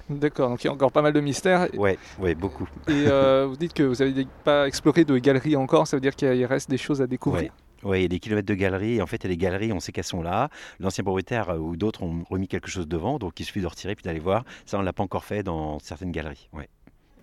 d'accord. 0.09 0.49
Donc 0.49 0.63
il 0.63 0.67
y 0.67 0.69
a 0.69 0.73
encore 0.73 0.91
pas 0.91 1.01
mal 1.01 1.13
de 1.13 1.19
mystères. 1.21 1.67
Ouais, 1.77 1.97
ouais, 2.19 2.35
beaucoup. 2.35 2.67
Et 2.87 3.05
euh, 3.07 3.45
vous 3.47 3.55
dites 3.57 3.73
que 3.73 3.83
vous 3.83 3.95
n'avez 4.03 4.25
pas 4.43 4.67
exploré 4.67 5.05
de 5.05 5.17
galeries 5.17 5.55
encore. 5.55 5.87
Ça 5.87 5.97
veut 5.97 6.01
dire 6.01 6.15
qu'il 6.15 6.45
reste 6.45 6.69
des 6.69 6.77
choses 6.77 7.01
à 7.01 7.07
découvrir. 7.07 7.51
Oui, 7.83 7.99
il 7.99 8.01
y 8.01 8.05
a 8.05 8.07
des 8.09 8.19
kilomètres 8.19 8.47
de 8.47 8.55
galeries. 8.55 8.95
Et 8.95 9.01
en 9.01 9.07
fait, 9.07 9.17
il 9.17 9.23
y 9.23 9.27
a 9.27 9.29
des 9.29 9.37
galeries, 9.37 9.71
on 9.71 9.79
sait 9.79 9.91
qu'elles 9.93 10.03
sont 10.03 10.21
là. 10.21 10.49
L'ancien 10.79 11.03
propriétaire 11.03 11.51
euh, 11.51 11.57
ou 11.57 11.77
d'autres 11.77 12.03
ont 12.03 12.23
remis 12.29 12.47
quelque 12.49 12.69
chose 12.69 12.87
devant. 12.89 13.19
Donc, 13.19 13.39
il 13.39 13.45
suffit 13.45 13.61
de 13.61 13.67
retirer 13.67 13.95
puis 13.95 14.03
d'aller 14.03 14.19
voir. 14.19 14.43
Ça, 14.65 14.77
on 14.77 14.81
ne 14.81 14.85
l'a 14.85 14.91
pas 14.93 15.03
encore 15.03 15.23
fait 15.23 15.43
dans 15.43 15.79
certaines 15.79 16.11
galeries. 16.11 16.49
Ouais. 16.51 16.67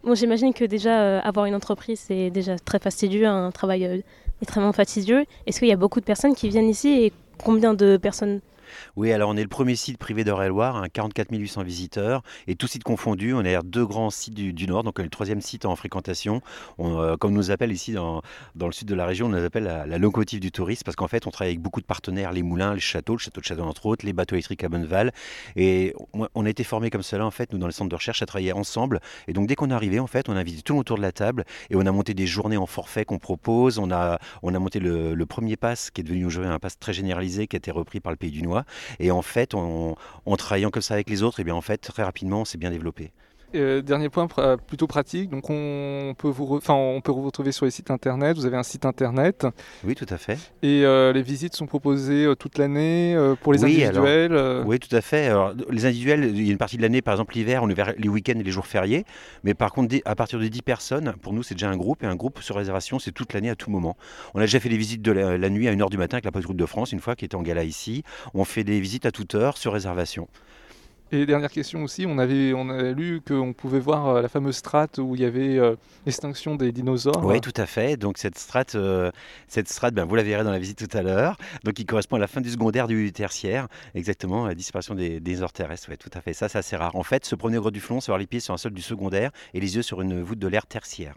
Bon, 0.07 0.14
j'imagine 0.14 0.54
que 0.54 0.64
déjà 0.64 1.00
euh, 1.00 1.20
avoir 1.24 1.46
une 1.46 1.57
entreprise, 1.57 1.98
c'est 1.98 2.30
déjà 2.30 2.57
très 2.61 2.78
fastidieux, 2.78 3.26
un 3.26 3.50
travail 3.50 3.84
euh, 3.84 3.98
extrêmement 4.40 4.72
fastidieux. 4.72 5.24
Est-ce 5.46 5.59
qu'il 5.59 5.66
y 5.66 5.72
a 5.72 5.76
beaucoup 5.76 5.98
de 5.98 6.04
personnes 6.04 6.36
qui 6.36 6.48
viennent 6.48 6.68
ici 6.68 6.90
et 6.90 7.12
combien 7.42 7.74
de 7.74 7.96
personnes 7.96 8.40
Oui, 8.97 9.12
alors 9.12 9.31
on 9.31 9.37
est 9.37 9.43
le 9.43 9.49
premier 9.49 9.77
site 9.77 9.99
privé 9.99 10.24
d'Eure-et-Loire, 10.24 10.77
hein, 10.77 10.87
44 10.93 11.31
800 11.31 11.62
visiteurs, 11.62 12.22
et 12.47 12.57
tous 12.57 12.66
sites 12.66 12.85
confondus. 12.85 13.35
On 13.35 13.45
est 13.45 13.57
deux 13.64 13.87
grands 13.87 14.11
sites 14.11 14.35
du, 14.35 14.66
Nord, 14.66 14.85
donc 14.85 14.99
le 14.99 15.09
troisième 15.09 15.41
site 15.41 15.64
en 15.66 15.77
fréquentation. 15.77 16.41
On, 16.79 16.99
euh, 16.99 17.16
comme 17.16 17.33
on 17.33 17.37
nous 17.37 17.51
appelle 17.51 17.72
ici 17.72 17.93
dans, 17.93 18.22
le 18.59 18.72
sud 18.72 18.89
de 18.89 18.95
la 18.95 19.07
région, 19.07 19.27
on 19.27 19.31
nous 19.31 19.45
appelle 19.45 19.64
la, 19.64 19.99
locomotive 19.99 20.41
du 20.41 20.51
tourisme, 20.51 20.83
parce 20.85 20.97
qu'en 20.97 21.09
fait, 21.09 21.27
on 21.27 21.31
travaille 21.31 21.53
avec 21.53 21.61
beaucoup 21.61 21.81
de 21.81 21.87
partenaires, 21.87 22.33
les 22.33 22.43
moulins, 22.43 22.74
les 22.74 22.81
châteaux, 22.81 23.14
le 23.14 23.18
château 23.18 23.41
de 23.41 23.47
Château 23.47 23.62
entre 23.62 23.87
autres, 23.87 24.05
les 24.05 24.12
bateaux 24.12 24.35
électriques 24.35 24.64
à 24.64 24.68
Bonneval. 24.68 25.12
Et 25.57 25.95
on, 26.12 26.47
a 26.47 26.49
été 26.49 26.64
formés 26.64 26.91
comme 26.91 27.03
cela, 27.03 27.24
en 27.24 27.31
fait, 27.31 27.53
nous, 27.53 27.59
dans 27.59 27.66
les 27.66 27.72
centres 27.72 27.91
de 27.91 27.95
recherche, 27.95 28.22
à 28.22 28.27
travailler 28.27 28.53
ensemble. 28.53 29.01
Et 29.29 29.33
donc, 29.33 29.47
dès 29.47 29.55
qu'on 29.55 29.70
est 29.70 29.74
arrivé, 29.74 30.01
en 30.01 30.07
fait, 30.07 30.29
on 30.29 30.37
a 30.37 30.41
invité 30.41 30.62
tout 30.62 30.72
le 30.72 30.77
monde 30.77 30.81
autour 30.83 30.97
de 30.97 31.03
la 31.03 31.12
table, 31.12 31.45
et 31.70 31.77
on 31.77 31.87
a 31.87 31.93
monté 31.93 32.14
des 32.14 32.27
journées 32.27 32.57
en 32.57 32.66
forfait 32.66 33.05
qu'on 33.05 33.18
propose. 33.18 33.79
On 33.79 33.91
a, 33.91 34.18
on 34.43 34.55
a 34.55 34.59
monté 34.59 34.81
le, 34.81 35.14
le 35.14 35.27
premier 35.27 35.57
pass, 35.57 35.91
qui 35.91 36.01
est 36.01 36.05
devenu 36.05 36.27
aujourd'hui 36.27 36.51
un 36.51 36.59
pass 36.59 36.79
très 36.79 36.93
généralisé, 36.93 37.47
qui 37.47 37.57
a 37.57 37.59
été 37.59 37.70
repris 37.70 38.01
par 38.01 38.12
le 38.12 38.16
Pays 38.16 38.31
du 38.31 38.43
Noix. 38.43 38.64
Et 38.99 39.11
en 39.11 39.23
fait, 39.23 39.55
en, 39.55 39.97
travaillant 40.37 40.71
comme 40.71 40.83
ça 40.83 40.95
avec 40.95 41.11
les 41.11 41.23
autres, 41.23 41.41
et 41.41 41.45
bien 41.45 41.55
en 41.55 41.61
fait, 41.61 41.79
très 41.79 42.03
rapidement, 42.03 42.43
on 42.43 42.45
s'est 42.45 42.59
bien 42.59 42.71
développé. 42.71 43.12
Euh, 43.55 43.80
dernier 43.80 44.09
point 44.09 44.26
pr- 44.26 44.57
plutôt 44.59 44.86
pratique. 44.86 45.30
Donc 45.30 45.49
on 45.51 46.14
peut 46.18 46.28
vous, 46.28 46.44
re- 46.44 46.59
enfin, 46.59 46.74
on 46.74 47.01
peut 47.01 47.12
vous 47.12 47.22
retrouver 47.22 47.53
sur 47.53 47.64
les 47.64 47.70
sites 47.70 47.90
internet. 47.90 48.36
Vous 48.36 48.44
avez 48.44 48.57
un 48.57 48.62
site 48.62 48.84
internet 48.84 49.47
Oui, 49.84 49.94
tout 49.94 50.07
à 50.11 50.18
fait. 50.18 50.36
et 50.62 50.84
euh, 50.84 51.12
les 51.12 51.22
visites 51.22 51.55
sont 51.55 51.66
proposées 51.66 52.24
euh, 52.26 52.34
toute 52.34 52.59
l'année 52.59 53.16
pour 53.42 53.53
les 53.53 53.62
Oui, 53.64 53.84
individuels. 53.84 54.62
Oui, 54.66 54.78
tout 54.78 54.94
à 54.94 55.01
fait. 55.01 55.26
Alors, 55.26 55.53
les 55.70 55.86
individuels, 55.86 56.24
il 56.34 56.44
y 56.44 56.49
a 56.49 56.53
une 56.53 56.59
partie 56.59 56.76
de 56.76 56.82
l'année, 56.82 57.03
par 57.03 57.14
exemple 57.14 57.34
l'hiver, 57.34 57.62
on 57.62 57.68
est 57.68 57.74
vers 57.74 57.92
les 57.97 58.09
week-ends 58.09 58.38
et 58.38 58.42
les 58.42 58.51
jours 58.51 58.66
fériés. 58.66 59.05
Mais 59.44 59.55
par 59.55 59.72
contre, 59.72 59.94
à 60.05 60.14
partir 60.16 60.38
de 60.38 60.47
10 60.49 60.62
personnes, 60.62 61.14
pour 61.22 61.32
nous, 61.32 61.42
c'est 61.42 61.55
déjà 61.55 61.70
un 61.70 61.76
groupe. 61.76 62.03
Et 62.03 62.07
un 62.07 62.16
groupe 62.16 62.42
sur 62.42 62.57
réservation, 62.57 62.99
c'est 62.99 63.12
toute 63.12 63.32
l'année 63.32 63.51
à 63.51 63.55
tout 63.57 63.70
moment. 63.70 63.97
On 64.34 64.38
a 64.38 64.42
déjà 64.42 64.61
fait 64.61 64.68
des 64.68 64.76
visites 64.76 65.03
de 65.03 65.12
la, 65.12 65.38
la 65.38 65.51
nuit 65.51 65.68
à 65.68 65.72
1h 65.74 65.88
du 65.88 65.97
matin 65.99 66.16
avec 66.16 66.24
la 66.24 66.32
Poste 66.32 66.47
Route 66.47 66.57
de 66.57 66.66
France, 66.66 66.92
une 66.92 67.01
fois 67.01 67.14
qui 67.16 67.24
était 67.24 67.36
en 67.36 67.42
gala 67.42 67.64
ici. 67.64 68.03
On 68.34 68.44
fait 68.44 68.64
des 68.64 68.80
visites 68.80 69.07
à 69.07 69.12
toute 69.12 69.34
heure 69.34 69.57
sur 69.57 69.72
réservation. 69.72 70.28
Et 71.12 71.24
dernière 71.24 71.50
question 71.50 71.84
aussi, 71.84 72.04
on 72.04 72.18
avait, 72.18 72.52
on 72.52 72.68
avait 72.68 72.92
lu 72.92 73.20
qu'on 73.20 73.52
pouvait 73.52 73.78
voir 73.78 74.09
euh, 74.09 74.22
la 74.22 74.28
fameuse 74.28 74.57
strate 74.57 74.98
où 74.98 75.14
il 75.14 75.20
y 75.20 75.24
avait 75.24 75.57
euh, 75.57 75.76
l'extinction 76.04 76.57
des 76.57 76.72
dinosaures. 76.72 77.24
Oui, 77.24 77.40
tout 77.40 77.52
à 77.57 77.66
fait. 77.66 77.96
Donc 77.96 78.18
cette 78.18 78.36
strate, 78.36 78.74
euh, 78.74 79.12
cette 79.46 79.68
strate 79.68 79.94
ben, 79.94 80.04
vous 80.04 80.16
la 80.16 80.24
verrez 80.24 80.42
dans 80.42 80.50
la 80.50 80.59
visite 80.59 80.78
tout 80.78 80.98
à 80.98 81.02
l'heure. 81.02 81.36
Donc 81.62 81.74
qui 81.74 81.86
correspond 81.86 82.16
à 82.16 82.18
la 82.18 82.26
fin 82.26 82.40
du 82.40 82.50
secondaire 82.50 82.88
du 82.88 83.12
tertiaire, 83.12 83.68
exactement, 83.94 84.48
la 84.48 84.57
disparition 84.57 84.96
des, 84.96 85.20
des 85.20 85.40
terrestres. 85.54 85.86
Oui, 85.90 85.96
tout 85.96 86.11
à 86.12 86.20
fait. 86.20 86.32
Ça, 86.32 86.48
c'est 86.48 86.59
assez 86.59 86.74
rare. 86.76 86.96
En 86.96 87.04
fait, 87.04 87.24
se 87.24 87.36
promener 87.36 87.59
au 87.59 87.61
Grotte 87.61 87.74
du 87.74 87.80
Flon, 87.80 88.00
c'est 88.00 88.11
avoir 88.11 88.18
les 88.18 88.26
pieds 88.26 88.40
sur 88.40 88.52
un 88.52 88.59
sol 88.59 88.72
du 88.72 88.82
secondaire 88.82 89.30
et 89.54 89.61
les 89.61 89.76
yeux 89.76 89.82
sur 89.82 90.02
une 90.02 90.22
voûte 90.22 90.40
de 90.40 90.48
l'air 90.48 90.66
tertiaire. 90.66 91.14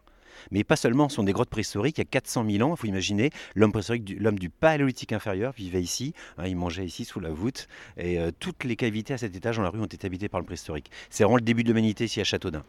Mais 0.51 0.63
pas 0.63 0.75
seulement, 0.75 1.09
ce 1.09 1.15
sont 1.15 1.23
des 1.23 1.33
grottes 1.33 1.49
préhistoriques. 1.49 1.97
Il 1.97 2.01
y 2.01 2.07
a 2.07 2.09
400 2.09 2.45
000 2.49 2.67
ans, 2.69 2.73
il 2.75 2.79
faut 2.79 2.87
imaginer, 2.87 3.31
l'homme 3.55 3.71
préhistorique, 3.71 4.03
du- 4.03 4.15
l'homme 4.19 4.39
du 4.39 4.49
paléolithique 4.49 5.13
inférieur 5.13 5.53
vivait 5.53 5.81
ici. 5.81 6.13
hein, 6.37 6.43
il 6.47 6.55
mangeait 6.55 6.85
ici 6.85 7.05
sous 7.05 7.19
la 7.19 7.29
voûte. 7.29 7.67
Et 7.97 8.19
euh, 8.19 8.31
toutes 8.39 8.63
les 8.63 8.75
cavités 8.75 9.13
à 9.13 9.17
cet 9.17 9.35
étage 9.35 9.57
dans 9.57 9.63
la 9.63 9.69
rue 9.69 9.79
ont 9.79 9.85
été 9.85 10.05
habitées 10.07 10.29
par 10.29 10.39
le 10.39 10.45
préhistorique. 10.45 10.89
C'est 11.09 11.23
vraiment 11.23 11.37
le 11.37 11.41
début 11.41 11.63
de 11.63 11.69
l'humanité 11.69 12.05
ici 12.05 12.21
à 12.21 12.23
Châteaudun. 12.23 12.63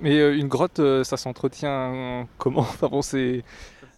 Mais 0.00 0.18
euh, 0.18 0.36
une 0.36 0.48
grotte, 0.48 0.80
euh, 0.80 1.04
ça 1.04 1.16
s'entretient 1.16 2.26
comment? 2.38 2.60
Enfin 2.60 2.88
bon, 2.88 3.02
c'est. 3.02 3.44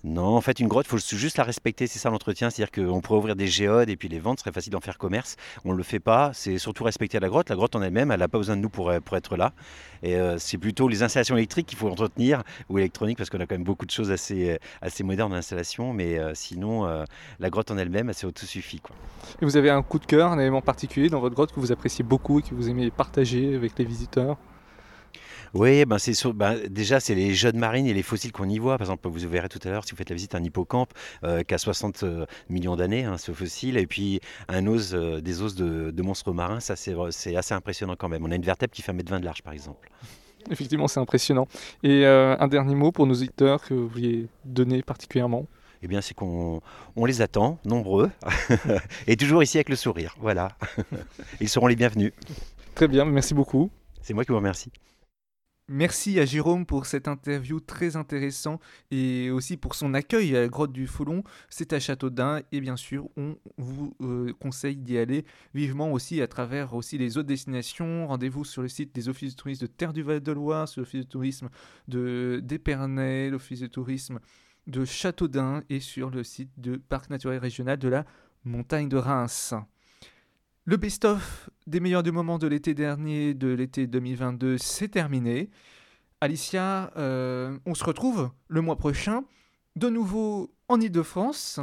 Non, 0.05 0.37
en 0.37 0.43
fait, 0.43 0.61
une 0.61 0.69
grotte, 0.69 0.85
il 0.87 0.91
faut 0.91 1.17
juste 1.17 1.39
la 1.39 1.45
respecter, 1.45 1.87
c'est 1.87 1.99
ça 1.99 2.11
l'entretien. 2.11 2.51
C'est-à-dire 2.51 2.71
qu'on 2.71 3.01
pourrait 3.01 3.19
ouvrir 3.19 3.37
des 3.37 3.47
géodes 3.47 3.89
et 3.89 3.97
puis 3.97 4.09
les 4.09 4.19
vendre, 4.19 4.39
ce 4.39 4.43
serait 4.43 4.53
facile 4.53 4.73
d'en 4.73 4.81
faire 4.81 4.99
commerce. 4.99 5.37
On 5.65 5.73
ne 5.73 5.79
le 5.79 5.83
fait 5.83 5.99
pas, 5.99 6.31
c'est 6.35 6.59
surtout 6.59 6.85
respecter 6.85 7.19
la 7.21 7.29
grotte. 7.29 7.49
La 7.49 7.57
grotte 7.57 7.75
en 7.75 7.81
elle-même, 7.81 8.11
elle 8.11 8.21
n'a 8.21 8.29
pas 8.29 8.37
besoin 8.37 8.55
de 8.57 8.61
nous 8.61 8.69
pour, 8.69 8.91
euh, 8.91 8.99
être 9.13 9.37
là. 9.39 9.55
Et 10.03 10.17
euh, 10.17 10.37
c'est 10.39 10.59
plutôt 10.59 10.89
les 10.89 11.03
installations 11.03 11.39
électriques 11.39 11.67
qu'il 11.67 11.79
faut 11.79 11.89
entretenir, 11.89 12.43
ou 12.69 12.79
électroniques, 12.79 13.17
parce 13.17 13.31
qu'on 13.31 13.41
a 13.41 13.47
quand 13.47 13.55
même 13.55 13.65
beaucoup 13.65 13.87
de 13.87 13.91
choses 13.91 14.11
assez, 14.11 14.51
euh, 14.51 14.59
assez 14.83 15.05
modernes 15.05 15.33
en 15.33 15.37
installation. 15.37 15.95
Mais 15.95 16.19
sinon, 16.35 16.85
la 17.39 17.51
grotte 17.51 17.71
en 17.71 17.79
elle-même, 17.79 18.11
elle, 18.11 18.15
c'est 18.15 18.27
autosuffit. 18.27 18.81
Quoi. 18.81 18.95
Et 19.41 19.47
vous 19.47 19.57
avez 19.57 19.71
un 19.71 19.83
coup 19.83 19.99
de 19.99 20.05
cœur, 20.05 20.33
un 20.33 20.39
élément 20.39 20.61
particulier 20.61 21.09
dans 21.09 21.21
votre 21.21 21.35
grotte 21.35 21.53
que 21.53 21.61
vous 21.61 21.73
appréciez 21.73 22.05
beaucoup 22.05 22.41
et 22.41 22.43
que 22.43 22.55
vous 22.55 22.69
aimez 22.69 22.91
partager 22.91 23.55
avec 23.55 23.79
les 23.79 23.87
visiteurs? 23.87 24.37
Oui, 25.55 25.85
ben 25.85 25.99
c'est 25.99 26.15
ben, 26.33 26.59
déjà 26.69 26.99
c'est 26.99 27.15
les 27.15 27.33
jeunes 27.33 27.59
marines 27.59 27.87
et 27.87 27.95
les 27.95 28.03
fossiles 28.03 28.33
qu'on 28.33 28.49
y 28.49 28.59
voit. 28.59 28.77
Par 28.77 28.87
exemple, 28.87 29.09
vous 29.09 29.29
verrez 29.29 29.49
tout 29.49 29.61
à 29.65 29.71
l'heure 29.71 29.85
si 29.85 29.93
vous 29.93 29.97
faites 29.97 30.11
la 30.11 30.17
visite 30.17 30.35
un 30.35 30.43
hippocampe 30.43 30.93
euh, 31.23 31.45
qui 31.45 31.55
a 31.55 31.59
60 31.59 32.03
euh, 32.03 32.27
millions 32.49 32.75
d'années, 32.75 33.05
hein, 33.05 33.19
ce 33.19 33.31
fossile, 33.31 33.77
et 33.77 33.87
puis 33.87 34.21
un 34.49 34.67
os, 34.67 34.95
euh, 34.95 35.21
des 35.21 35.43
os 35.43 35.55
de, 35.55 35.93
de 35.93 36.03
monstres 36.03 36.33
marins. 36.33 36.59
Ça 36.59 36.75
c'est 36.75 37.37
assez 37.37 37.55
impressionnant 37.55 37.95
quand 37.97 38.09
même. 38.09 38.25
On 38.25 38.33
a 38.33 38.35
une 38.35 38.43
vertèbre 38.43 38.73
qui 38.73 38.83
fait 38.83 38.93
1m20 38.93 39.21
de 39.21 39.25
large 39.25 39.43
par 39.43 39.53
exemple. 39.53 39.89
Effectivement, 40.51 40.89
c'est 40.89 41.01
impressionnant. 41.01 41.47
Et 41.83 42.05
euh, 42.05 42.37
un 42.39 42.49
dernier 42.49 42.75
mot 42.75 42.93
pour 42.93 43.07
nos 43.07 43.15
auditeurs 43.15 43.63
que 43.63 43.75
vous 43.75 43.89
vouliez 43.89 44.27
donner 44.45 44.83
particulièrement? 44.83 45.47
Eh 45.83 45.87
bien, 45.87 46.01
c'est 46.01 46.15
qu'on 46.15 46.63
on 46.97 47.05
les 47.05 47.21
attend, 47.21 47.59
nombreux, 47.65 48.11
et 49.07 49.17
toujours 49.17 49.43
ici 49.43 49.59
avec 49.59 49.69
le 49.69 49.77
sourire. 49.77 50.17
Voilà. 50.19 50.57
Ils 51.41 51.49
seront 51.49 51.67
les 51.67 51.77
bienvenus. 51.77 52.13
Très 52.75 52.89
bien, 52.89 53.05
merci 53.05 53.35
beaucoup. 53.35 53.71
C'est 54.01 54.15
moi 54.15 54.25
qui 54.25 54.33
vous 54.33 54.39
remercie. 54.39 54.71
Merci 55.69 56.21
à 56.21 56.27
Jérôme 56.27 56.67
pour 56.67 56.85
cette 56.85 57.09
interview 57.09 57.59
très 57.59 57.97
intéressante 57.97 58.61
et 58.91 59.31
aussi 59.31 59.57
pour 59.57 59.75
son 59.75 59.95
accueil 59.95 60.37
à 60.37 60.43
la 60.43 60.49
grotte 60.49 60.73
du 60.73 60.87
Folon. 60.87 61.25
C'est 61.49 61.73
à 61.73 61.81
Châteaudun 61.81 62.43
et 62.53 62.61
bien 62.61 62.77
sûr 62.77 63.09
on 63.17 63.39
vous 63.57 63.97
euh, 64.03 64.35
conseille 64.39 64.77
d'y 64.77 64.99
aller 64.99 65.25
vivement 65.55 65.91
aussi 65.91 66.21
à 66.21 66.29
travers 66.29 66.75
aussi 66.75 66.99
les 66.99 67.17
autres 67.17 67.29
destinations. 67.29 68.07
Rendez-vous 68.07 68.45
sur 68.45 68.61
le 68.61 68.69
site 68.69 68.95
des 68.95 69.09
offices 69.09 69.35
de 69.35 69.41
tourisme 69.41 69.63
de 69.63 69.67
Terre 69.67 69.95
du 69.95 70.03
Val-de-Loire, 70.03 70.69
sur 70.69 70.83
l'office 70.83 71.07
de 71.07 71.11
tourisme 71.11 71.49
d'Épernay, 71.89 73.31
l'office 73.31 73.61
de 73.61 73.67
tourisme 73.67 74.21
de 74.67 74.85
Châteaudun 74.85 75.63
et 75.71 75.81
sur 75.81 76.11
le 76.11 76.25
site 76.25 76.51
de 76.59 76.77
Parc 76.77 77.09
naturel 77.09 77.39
régional 77.39 77.79
de 77.79 77.89
la 77.89 78.05
Montagne 78.45 78.91
de 78.91 78.99
Reims. 78.99 79.55
Le 80.67 80.79
best-of 80.79 81.51
des 81.67 81.79
meilleurs 81.79 82.03
du 82.03 82.11
moment 82.11 82.39
de 82.39 82.47
l'été 82.47 82.73
dernier, 82.73 83.35
de 83.35 83.49
l'été 83.49 83.87
2022, 83.87 84.57
c'est 84.57 84.89
terminé. 84.89 85.51
Alicia, 86.23 86.91
euh, 86.97 87.59
on 87.67 87.75
se 87.75 87.85
retrouve 87.85 88.31
le 88.49 88.63
mois 88.63 88.77
prochain, 88.77 89.25
de 89.77 89.91
nouveau 89.91 90.55
en 90.69 90.81
Ile-de-France, 90.81 91.61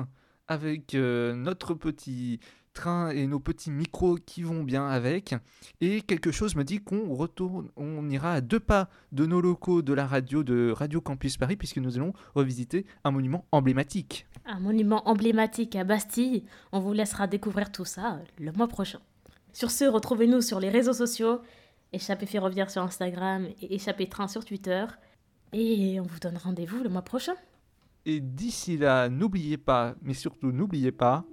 avec 0.47 0.93
euh, 0.93 1.33
notre 1.33 1.73
petit 1.73 2.39
train 2.73 3.09
et 3.09 3.25
nos 3.25 3.39
petits 3.39 3.71
micros 3.71 4.19
qui 4.23 4.43
vont 4.43 4.63
bien 4.63 4.87
avec. 4.87 5.33
Et 5.81 6.01
quelque 6.01 6.31
chose 6.31 6.55
me 6.55 6.63
dit 6.63 6.83
qu'on 6.83 7.15
retourne, 7.15 7.71
on 7.77 8.07
ira 8.07 8.33
à 8.33 8.41
deux 8.41 8.59
pas 8.59 8.87
de 9.11 9.25
nos 9.25 9.41
locaux 9.41 9.81
de 9.81 9.93
la 9.93 10.05
radio 10.05 10.43
de 10.43 10.71
Radio 10.77 11.01
Campus 11.01 11.37
Paris, 11.37 11.55
puisque 11.55 11.77
nous 11.77 11.97
allons 11.97 12.13
revisiter 12.35 12.85
un 13.03 13.09
monument 13.09 13.47
emblématique. 13.51 14.27
Un 14.51 14.59
monument 14.59 15.07
emblématique 15.07 15.77
à 15.77 15.85
Bastille. 15.85 16.43
On 16.73 16.81
vous 16.81 16.91
laissera 16.91 17.25
découvrir 17.25 17.71
tout 17.71 17.85
ça 17.85 18.19
le 18.37 18.51
mois 18.51 18.67
prochain. 18.67 18.99
Sur 19.53 19.71
ce, 19.71 19.85
retrouvez-nous 19.85 20.41
sur 20.41 20.59
les 20.59 20.69
réseaux 20.69 20.91
sociaux, 20.91 21.39
Échappée 21.93 22.25
Ferroviaire 22.25 22.69
sur 22.69 22.81
Instagram 22.81 23.47
et 23.61 23.75
Échappée 23.75 24.09
Train 24.09 24.27
sur 24.27 24.43
Twitter. 24.43 24.85
Et 25.53 26.01
on 26.01 26.03
vous 26.03 26.19
donne 26.19 26.35
rendez-vous 26.35 26.83
le 26.83 26.89
mois 26.89 27.01
prochain. 27.01 27.35
Et 28.05 28.19
d'ici 28.19 28.77
là, 28.77 29.07
n'oubliez 29.07 29.57
pas, 29.57 29.95
mais 30.01 30.13
surtout 30.13 30.51
n'oubliez 30.51 30.91
pas, 30.91 31.23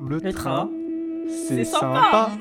le, 0.00 0.18
Le 0.18 0.32
train, 0.32 0.66
train, 0.66 0.70
c'est 1.28 1.64
sympa. 1.64 2.32